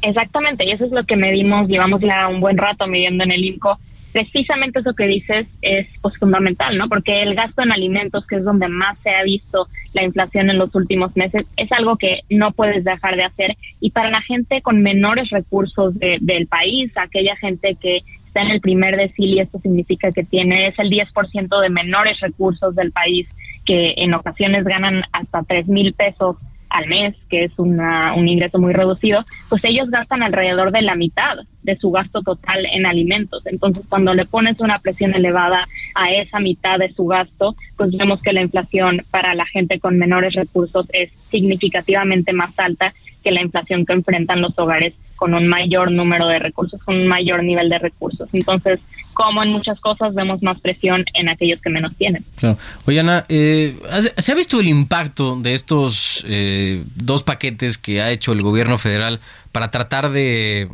Exactamente, 0.03 0.63
y 0.63 0.71
eso 0.71 0.85
es 0.85 0.91
lo 0.91 1.03
que 1.05 1.15
medimos, 1.15 1.67
llevamos 1.67 2.01
ya 2.01 2.27
un 2.27 2.39
buen 2.39 2.57
rato 2.57 2.85
midiendo 2.85 3.23
en 3.23 3.31
el 3.31 3.43
INCO 3.43 3.79
precisamente 4.17 4.79
eso 4.79 4.95
que 4.95 5.05
dices 5.05 5.45
es 5.61 5.85
pues, 6.01 6.17
fundamental, 6.17 6.75
¿no? 6.75 6.89
Porque 6.89 7.21
el 7.21 7.35
gasto 7.35 7.61
en 7.61 7.71
alimentos, 7.71 8.25
que 8.25 8.37
es 8.37 8.43
donde 8.43 8.67
más 8.67 8.97
se 9.03 9.11
ha 9.11 9.21
visto 9.21 9.67
la 9.93 10.03
inflación 10.03 10.49
en 10.49 10.57
los 10.57 10.73
últimos 10.73 11.15
meses, 11.15 11.45
es 11.55 11.71
algo 11.71 11.97
que 11.97 12.21
no 12.31 12.51
puedes 12.51 12.83
dejar 12.83 13.15
de 13.15 13.25
hacer. 13.25 13.55
Y 13.79 13.91
para 13.91 14.09
la 14.09 14.21
gente 14.21 14.63
con 14.63 14.81
menores 14.81 15.29
recursos 15.29 15.93
del 15.99 16.47
país, 16.47 16.91
aquella 16.97 17.35
gente 17.35 17.77
que 17.79 17.99
está 18.25 18.41
en 18.41 18.49
el 18.49 18.59
primer 18.59 18.97
decil 18.97 19.35
y 19.35 19.39
esto 19.39 19.59
significa 19.59 20.11
que 20.11 20.23
tiene 20.23 20.65
es 20.65 20.79
el 20.79 20.89
10% 20.89 21.61
de 21.61 21.69
menores 21.69 22.19
recursos 22.19 22.73
del 22.75 22.91
país 22.91 23.27
que 23.67 23.93
en 23.97 24.15
ocasiones 24.15 24.63
ganan 24.63 25.03
hasta 25.11 25.43
3 25.43 25.67
mil 25.67 25.93
pesos 25.93 26.37
al 26.69 26.87
mes, 26.87 27.15
que 27.29 27.43
es 27.43 27.51
una, 27.57 28.13
un 28.13 28.27
ingreso 28.27 28.59
muy 28.59 28.73
reducido, 28.73 29.23
pues 29.49 29.63
ellos 29.65 29.89
gastan 29.89 30.23
alrededor 30.23 30.71
de 30.71 30.81
la 30.81 30.95
mitad 30.95 31.37
de 31.63 31.75
su 31.77 31.91
gasto 31.91 32.21
total 32.21 32.65
en 32.65 32.85
alimentos. 32.85 33.45
Entonces, 33.45 33.85
cuando 33.89 34.13
le 34.13 34.25
pones 34.25 34.59
una 34.61 34.79
presión 34.79 35.13
elevada 35.13 35.67
a 35.95 36.11
esa 36.11 36.39
mitad 36.39 36.79
de 36.79 36.91
su 36.93 37.05
gasto, 37.05 37.55
pues 37.75 37.91
vemos 37.97 38.21
que 38.21 38.33
la 38.33 38.41
inflación 38.41 39.03
para 39.11 39.35
la 39.35 39.45
gente 39.45 39.79
con 39.79 39.97
menores 39.97 40.33
recursos 40.33 40.85
es 40.93 41.11
significativamente 41.29 42.33
más 42.33 42.57
alta 42.57 42.93
que 43.23 43.31
la 43.31 43.41
inflación 43.41 43.85
que 43.85 43.93
enfrentan 43.93 44.41
los 44.41 44.57
hogares 44.57 44.93
con 45.17 45.33
un 45.33 45.47
mayor 45.47 45.91
número 45.91 46.27
de 46.27 46.39
recursos, 46.39 46.81
con 46.83 46.95
un 46.95 47.07
mayor 47.07 47.43
nivel 47.43 47.67
de 47.67 47.79
recursos. 47.79 48.29
Entonces, 48.31 48.79
como 49.13 49.43
en 49.43 49.49
muchas 49.49 49.79
cosas 49.81 50.13
vemos 50.13 50.41
más 50.41 50.61
presión 50.61 51.03
en 51.13 51.27
aquellos 51.27 51.59
que 51.61 51.69
menos 51.69 51.93
tienen. 51.97 52.23
Claro. 52.37 52.57
Oye, 52.85 52.99
Ana, 52.99 53.25
eh, 53.27 53.75
¿se 54.17 54.31
ha 54.31 54.35
visto 54.35 54.59
el 54.61 54.67
impacto 54.67 55.35
de 55.41 55.55
estos 55.55 56.23
eh, 56.27 56.83
dos 56.95 57.23
paquetes 57.23 57.77
que 57.77 57.99
ha 58.01 58.11
hecho 58.11 58.31
el 58.31 58.41
gobierno 58.41 58.77
federal 58.77 59.19
para 59.51 59.71
tratar 59.71 60.11
de, 60.11 60.69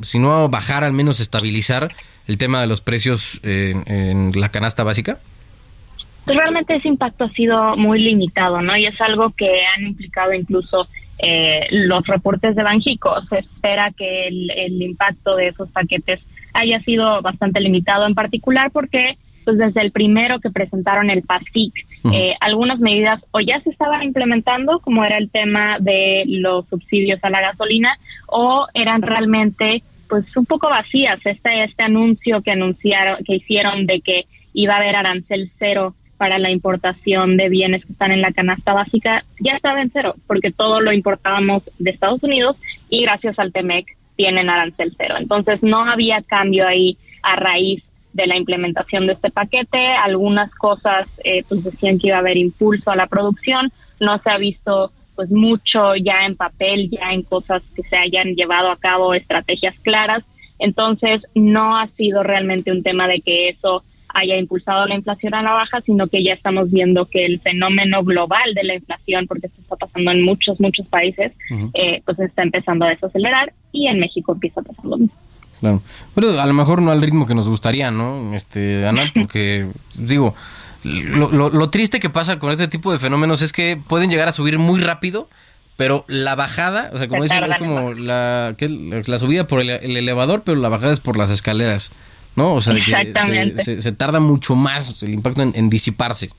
si 0.00 0.18
no 0.18 0.48
bajar, 0.48 0.82
al 0.82 0.92
menos 0.92 1.20
estabilizar 1.20 1.92
el 2.26 2.38
tema 2.38 2.60
de 2.60 2.66
los 2.66 2.80
precios 2.80 3.40
en, 3.44 3.84
en 3.86 4.32
la 4.34 4.48
canasta 4.48 4.82
básica? 4.82 5.18
Pues 6.24 6.36
realmente 6.36 6.74
ese 6.74 6.88
impacto 6.88 7.24
ha 7.24 7.30
sido 7.30 7.76
muy 7.76 8.00
limitado, 8.00 8.60
¿no? 8.60 8.76
Y 8.76 8.86
es 8.86 9.00
algo 9.00 9.30
que 9.36 9.48
han 9.76 9.86
implicado 9.86 10.32
incluso 10.32 10.88
eh, 11.18 11.66
los 11.70 12.06
reportes 12.06 12.54
de 12.56 12.62
Banjico. 12.62 13.14
Se 13.28 13.38
espera 13.38 13.90
que 13.96 14.28
el, 14.28 14.50
el, 14.50 14.82
impacto 14.82 15.36
de 15.36 15.48
esos 15.48 15.70
paquetes 15.70 16.20
haya 16.52 16.80
sido 16.80 17.22
bastante 17.22 17.60
limitado, 17.60 18.06
en 18.06 18.14
particular 18.14 18.70
porque 18.70 19.16
pues 19.46 19.58
desde 19.58 19.80
el 19.80 19.92
primero 19.92 20.40
que 20.40 20.50
presentaron 20.50 21.08
el 21.08 21.22
PASIC, 21.22 21.72
eh, 22.12 22.34
algunas 22.40 22.80
medidas 22.80 23.22
o 23.30 23.38
ya 23.38 23.60
se 23.60 23.70
estaban 23.70 24.02
implementando, 24.02 24.80
como 24.80 25.04
era 25.04 25.18
el 25.18 25.30
tema 25.30 25.78
de 25.78 26.24
los 26.26 26.66
subsidios 26.66 27.20
a 27.22 27.30
la 27.30 27.40
gasolina, 27.40 27.96
o 28.26 28.66
eran 28.74 29.02
realmente 29.02 29.84
pues 30.08 30.24
un 30.36 30.46
poco 30.46 30.68
vacías. 30.68 31.20
Este, 31.24 31.62
este 31.62 31.84
anuncio 31.84 32.42
que 32.42 32.50
anunciaron, 32.50 33.22
que 33.24 33.36
hicieron 33.36 33.86
de 33.86 34.00
que 34.00 34.24
iba 34.52 34.74
a 34.74 34.78
haber 34.78 34.96
arancel 34.96 35.52
cero 35.60 35.94
para 36.16 36.38
la 36.38 36.50
importación 36.50 37.36
de 37.36 37.48
bienes 37.48 37.84
que 37.84 37.92
están 37.92 38.12
en 38.12 38.22
la 38.22 38.32
canasta 38.32 38.72
básica 38.72 39.24
ya 39.40 39.52
estaba 39.52 39.82
en 39.82 39.90
cero, 39.92 40.14
porque 40.26 40.50
todo 40.50 40.80
lo 40.80 40.92
importábamos 40.92 41.62
de 41.78 41.90
Estados 41.90 42.22
Unidos 42.22 42.56
y 42.88 43.02
gracias 43.02 43.38
al 43.38 43.52
TEMEC 43.52 43.86
tienen 44.16 44.48
arancel 44.48 44.94
cero. 44.96 45.16
Entonces 45.18 45.62
no 45.62 45.84
había 45.84 46.22
cambio 46.22 46.66
ahí 46.66 46.96
a 47.22 47.36
raíz 47.36 47.82
de 48.12 48.26
la 48.26 48.36
implementación 48.36 49.06
de 49.06 49.12
este 49.12 49.30
paquete. 49.30 49.78
Algunas 49.78 50.50
cosas 50.54 51.06
eh, 51.22 51.44
pues 51.48 51.62
decían 51.62 51.98
que 51.98 52.08
iba 52.08 52.16
a 52.16 52.20
haber 52.20 52.38
impulso 52.38 52.90
a 52.90 52.96
la 52.96 53.06
producción. 53.06 53.70
No 54.00 54.18
se 54.18 54.30
ha 54.30 54.38
visto 54.38 54.90
pues 55.14 55.30
mucho 55.30 55.94
ya 55.96 56.20
en 56.26 56.36
papel, 56.36 56.90
ya 56.90 57.12
en 57.12 57.22
cosas 57.22 57.62
que 57.74 57.82
se 57.82 57.96
hayan 57.96 58.34
llevado 58.34 58.70
a 58.70 58.78
cabo 58.78 59.14
estrategias 59.14 59.74
claras. 59.80 60.24
Entonces 60.58 61.22
no 61.34 61.76
ha 61.76 61.88
sido 61.88 62.22
realmente 62.22 62.72
un 62.72 62.82
tema 62.82 63.06
de 63.06 63.20
que 63.20 63.50
eso 63.50 63.82
haya 64.16 64.36
impulsado 64.38 64.86
la 64.86 64.94
inflación 64.94 65.34
a 65.34 65.42
la 65.42 65.52
baja, 65.52 65.80
sino 65.82 66.06
que 66.08 66.24
ya 66.24 66.32
estamos 66.32 66.70
viendo 66.70 67.04
que 67.06 67.26
el 67.26 67.38
fenómeno 67.40 68.02
global 68.02 68.54
de 68.54 68.64
la 68.64 68.74
inflación, 68.74 69.26
porque 69.26 69.48
esto 69.48 69.60
está 69.60 69.76
pasando 69.76 70.10
en 70.10 70.24
muchos, 70.24 70.58
muchos 70.58 70.86
países, 70.86 71.32
eh, 71.74 72.02
pues 72.04 72.18
está 72.18 72.42
empezando 72.42 72.86
a 72.86 72.88
desacelerar 72.88 73.52
y 73.72 73.88
en 73.88 73.98
México 73.98 74.32
empieza 74.32 74.60
a 74.60 74.64
pasar 74.64 74.84
lo 74.86 74.96
mismo. 74.96 75.14
Claro. 75.60 75.82
Pero 76.14 76.40
a 76.40 76.46
lo 76.46 76.54
mejor 76.54 76.80
no 76.80 76.90
al 76.90 77.02
ritmo 77.02 77.26
que 77.26 77.34
nos 77.34 77.48
gustaría, 77.48 77.90
¿no? 77.90 78.34
Este, 78.34 78.86
Ana, 78.86 79.10
porque 79.14 79.68
digo, 79.98 80.34
lo, 80.82 81.50
lo, 81.50 81.70
triste 81.70 82.00
que 82.00 82.10
pasa 82.10 82.38
con 82.38 82.52
este 82.52 82.68
tipo 82.68 82.92
de 82.92 82.98
fenómenos 82.98 83.42
es 83.42 83.52
que 83.52 83.78
pueden 83.88 84.10
llegar 84.10 84.28
a 84.28 84.32
subir 84.32 84.58
muy 84.58 84.80
rápido, 84.80 85.28
pero 85.76 86.06
la 86.08 86.34
bajada, 86.34 86.90
o 86.94 86.98
sea, 86.98 87.08
como 87.08 87.22
dicen, 87.22 87.44
es 87.44 87.56
como 87.56 87.92
la, 87.92 88.56
la 88.58 89.18
subida 89.18 89.46
por 89.46 89.60
el, 89.60 89.68
elevador, 89.70 90.42
pero 90.42 90.58
la 90.58 90.70
bajada 90.70 90.92
es 90.92 91.00
por 91.00 91.18
las 91.18 91.30
escaleras. 91.30 91.92
¿No? 92.36 92.54
O 92.54 92.60
sea, 92.60 92.74
que 92.74 93.56
se, 93.56 93.92
tarda 93.92 94.20
mucho 94.20 94.54
más 94.54 95.02
el 95.02 95.14
impacto 95.14 95.42
en, 95.42 95.70
disiparse. 95.70 96.30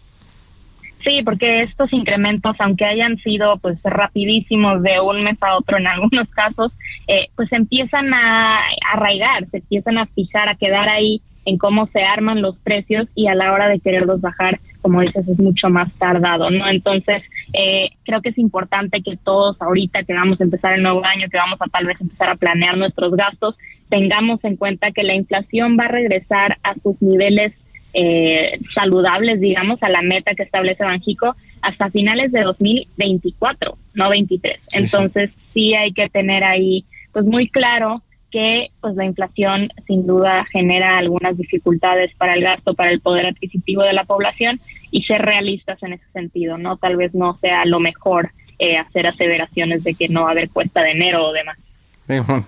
Sí, 1.03 1.21
porque 1.23 1.61
estos 1.61 1.91
incrementos, 1.93 2.55
aunque 2.59 2.85
hayan 2.85 3.17
sido 3.17 3.57
pues 3.57 3.77
rapidísimos 3.83 4.83
de 4.83 4.99
un 4.99 5.23
mes 5.23 5.37
a 5.41 5.57
otro 5.57 5.77
en 5.77 5.87
algunos 5.87 6.27
casos, 6.29 6.71
eh, 7.07 7.27
pues 7.35 7.51
empiezan 7.51 8.13
a 8.13 8.61
arraigar, 8.93 9.47
se 9.49 9.57
empiezan 9.57 9.97
a 9.97 10.05
fijar, 10.07 10.49
a 10.49 10.55
quedar 10.55 10.89
ahí 10.89 11.21
en 11.45 11.57
cómo 11.57 11.87
se 11.87 12.03
arman 12.03 12.41
los 12.41 12.57
precios 12.57 13.07
y 13.15 13.27
a 13.27 13.35
la 13.35 13.53
hora 13.53 13.69
de 13.69 13.79
quererlos 13.79 14.19
bajar, 14.19 14.59
como 14.81 15.01
dices, 15.01 15.27
es 15.27 15.39
mucho 15.39 15.69
más 15.69 15.91
tardado, 15.97 16.49
¿no? 16.49 16.67
Entonces, 16.67 17.23
eh, 17.53 17.89
creo 18.05 18.21
que 18.21 18.29
es 18.29 18.37
importante 18.37 19.01
que 19.01 19.17
todos 19.17 19.61
ahorita 19.61 20.03
que 20.03 20.13
vamos 20.13 20.39
a 20.39 20.43
empezar 20.43 20.73
el 20.73 20.83
nuevo 20.83 21.05
año, 21.05 21.27
que 21.29 21.37
vamos 21.37 21.59
a 21.61 21.65
tal 21.67 21.85
vez 21.85 21.99
empezar 21.99 22.29
a 22.29 22.35
planear 22.35 22.77
nuestros 22.77 23.15
gastos, 23.15 23.55
tengamos 23.89 24.43
en 24.43 24.55
cuenta 24.57 24.91
que 24.91 25.03
la 25.03 25.15
inflación 25.15 25.77
va 25.79 25.85
a 25.85 25.89
regresar 25.89 26.57
a 26.63 26.73
sus 26.75 27.01
niveles 27.01 27.53
eh, 27.93 28.59
saludables, 28.75 29.39
digamos, 29.39 29.81
a 29.81 29.89
la 29.89 30.01
meta 30.01 30.35
que 30.35 30.43
establece 30.43 30.83
Banjico 30.83 31.35
hasta 31.61 31.89
finales 31.89 32.31
de 32.31 32.43
2024, 32.43 33.77
no 33.93 34.09
23. 34.09 34.59
Entonces, 34.73 35.31
sí 35.53 35.73
hay 35.73 35.93
que 35.93 36.09
tener 36.09 36.43
ahí, 36.43 36.85
pues 37.11 37.25
muy 37.25 37.47
claro 37.49 38.03
que 38.31 38.67
pues 38.81 38.95
la 38.95 39.05
inflación 39.05 39.69
sin 39.85 40.05
duda 40.05 40.45
genera 40.51 40.97
algunas 40.97 41.37
dificultades 41.37 42.13
para 42.17 42.33
el 42.33 42.43
gasto, 42.43 42.73
para 42.73 42.91
el 42.91 43.01
poder 43.01 43.27
adquisitivo 43.27 43.83
de 43.83 43.93
la 43.93 44.03
población 44.03 44.59
y 44.91 45.03
ser 45.03 45.21
realistas 45.21 45.81
en 45.83 45.93
ese 45.93 46.05
sentido, 46.13 46.57
¿no? 46.57 46.77
Tal 46.77 46.97
vez 46.97 47.13
no 47.13 47.37
sea 47.39 47.65
lo 47.65 47.79
mejor 47.79 48.31
eh, 48.59 48.77
hacer 48.77 49.07
aseveraciones 49.07 49.83
de 49.83 49.93
que 49.93 50.09
no 50.09 50.23
va 50.23 50.29
a 50.29 50.31
haber 50.31 50.49
cuesta 50.49 50.81
de 50.81 50.91
enero 50.91 51.27
o 51.27 51.33
demás 51.33 51.57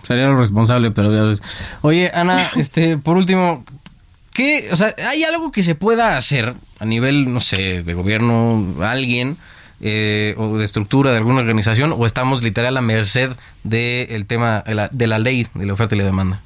sería 0.03 0.27
lo 0.27 0.37
responsable, 0.37 0.91
pero 0.91 1.13
ya 1.13 1.23
ves. 1.23 1.41
Oye, 1.81 2.11
Ana, 2.13 2.51
este, 2.55 2.97
por 2.97 3.17
último, 3.17 3.65
¿qué, 4.33 4.69
o 4.71 4.75
sea, 4.75 4.93
hay 5.09 5.23
algo 5.23 5.51
que 5.51 5.63
se 5.63 5.75
pueda 5.75 6.17
hacer 6.17 6.55
a 6.79 6.85
nivel, 6.85 7.31
no 7.33 7.39
sé, 7.39 7.83
de 7.83 7.93
gobierno, 7.93 8.75
alguien, 8.81 9.37
eh, 9.81 10.35
o 10.37 10.57
de 10.57 10.65
estructura 10.65 11.11
de 11.11 11.17
alguna 11.17 11.39
organización, 11.39 11.93
o 11.97 12.05
estamos 12.05 12.43
literal 12.43 12.77
a 12.77 12.81
merced 12.81 13.31
del 13.63 14.25
tema 14.25 14.63
de 14.65 14.75
la, 14.75 14.89
de 14.89 15.07
la 15.07 15.19
ley 15.19 15.47
de 15.53 15.65
la 15.65 15.73
oferta 15.73 15.95
y 15.95 15.99
la 15.99 16.05
demanda? 16.05 16.41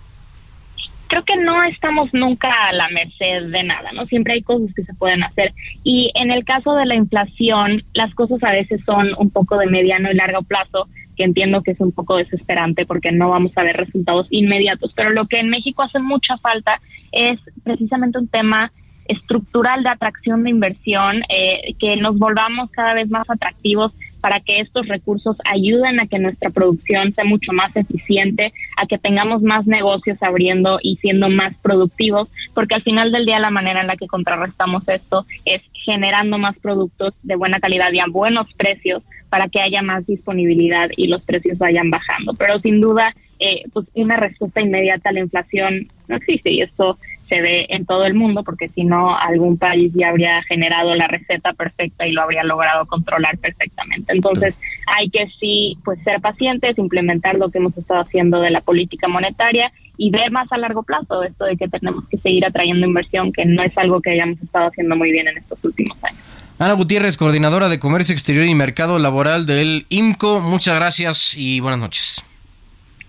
creo 1.14 1.26
que 1.26 1.38
no 1.44 1.62
estamos 1.66 2.10
nunca 2.12 2.50
a 2.50 2.74
la 2.74 2.90
merced 2.90 3.52
de 3.52 3.64
nada, 3.64 3.92
¿no? 3.94 4.08
Siempre 4.08 4.34
hay 4.34 4.42
cosas 4.42 4.74
que 4.76 4.84
se 4.84 4.96
pueden 4.96 5.22
hacer. 5.22 5.54
Y 5.84 6.12
en 6.16 6.32
el 6.32 6.44
caso 6.44 6.74
de 6.74 6.88
la 6.88 6.96
inflación, 6.96 7.84
las 7.94 8.16
cosas 8.16 8.42
a 8.44 8.52
veces 8.52 8.82
son 8.84 9.10
un 9.20 9.30
poco 9.30 9.60
de 9.60 9.68
mediano 9.68 10.10
y 10.12 10.16
largo 10.16 10.42
plazo 10.42 10.88
que 11.16 11.24
entiendo 11.24 11.62
que 11.62 11.72
es 11.72 11.80
un 11.80 11.92
poco 11.92 12.18
desesperante 12.18 12.88
porque 12.88 13.12
no 13.12 13.30
vamos 13.30 13.52
a 13.56 13.64
ver 13.64 13.78
resultados 13.78 14.26
inmediatos, 14.32 14.92
pero 14.96 15.12
lo 15.12 15.28
que 15.28 15.40
en 15.40 15.50
México 15.50 15.84
hace 15.84 16.00
mucha 16.00 16.38
falta 16.40 16.82
es 17.12 17.40
precisamente 17.64 18.18
un 18.18 18.28
tema 18.28 18.72
estructural 19.06 19.84
de 19.84 19.90
atracción 19.90 20.44
de 20.44 20.50
inversión, 20.50 21.22
eh, 21.30 21.74
que 21.80 21.96
nos 21.98 22.18
volvamos 22.18 22.72
cada 22.72 22.94
vez 22.94 23.10
más 23.10 23.30
atractivos 23.30 23.94
para 24.24 24.40
que 24.40 24.62
estos 24.62 24.88
recursos 24.88 25.36
ayuden 25.44 26.00
a 26.00 26.08
que 26.08 26.18
nuestra 26.18 26.50
producción 26.50 27.14
sea 27.14 27.26
mucho 27.26 27.52
más 27.52 27.76
eficiente, 27.76 28.54
a 28.82 28.86
que 28.88 28.98
tengamos 28.98 29.42
más 29.42 29.68
negocios 29.68 30.18
abriendo 30.22 30.80
y 30.82 30.96
siendo 31.02 31.28
más 31.28 31.54
productivos, 31.62 32.30
porque 32.54 32.76
al 32.76 32.84
final 32.84 33.12
del 33.12 33.26
día 33.26 33.42
la 33.42 33.50
manera 33.50 33.82
en 33.82 33.88
la 33.88 33.98
que 33.98 34.08
contrarrestamos 34.08 34.88
esto 34.88 35.26
es 35.44 35.62
generando 35.74 36.38
más 36.38 36.58
productos 36.60 37.14
de 37.24 37.36
buena 37.36 37.60
calidad 37.60 37.92
y 37.92 38.00
a 38.00 38.06
buenos 38.10 38.48
precios 38.54 39.04
para 39.28 39.50
que 39.50 39.60
haya 39.60 39.82
más 39.82 40.08
disponibilidad 40.08 40.90
y 40.96 41.08
los 41.08 41.22
precios 41.24 41.58
vayan 41.58 41.90
bajando. 41.90 42.34
Pero 42.36 42.60
sin 42.60 42.80
duda, 42.80 43.14
eh, 43.40 43.64
pues 43.74 43.88
una 43.94 44.16
respuesta 44.16 44.62
inmediata 44.62 45.10
a 45.10 45.14
la 45.14 45.20
inflación 45.20 45.88
no 46.08 46.16
existe 46.16 46.50
y 46.50 46.62
esto 46.62 46.98
se 47.34 47.42
ve 47.42 47.66
en 47.70 47.88
todo 47.88 48.06
el 48.06 48.14
mundo 48.14 48.44
porque 48.44 48.70
si 48.70 48.84
no 48.84 49.18
algún 49.18 49.58
país 49.58 49.92
ya 49.96 50.10
habría 50.10 50.44
generado 50.44 50.94
la 50.94 51.08
receta 51.08 51.54
perfecta 51.54 52.06
y 52.06 52.12
lo 52.12 52.22
habría 52.22 52.44
logrado 52.44 52.86
controlar 52.86 53.40
perfectamente. 53.40 54.14
Entonces 54.14 54.54
hay 54.86 55.10
que 55.10 55.28
sí 55.40 55.76
pues 55.84 55.98
ser 56.04 56.22
pacientes, 56.22 56.78
implementar 56.78 57.36
lo 57.36 57.50
que 57.50 57.58
hemos 57.58 57.76
estado 57.76 58.02
haciendo 58.02 58.40
de 58.40 58.52
la 58.52 58.62
política 58.62 59.08
monetaria 59.08 59.72
y 59.98 60.12
ver 60.12 60.30
más 60.32 60.52
a 60.52 60.58
largo 60.58 60.84
plazo 60.84 61.24
esto 61.24 61.46
de 61.46 61.58
que 61.58 61.68
tenemos 61.68 62.08
que 62.08 62.18
seguir 62.18 62.46
atrayendo 62.46 62.86
inversión 62.86 63.34
que 63.34 63.46
no 63.46 63.64
es 63.64 63.76
algo 63.80 64.00
que 64.00 64.12
hayamos 64.12 64.40
estado 64.40 64.68
haciendo 64.68 64.96
muy 64.96 65.12
bien 65.12 65.28
en 65.28 65.38
estos 65.40 65.58
últimos 65.64 65.98
años. 66.04 66.22
Ana 66.60 66.74
Gutiérrez, 66.74 67.18
coordinadora 67.18 67.68
de 67.68 67.80
Comercio 67.80 68.14
Exterior 68.14 68.46
y 68.46 68.54
Mercado 68.54 69.00
Laboral 69.00 69.48
del 69.48 69.88
IMCO, 69.90 70.40
muchas 70.40 70.76
gracias 70.76 71.34
y 71.36 71.62
buenas 71.62 71.80
noches. 71.80 72.24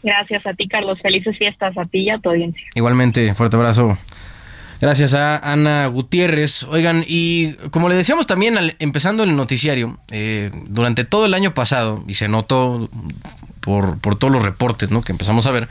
Gracias 0.05 0.47
a 0.47 0.53
ti, 0.53 0.69
Carlos. 0.69 0.99
Felices 1.03 1.37
fiestas 1.39 1.77
a 1.79 1.83
ti 1.85 2.01
y 2.01 2.11
a 2.11 2.19
tu 2.19 2.29
audiencia. 2.29 2.63
Igualmente, 2.75 3.33
fuerte 3.33 3.57
abrazo. 3.57 3.97
Gracias 4.81 5.15
a 5.15 5.39
Ana 5.39 5.87
Gutiérrez. 5.87 6.65
Oigan, 6.65 7.05
y 7.07 7.53
como 7.71 7.89
le 7.89 7.95
decíamos 7.97 8.27
también 8.27 8.59
empezando 8.79 9.23
el 9.23 9.37
noticiario, 9.37 9.99
eh, 10.11 10.51
durante 10.69 11.05
todo 11.05 11.27
el 11.27 11.35
año 11.35 11.53
pasado, 11.55 12.03
y 12.07 12.15
se 12.15 12.29
notó 12.29 12.91
por, 13.61 13.99
por 13.99 14.17
todos 14.17 14.33
los 14.33 14.43
reportes 14.43 14.91
¿no? 14.91 15.03
que 15.03 15.13
empezamos 15.13 15.47
a 15.47 15.53
ver, 15.53 15.69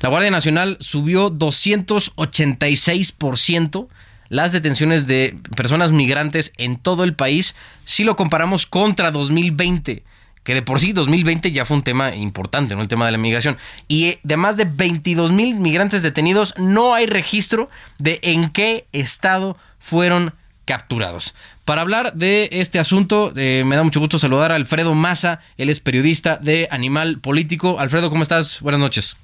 la 0.00 0.08
Guardia 0.08 0.30
Nacional 0.30 0.78
subió 0.80 1.30
286% 1.30 3.88
las 4.28 4.50
detenciones 4.52 5.06
de 5.06 5.38
personas 5.54 5.92
migrantes 5.92 6.52
en 6.56 6.78
todo 6.78 7.04
el 7.04 7.14
país 7.14 7.54
si 7.84 8.02
lo 8.04 8.16
comparamos 8.16 8.66
contra 8.66 9.12
2020 9.12 10.02
que 10.46 10.54
de 10.54 10.62
por 10.62 10.78
sí 10.78 10.92
2020 10.92 11.50
ya 11.50 11.64
fue 11.64 11.76
un 11.76 11.82
tema 11.82 12.14
importante, 12.14 12.76
¿no? 12.76 12.80
El 12.80 12.86
tema 12.86 13.04
de 13.04 13.10
la 13.10 13.18
migración. 13.18 13.58
Y 13.88 14.04
eh, 14.04 14.20
de 14.22 14.36
más 14.36 14.56
de 14.56 14.64
22 14.64 15.32
mil 15.32 15.56
migrantes 15.56 16.04
detenidos, 16.04 16.54
no 16.56 16.94
hay 16.94 17.06
registro 17.06 17.68
de 17.98 18.20
en 18.22 18.50
qué 18.50 18.86
estado 18.92 19.58
fueron 19.80 20.34
capturados. 20.64 21.34
Para 21.64 21.82
hablar 21.82 22.14
de 22.14 22.48
este 22.52 22.78
asunto, 22.78 23.32
eh, 23.34 23.64
me 23.66 23.74
da 23.74 23.82
mucho 23.82 23.98
gusto 23.98 24.20
saludar 24.20 24.52
a 24.52 24.54
Alfredo 24.54 24.94
Maza, 24.94 25.40
él 25.56 25.68
es 25.68 25.80
periodista 25.80 26.36
de 26.36 26.68
Animal 26.70 27.18
Político. 27.18 27.80
Alfredo, 27.80 28.08
¿cómo 28.08 28.22
estás? 28.22 28.60
Buenas 28.60 28.80
noches. 28.80 29.16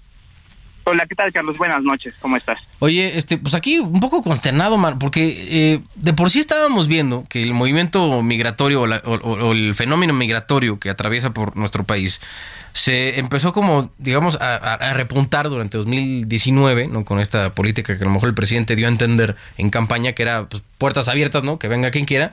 Hola, 0.85 1.07
¿qué 1.09 1.14
tal, 1.14 1.33
Carlos? 1.33 1.57
Buenas 1.59 1.83
noches, 1.83 2.12
¿cómo 2.20 2.37
estás? 2.37 2.59
Oye, 2.80 3.16
este, 3.16 3.39
pues 3.39 3.55
aquí 3.55 3.78
un 3.78 4.01
poco 4.01 4.20
consternado, 4.22 4.78
man, 4.78 4.99
porque 4.99 5.74
eh, 5.74 5.80
de 5.95 6.12
por 6.12 6.30
sí 6.30 6.41
estábamos 6.41 6.89
viendo 6.89 7.24
que 7.28 7.43
el 7.43 7.55
movimiento 7.55 8.20
migratorio 8.22 8.83
o, 8.83 8.87
la- 8.89 9.01
o- 9.05 9.14
o 9.14 9.53
el 9.53 9.74
fenómeno 9.76 10.12
migratorio 10.12 10.80
que 10.80 10.91
atraviesa 10.91 11.33
por 11.33 11.57
nuestro 11.57 11.85
país 11.85 12.20
se 12.72 13.18
empezó 13.20 13.53
como, 13.53 13.93
digamos, 13.99 14.39
a, 14.41 14.93
repuntar 14.95 15.49
durante 15.51 15.76
2019, 15.78 16.89
¿no? 16.89 17.05
Con 17.05 17.20
esta 17.20 17.55
política 17.55 17.97
que 17.97 18.03
a 18.03 18.07
lo 18.07 18.12
mejor 18.12 18.30
el 18.30 18.35
presidente 18.35 18.74
dio 18.74 18.87
a 18.87 18.91
entender 18.91 19.37
en 19.59 19.70
campaña 19.70 20.12
que 20.14 20.22
era 20.22 20.47
pues, 20.49 20.62
puertas 20.78 21.07
abiertas, 21.09 21.45
¿no? 21.45 21.59
Que 21.59 21.68
venga 21.68 21.91
quien 21.91 22.07
quiera. 22.07 22.33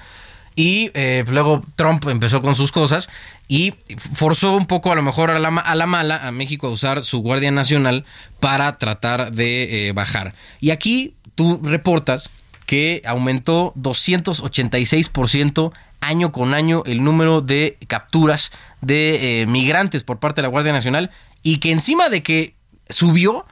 Y 0.60 0.92
eh, 0.94 1.24
luego 1.26 1.64
Trump 1.78 2.06
empezó 2.10 2.42
con 2.42 2.54
sus 2.54 2.74
cosas 2.74 3.08
y 3.48 3.76
forzó 3.98 4.58
un 4.58 4.66
poco 4.66 4.92
a 4.92 4.96
lo 4.96 5.02
mejor 5.02 5.32
a 5.32 5.40
la, 5.40 5.48
a 5.48 5.74
la 5.74 5.86
mala 5.86 6.28
a 6.28 6.34
México 6.34 6.68
a 6.68 6.70
usar 6.70 7.02
su 7.06 7.20
Guardia 7.20 7.50
Nacional 7.50 8.04
para 8.42 8.78
tratar 8.78 9.32
de 9.32 9.88
eh, 9.88 9.94
bajar. 9.94 10.36
Y 10.60 10.72
aquí 10.72 11.16
tú 11.36 11.62
reportas 11.64 12.30
que 12.66 13.02
aumentó 13.06 13.74
286% 13.78 15.72
año 16.02 16.34
con 16.34 16.54
año 16.54 16.84
el 16.86 17.06
número 17.06 17.40
de 17.40 17.78
capturas 17.88 18.52
de 18.82 19.44
eh, 19.44 19.46
migrantes 19.46 20.04
por 20.04 20.20
parte 20.20 20.42
de 20.42 20.48
la 20.48 20.50
Guardia 20.50 20.74
Nacional 20.74 21.10
y 21.42 21.60
que 21.60 21.72
encima 21.72 22.10
de 22.10 22.22
que 22.22 22.56
subió, 22.90 23.46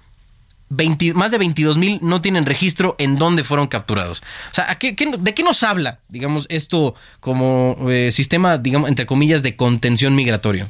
20 0.69 1.13
más 1.13 1.31
de 1.31 1.37
22 1.37 1.77
mil 1.77 1.99
no 2.01 2.21
tienen 2.21 2.45
registro 2.45 2.95
en 2.97 3.17
dónde 3.17 3.43
fueron 3.43 3.67
capturados. 3.67 4.21
O 4.51 4.53
sea, 4.53 4.69
¿a 4.71 4.75
qué- 4.77 4.93
¿de 4.93 5.33
qué 5.33 5.43
nos 5.43 5.63
habla, 5.63 5.99
digamos, 6.09 6.45
esto 6.49 6.95
como 7.19 7.77
eh, 7.89 8.11
sistema, 8.11 8.57
digamos, 8.57 8.89
entre 8.89 9.05
comillas, 9.05 9.43
de 9.43 9.55
contención 9.55 10.15
migratorio? 10.15 10.67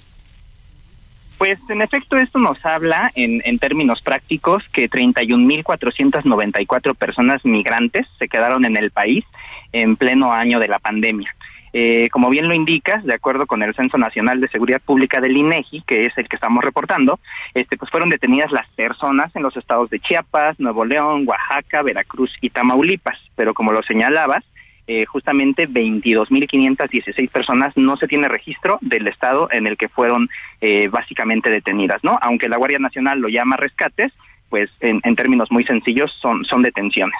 Pues 1.37 1.59
en 1.69 1.81
efecto 1.83 2.17
esto 2.17 2.39
nos 2.39 2.63
habla 2.65 3.11
en, 3.13 3.41
en 3.45 3.59
términos 3.59 4.01
prácticos 4.01 4.63
que 4.73 4.89
31.494 4.89 6.95
personas 6.95 7.45
migrantes 7.45 8.07
se 8.17 8.27
quedaron 8.27 8.65
en 8.65 8.75
el 8.77 8.89
país 8.91 9.23
en 9.71 9.95
pleno 9.97 10.31
año 10.31 10.59
de 10.59 10.67
la 10.67 10.79
pandemia. 10.79 11.35
Eh, 11.73 12.09
como 12.09 12.29
bien 12.29 12.47
lo 12.47 12.53
indicas, 12.53 13.03
de 13.03 13.15
acuerdo 13.15 13.45
con 13.45 13.61
el 13.61 13.75
Censo 13.75 13.97
Nacional 13.97 14.39
de 14.39 14.47
Seguridad 14.47 14.81
Pública 14.81 15.19
del 15.19 15.37
INEGI, 15.37 15.81
que 15.81 16.05
es 16.05 16.17
el 16.17 16.27
que 16.27 16.35
estamos 16.35 16.63
reportando, 16.63 17.19
este, 17.53 17.77
pues 17.77 17.91
fueron 17.91 18.09
detenidas 18.09 18.51
las 18.51 18.67
personas 18.69 19.35
en 19.35 19.43
los 19.43 19.55
estados 19.57 19.89
de 19.89 19.99
Chiapas, 19.99 20.59
Nuevo 20.59 20.85
León, 20.85 21.25
Oaxaca, 21.27 21.81
Veracruz 21.81 22.31
y 22.41 22.49
Tamaulipas. 22.49 23.19
Pero 23.35 23.53
como 23.53 23.71
lo 23.71 23.83
señalabas, 23.83 24.43
eh, 24.87 25.05
justamente 25.05 25.67
22.516 25.67 27.29
personas 27.29 27.75
no 27.75 27.97
se 27.97 28.07
tiene 28.07 28.29
registro 28.29 28.79
del 28.81 29.07
estado 29.07 29.49
en 29.51 29.67
el 29.67 29.75
que 29.75 29.89
fueron 29.89 30.29
eh, 30.61 30.87
básicamente 30.87 31.49
detenidas, 31.49 32.01
¿no? 32.03 32.17
Aunque 32.21 32.47
la 32.47 32.57
Guardia 32.57 32.79
Nacional 32.79 33.19
lo 33.19 33.27
llama 33.27 33.57
rescates, 33.57 34.13
pues 34.49 34.69
en, 34.79 35.01
en 35.03 35.15
términos 35.17 35.51
muy 35.51 35.65
sencillos 35.65 36.11
son, 36.21 36.45
son 36.45 36.61
detenciones. 36.61 37.19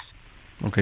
Ok. 0.62 0.80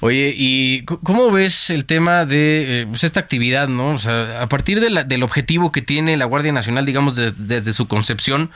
Oye, 0.00 0.34
¿y 0.36 0.82
cómo 0.84 1.30
ves 1.30 1.70
el 1.70 1.84
tema 1.84 2.24
de 2.24 2.80
eh, 2.82 2.86
pues, 2.88 3.04
esta 3.04 3.20
actividad, 3.20 3.68
no? 3.68 3.90
O 3.90 3.98
sea, 3.98 4.42
a 4.42 4.48
partir 4.48 4.80
del 4.80 5.22
objetivo 5.22 5.70
que 5.70 5.80
tiene 5.80 6.16
la 6.16 6.24
Guardia 6.24 6.50
Nacional, 6.52 6.84
digamos, 6.86 7.14
des- 7.14 7.46
desde 7.46 7.72
su 7.72 7.86
concepción, 7.86 8.50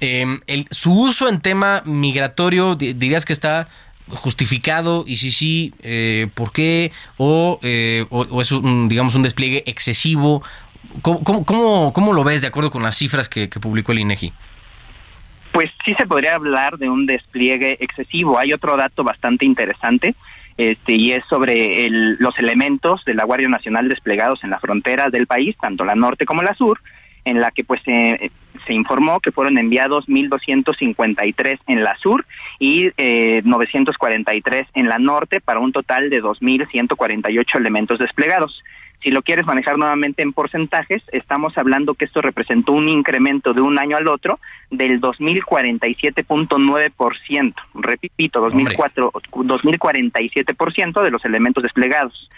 eh, 0.00 0.24
el, 0.46 0.66
su 0.70 0.98
uso 0.98 1.28
en 1.28 1.40
tema 1.40 1.82
migratorio, 1.84 2.74
di- 2.74 2.94
dirías 2.94 3.26
que 3.26 3.34
está 3.34 3.68
justificado 4.08 5.04
y 5.06 5.18
si 5.18 5.30
sí, 5.32 5.74
eh, 5.82 6.28
¿por 6.34 6.52
qué? 6.52 6.90
O, 7.18 7.60
eh, 7.62 8.06
o, 8.08 8.20
o 8.22 8.40
es 8.40 8.50
un, 8.50 8.88
digamos, 8.88 9.14
un 9.14 9.22
despliegue 9.22 9.64
excesivo. 9.66 10.42
¿Cómo, 11.02 11.22
cómo, 11.22 11.44
cómo, 11.44 11.92
cómo 11.92 12.12
lo 12.14 12.24
ves 12.24 12.40
de 12.40 12.46
acuerdo 12.48 12.70
con 12.70 12.82
las 12.82 12.96
cifras 12.96 13.28
que, 13.28 13.50
que 13.50 13.60
publicó 13.60 13.92
el 13.92 13.98
INEGI? 13.98 14.32
Pues 15.58 15.72
sí 15.84 15.92
se 15.98 16.06
podría 16.06 16.36
hablar 16.36 16.78
de 16.78 16.88
un 16.88 17.04
despliegue 17.04 17.78
excesivo. 17.80 18.38
Hay 18.38 18.52
otro 18.52 18.76
dato 18.76 19.02
bastante 19.02 19.44
interesante, 19.44 20.14
este, 20.56 20.94
y 20.94 21.10
es 21.10 21.24
sobre 21.28 21.84
el- 21.84 22.14
los 22.20 22.38
elementos 22.38 23.04
de 23.04 23.14
la 23.14 23.24
Guardia 23.24 23.48
Nacional 23.48 23.88
desplegados 23.88 24.44
en 24.44 24.50
la 24.50 24.60
frontera 24.60 25.10
del 25.10 25.26
país, 25.26 25.56
tanto 25.60 25.84
la 25.84 25.96
norte 25.96 26.26
como 26.26 26.42
la 26.42 26.54
sur, 26.54 26.78
en 27.24 27.40
la 27.40 27.50
que 27.50 27.64
pues 27.64 27.82
se 27.82 28.30
se 28.66 28.72
informó 28.72 29.18
que 29.18 29.32
fueron 29.32 29.58
enviados 29.58 30.08
1.253 30.08 31.58
en 31.66 31.82
la 31.82 31.96
sur 31.96 32.24
y 32.60 32.90
eh, 32.96 33.40
943 33.44 34.66
en 34.74 34.88
la 34.88 34.98
norte 34.98 35.40
para 35.40 35.58
un 35.58 35.72
total 35.72 36.08
de 36.10 36.20
2.148 36.22 37.58
elementos 37.58 37.98
desplegados. 37.98 38.62
Si 39.02 39.10
lo 39.10 39.22
quieres 39.22 39.46
manejar 39.46 39.78
nuevamente 39.78 40.22
en 40.22 40.32
porcentajes, 40.32 41.02
estamos 41.12 41.56
hablando 41.56 41.94
que 41.94 42.04
esto 42.04 42.20
representó 42.20 42.72
un 42.72 42.88
incremento 42.88 43.52
de 43.52 43.60
un 43.60 43.78
año 43.78 43.96
al 43.96 44.08
otro 44.08 44.40
del 44.70 45.00
2047.9%. 45.00 47.54
Repito, 47.74 48.40
2004, 48.40 49.12
2047% 49.12 51.02
de 51.02 51.10
los 51.10 51.24
elementos 51.24 51.62
desplegados. 51.62 52.28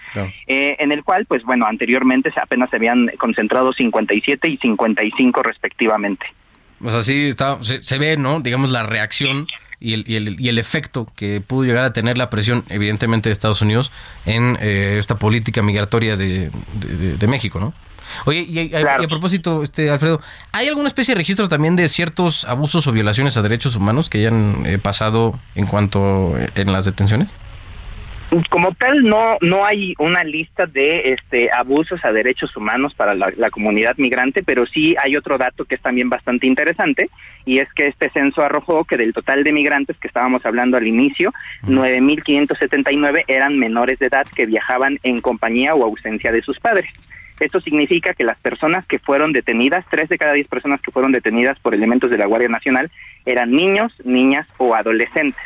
Eh, 0.46 0.76
en 0.78 0.92
el 0.92 1.02
cual, 1.02 1.24
pues 1.24 1.42
bueno, 1.44 1.64
anteriormente 1.66 2.30
apenas 2.40 2.68
se 2.70 2.76
habían 2.76 3.08
concentrado 3.18 3.72
57 3.72 4.50
y 4.50 4.56
55 4.58 5.42
respectivamente. 5.42 6.26
O 6.82 6.90
sea, 6.90 7.02
sí, 7.02 7.28
está, 7.28 7.62
se, 7.62 7.82
se 7.82 7.98
ve, 7.98 8.16
¿no? 8.16 8.40
Digamos, 8.40 8.70
la 8.70 8.82
reacción 8.82 9.46
y 9.80 9.94
el, 9.94 10.04
y, 10.06 10.16
el, 10.16 10.40
y 10.40 10.48
el 10.48 10.58
efecto 10.58 11.08
que 11.16 11.40
pudo 11.40 11.64
llegar 11.64 11.84
a 11.84 11.92
tener 11.92 12.18
la 12.18 12.28
presión, 12.30 12.64
evidentemente, 12.68 13.28
de 13.28 13.32
Estados 13.32 13.62
Unidos 13.62 13.90
en 14.26 14.58
eh, 14.60 14.96
esta 15.00 15.16
política 15.18 15.62
migratoria 15.62 16.16
de, 16.16 16.50
de- 16.74 16.96
de- 16.96 17.16
de 17.16 17.26
México, 17.26 17.58
¿no? 17.60 17.72
Oye, 18.24 18.40
y, 18.40 18.58
y- 18.58 18.70
y 18.72 18.74
a 18.74 18.98
propósito, 19.08 19.62
este 19.62 19.88
Alfredo, 19.88 20.20
¿hay 20.52 20.66
alguna 20.68 20.88
especie 20.88 21.14
de 21.14 21.18
registro 21.18 21.48
también 21.48 21.76
de 21.76 21.88
ciertos 21.88 22.44
abusos 22.44 22.86
o 22.88 22.92
violaciones 22.92 23.36
a 23.36 23.42
derechos 23.42 23.76
humanos 23.76 24.10
que 24.10 24.18
hayan 24.18 24.64
eh, 24.66 24.78
pasado 24.78 25.38
en 25.54 25.66
cuanto 25.66 26.34
eh, 26.36 26.50
en 26.56 26.72
las 26.72 26.84
detenciones? 26.84 27.28
Como 28.48 28.72
tal, 28.74 29.02
no 29.02 29.38
no 29.40 29.64
hay 29.64 29.94
una 29.98 30.22
lista 30.22 30.66
de 30.66 31.14
este 31.14 31.50
abusos 31.52 32.04
a 32.04 32.12
derechos 32.12 32.56
humanos 32.56 32.94
para 32.94 33.14
la, 33.14 33.32
la 33.36 33.50
comunidad 33.50 33.96
migrante, 33.96 34.42
pero 34.44 34.66
sí 34.66 34.94
hay 35.02 35.16
otro 35.16 35.36
dato 35.36 35.64
que 35.64 35.74
es 35.74 35.80
también 35.80 36.08
bastante 36.08 36.46
interesante 36.46 37.10
y 37.44 37.58
es 37.58 37.72
que 37.72 37.88
este 37.88 38.10
censo 38.10 38.42
arrojó 38.42 38.84
que 38.84 38.96
del 38.96 39.12
total 39.12 39.42
de 39.42 39.52
migrantes 39.52 39.96
que 39.98 40.08
estábamos 40.08 40.46
hablando 40.46 40.76
al 40.76 40.86
inicio, 40.86 41.32
9.579 41.64 43.24
eran 43.26 43.58
menores 43.58 43.98
de 43.98 44.06
edad 44.06 44.26
que 44.34 44.46
viajaban 44.46 44.98
en 45.02 45.20
compañía 45.20 45.74
o 45.74 45.84
ausencia 45.84 46.30
de 46.30 46.42
sus 46.42 46.60
padres. 46.60 46.88
Esto 47.40 47.60
significa 47.60 48.12
que 48.12 48.22
las 48.22 48.38
personas 48.38 48.86
que 48.86 48.98
fueron 48.98 49.32
detenidas, 49.32 49.84
tres 49.90 50.08
de 50.10 50.18
cada 50.18 50.34
diez 50.34 50.46
personas 50.46 50.80
que 50.82 50.92
fueron 50.92 51.10
detenidas 51.10 51.58
por 51.58 51.74
elementos 51.74 52.10
de 52.10 52.18
la 52.18 52.26
Guardia 52.26 52.50
Nacional, 52.50 52.90
eran 53.24 53.50
niños, 53.50 53.92
niñas 54.04 54.46
o 54.58 54.74
adolescentes. 54.74 55.42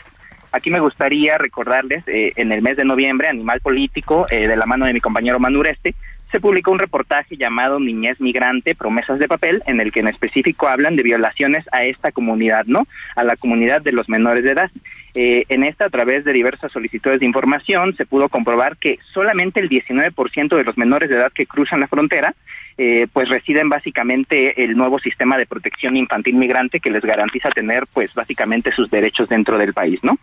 Aquí 0.55 0.71
me 0.71 0.79
gustaría 0.79 1.37
recordarles, 1.37 2.05
eh, 2.07 2.31
en 2.37 2.53
el 2.53 2.63
mes 2.63 2.77
de 2.77 2.85
noviembre, 2.85 3.27
Animal 3.27 3.61
Político, 3.61 4.25
eh, 4.31 4.47
de 4.47 4.57
la 4.57 4.67
mano 4.67 4.87
de 4.87 4.93
mi 4.93 5.01
compañero 5.01 5.41
Manureste, 5.41 5.97
se 6.31 6.39
publicó 6.39 6.71
un 6.71 6.79
reportaje 6.79 7.37
llamado 7.37 7.81
Niñez 7.81 8.21
Migrante, 8.21 8.77
Promesas 8.77 9.19
de 9.19 9.27
Papel, 9.27 9.65
en 9.67 9.81
el 9.81 9.91
que 9.91 9.99
en 9.99 10.07
específico 10.07 10.69
hablan 10.69 10.95
de 10.95 11.03
violaciones 11.03 11.65
a 11.73 11.83
esta 11.83 12.13
comunidad, 12.13 12.67
¿no? 12.67 12.87
A 13.17 13.25
la 13.25 13.35
comunidad 13.35 13.83
de 13.83 13.91
los 13.91 14.09
menores 14.09 14.45
de 14.45 14.53
edad. 14.53 14.71
Eh, 15.15 15.45
en 15.49 15.63
esta, 15.63 15.87
a 15.87 15.91
través 15.91 16.25
de 16.25 16.33
diversas 16.33 16.73
solicitudes 16.73 17.21
de 17.21 17.27
información, 17.27 17.95
se 17.97 18.05
pudo 18.05 18.29
comprobar 18.29 18.77
que 18.77 18.99
solamente 19.13 19.61
el 19.61 19.69
19% 19.69 20.57
de 20.57 20.65
los 20.65 20.77
menores 20.77 21.09
de 21.09 21.17
edad 21.17 21.33
que 21.33 21.47
cruzan 21.47 21.81
la 21.81 21.87
frontera, 21.87 22.35
eh, 22.77 23.07
pues 23.13 23.29
residen 23.29 23.69
básicamente 23.69 24.65
el 24.65 24.77
nuevo 24.77 24.99
sistema 24.99 25.39
de 25.39 25.47
protección 25.47 25.97
infantil 25.97 26.35
migrante 26.35 26.81
que 26.81 26.91
les 26.91 27.03
garantiza 27.03 27.49
tener, 27.51 27.87
pues 27.93 28.13
básicamente 28.15 28.73
sus 28.73 28.91
derechos 28.91 29.29
dentro 29.29 29.57
del 29.57 29.73
país, 29.73 30.01
¿no? 30.03 30.19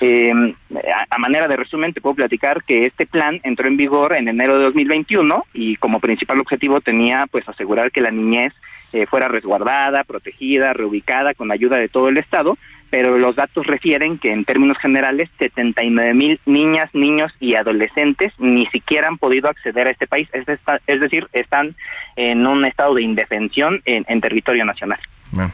Eh, 0.00 0.30
a, 0.30 1.16
a 1.16 1.18
manera 1.18 1.48
de 1.48 1.56
resumen, 1.56 1.92
te 1.92 2.00
puedo 2.00 2.14
platicar 2.14 2.62
que 2.62 2.86
este 2.86 3.06
plan 3.06 3.40
entró 3.42 3.66
en 3.66 3.76
vigor 3.76 4.14
en 4.14 4.28
enero 4.28 4.56
de 4.56 4.66
2021 4.66 5.46
y 5.54 5.74
como 5.76 5.98
principal 5.98 6.38
objetivo 6.38 6.80
tenía, 6.80 7.26
pues, 7.28 7.48
asegurar 7.48 7.90
que 7.90 8.00
la 8.00 8.12
niñez 8.12 8.54
eh, 8.92 9.04
fuera 9.06 9.28
resguardada, 9.28 10.04
protegida, 10.04 10.72
reubicada 10.72 11.34
con 11.34 11.52
ayuda 11.52 11.76
de 11.76 11.88
todo 11.88 12.08
el 12.08 12.16
Estado, 12.16 12.56
pero 12.90 13.18
los 13.18 13.36
datos 13.36 13.66
refieren 13.66 14.18
que 14.18 14.32
en 14.32 14.44
términos 14.44 14.78
generales 14.78 15.28
79 15.38 16.14
mil 16.14 16.40
niñas, 16.46 16.88
niños 16.92 17.32
y 17.40 17.54
adolescentes 17.54 18.32
ni 18.38 18.66
siquiera 18.66 19.08
han 19.08 19.18
podido 19.18 19.48
acceder 19.48 19.88
a 19.88 19.90
este 19.90 20.06
país, 20.06 20.28
es, 20.32 21.00
decir, 21.00 21.28
están 21.32 21.74
en 22.16 22.46
un 22.46 22.64
estado 22.64 22.94
de 22.94 23.02
indefensión 23.02 23.82
en, 23.84 24.20
territorio 24.20 24.64
nacional. 24.64 24.98
Bueno. 25.30 25.52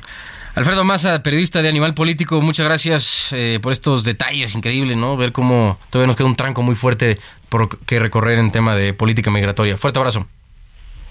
Alfredo 0.54 0.84
Maza, 0.84 1.22
periodista 1.22 1.62
de 1.62 1.68
Animal 1.68 1.94
Político, 1.94 2.40
muchas 2.40 2.66
gracias 2.66 3.32
eh, 3.32 3.58
por 3.60 3.72
estos 3.72 4.04
detalles, 4.04 4.54
increíble, 4.54 4.94
¿no? 4.94 5.16
Ver 5.16 5.32
cómo 5.32 5.78
todavía 5.90 6.06
nos 6.06 6.16
queda 6.16 6.28
un 6.28 6.36
tranco 6.36 6.62
muy 6.62 6.76
fuerte 6.76 7.18
por 7.48 7.80
que 7.80 7.98
recorrer 7.98 8.38
en 8.38 8.52
tema 8.52 8.76
de 8.76 8.94
política 8.94 9.32
migratoria. 9.32 9.76
Fuerte 9.76 9.98
abrazo. 9.98 10.28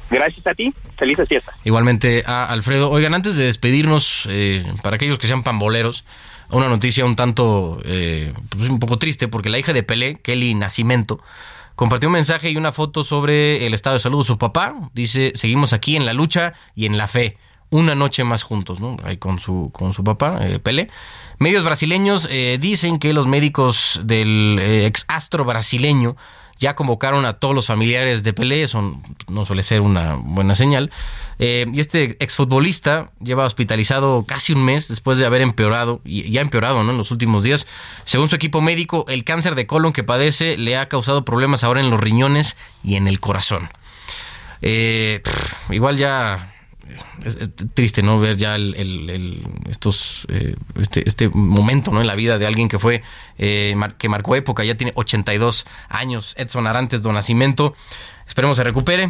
Gracias 0.10 0.45
a 0.45 0.54
ti, 0.54 0.74
felices 0.97 1.28
fiestas. 1.28 1.56
Igualmente 1.64 2.24
a 2.26 2.45
Alfredo. 2.45 2.89
Oigan, 2.91 3.14
antes 3.14 3.36
de 3.36 3.45
despedirnos, 3.45 4.28
eh, 4.30 4.66
para 4.84 4.97
aquellos 4.97 5.18
que 5.18 5.28
sean 5.28 5.43
pamboleros, 5.43 6.06
una 6.49 6.70
noticia 6.70 7.06
un 7.06 7.16
tanto, 7.16 7.80
eh, 7.86 8.34
pues 8.49 8.70
un 8.70 8.80
poco 8.80 8.99
triste, 8.99 9.28
porque 9.28 9.49
la 9.49 9.58
hija 9.58 9.74
de 9.74 9.84
Pelé, 9.84 10.16
Kelly 10.22 10.54
Nacimento, 10.54 11.20
compartió 11.76 12.10
un 12.10 12.14
mensaje 12.14 12.49
y 12.51 12.58
una 12.58 12.72
foto 12.72 13.04
sobre 13.04 13.66
el 13.66 13.74
estado 13.74 13.95
de 13.95 13.99
salud 13.99 14.20
de 14.20 14.26
su 14.26 14.38
papá. 14.38 14.76
Dice, 14.93 15.32
seguimos 15.36 15.74
aquí 15.74 15.95
en 15.95 16.06
la 16.06 16.14
lucha 16.14 16.54
y 16.76 16.86
en 16.86 16.97
la 16.97 17.08
fe. 17.08 17.38
una 17.70 17.95
noche 17.95 18.24
más 18.24 18.43
juntos, 18.43 18.80
¿no? 18.80 18.97
Ahí 19.04 19.18
con 19.18 19.39
su, 19.39 19.72
con 19.74 19.93
su 19.93 20.04
papá, 20.04 20.38
eh, 20.41 20.60
Pelé. 20.60 20.89
Medios 21.39 21.64
brasileños 21.64 22.28
eh, 22.30 22.60
dicen 22.62 22.99
que 22.99 23.14
los 23.14 23.26
médicos 23.26 23.99
del 24.04 24.60
eh, 24.62 24.86
ex 24.86 25.06
astro 25.08 25.43
brasileño 25.43 26.16
ya 26.64 26.76
convocaron 26.76 27.26
a 27.26 27.34
todos 27.34 27.53
los 27.53 27.68
familiares 27.68 28.24
de 28.24 28.32
Pelé, 28.32 28.64
eso 28.64 28.97
no 29.28 29.45
suele 29.45 29.64
ser 29.64 29.82
una 29.82 30.14
buena 30.16 30.55
señal. 30.55 30.91
Eh, 31.38 31.66
y 31.74 31.82
este 31.82 32.16
exfutbolista 32.24 33.11
lleva 33.22 33.43
hospitalizado 33.43 34.24
casi 34.26 34.53
un 34.53 34.64
mes 34.64 34.88
después 34.88 35.18
de 35.18 35.26
haber 35.26 35.41
empeorado, 35.41 35.99
y 36.05 36.32
ya 36.32 36.39
empeorado 36.39 36.82
¿no? 36.82 36.91
en 36.91 36.97
los 36.97 37.11
últimos 37.11 37.43
días. 37.43 37.68
Según 38.05 38.30
su 38.30 38.38
equipo 38.38 38.61
médico, 38.61 39.03
el 39.09 39.26
cáncer 39.26 39.55
de 39.55 39.68
colon 39.68 39.91
que 39.91 40.05
padece 40.05 40.57
le 40.57 40.78
ha 40.78 40.88
causado 40.88 41.26
problemas 41.26 41.66
ahora 41.66 41.82
en 41.82 41.89
los 41.89 41.99
riñones 41.99 42.55
y 42.82 42.95
en 42.95 43.07
el 43.09 43.20
corazón. 43.20 43.70
Eh, 44.61 45.22
igual 45.70 45.97
ya 45.97 46.53
es 47.24 47.38
triste 47.74 48.04
no 48.04 48.20
ver 48.20 48.36
ya 48.36 48.56
el, 48.56 49.44
estos 49.70 50.26
eh, 50.30 50.56
este, 50.80 51.08
este 51.08 51.30
momento 51.30 51.92
no 51.92 52.02
en 52.02 52.08
la 52.08 52.16
vida 52.16 52.38
de 52.38 52.46
alguien 52.46 52.70
que 52.70 52.80
fue 52.80 53.04
eh, 53.38 53.74
mar, 53.76 53.96
que 53.96 54.10
marcó 54.10 54.36
época. 54.36 54.64
Ya 54.64 54.76
tiene 54.76 54.92
82 54.96 55.66
años 55.90 56.36
Edson 56.38 56.68
Arantes 56.68 57.02
do 57.02 57.14
Nascimento 57.14 57.74
esperemos 58.28 58.58
se 58.58 58.64
recupere 58.64 59.10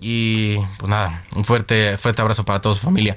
y 0.00 0.56
pues 0.78 0.88
nada 0.88 1.22
un 1.36 1.44
fuerte 1.44 1.96
fuerte 1.96 2.22
abrazo 2.22 2.44
para 2.44 2.60
toda 2.60 2.74
su 2.74 2.82
familia. 2.82 3.16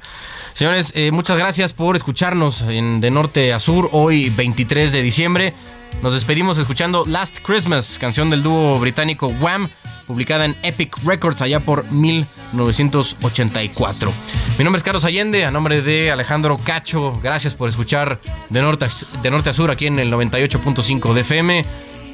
Señores 0.53 0.91
eh, 0.95 1.11
muchas 1.11 1.37
gracias 1.37 1.73
por 1.73 1.95
escucharnos 1.95 2.61
en 2.61 3.01
de 3.01 3.11
norte 3.11 3.53
a 3.53 3.59
sur 3.59 3.89
hoy 3.91 4.29
23 4.29 4.91
de 4.91 5.01
diciembre 5.01 5.53
nos 6.01 6.13
despedimos 6.13 6.57
escuchando 6.57 7.05
Last 7.05 7.39
Christmas, 7.41 7.99
canción 7.99 8.29
del 8.29 8.43
dúo 8.43 8.79
británico 8.79 9.27
Wham, 9.27 9.69
publicada 10.07 10.45
en 10.45 10.55
Epic 10.63 10.95
Records 11.03 11.41
allá 11.41 11.59
por 11.59 11.83
1984. 11.91 14.13
Mi 14.57 14.63
nombre 14.63 14.77
es 14.77 14.83
Carlos 14.83 15.03
Allende, 15.03 15.43
a 15.45 15.51
nombre 15.51 15.81
de 15.81 16.11
Alejandro 16.11 16.57
Cacho, 16.63 17.11
gracias 17.21 17.55
por 17.55 17.67
escuchar 17.69 18.21
de 18.49 18.61
norte 18.61 18.85
a, 18.85 19.53
sur 19.53 19.71
aquí 19.71 19.87
en 19.87 19.99
el 19.99 20.11
98.5 20.11 21.13
de 21.13 21.21
FM. 21.21 21.65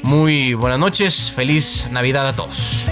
Muy 0.03 0.53
buenas 0.53 0.79
noches, 0.79 1.31
feliz 1.35 1.87
Navidad 1.91 2.27
a 2.27 2.35
todos. 2.35 2.85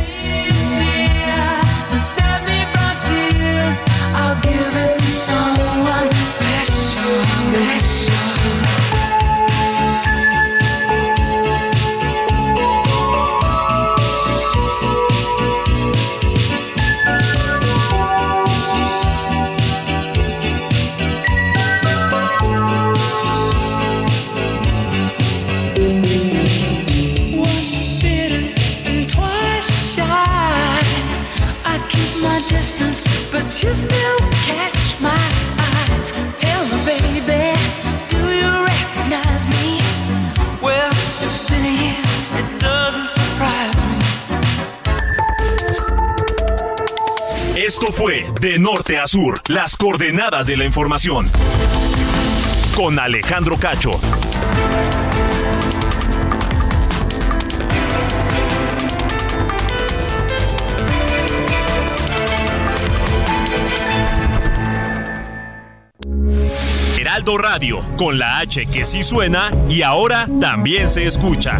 Sur, 49.07 49.41
las 49.47 49.77
coordenadas 49.77 50.47
de 50.47 50.57
la 50.57 50.65
información. 50.65 51.29
Con 52.75 52.99
Alejandro 52.99 53.57
Cacho. 53.57 53.91
Heraldo 66.99 67.37
Radio, 67.37 67.79
con 67.97 68.19
la 68.19 68.39
H 68.39 68.65
que 68.67 68.85
sí 68.85 69.03
suena 69.03 69.51
y 69.69 69.81
ahora 69.81 70.27
también 70.39 70.89
se 70.89 71.05
escucha. 71.05 71.59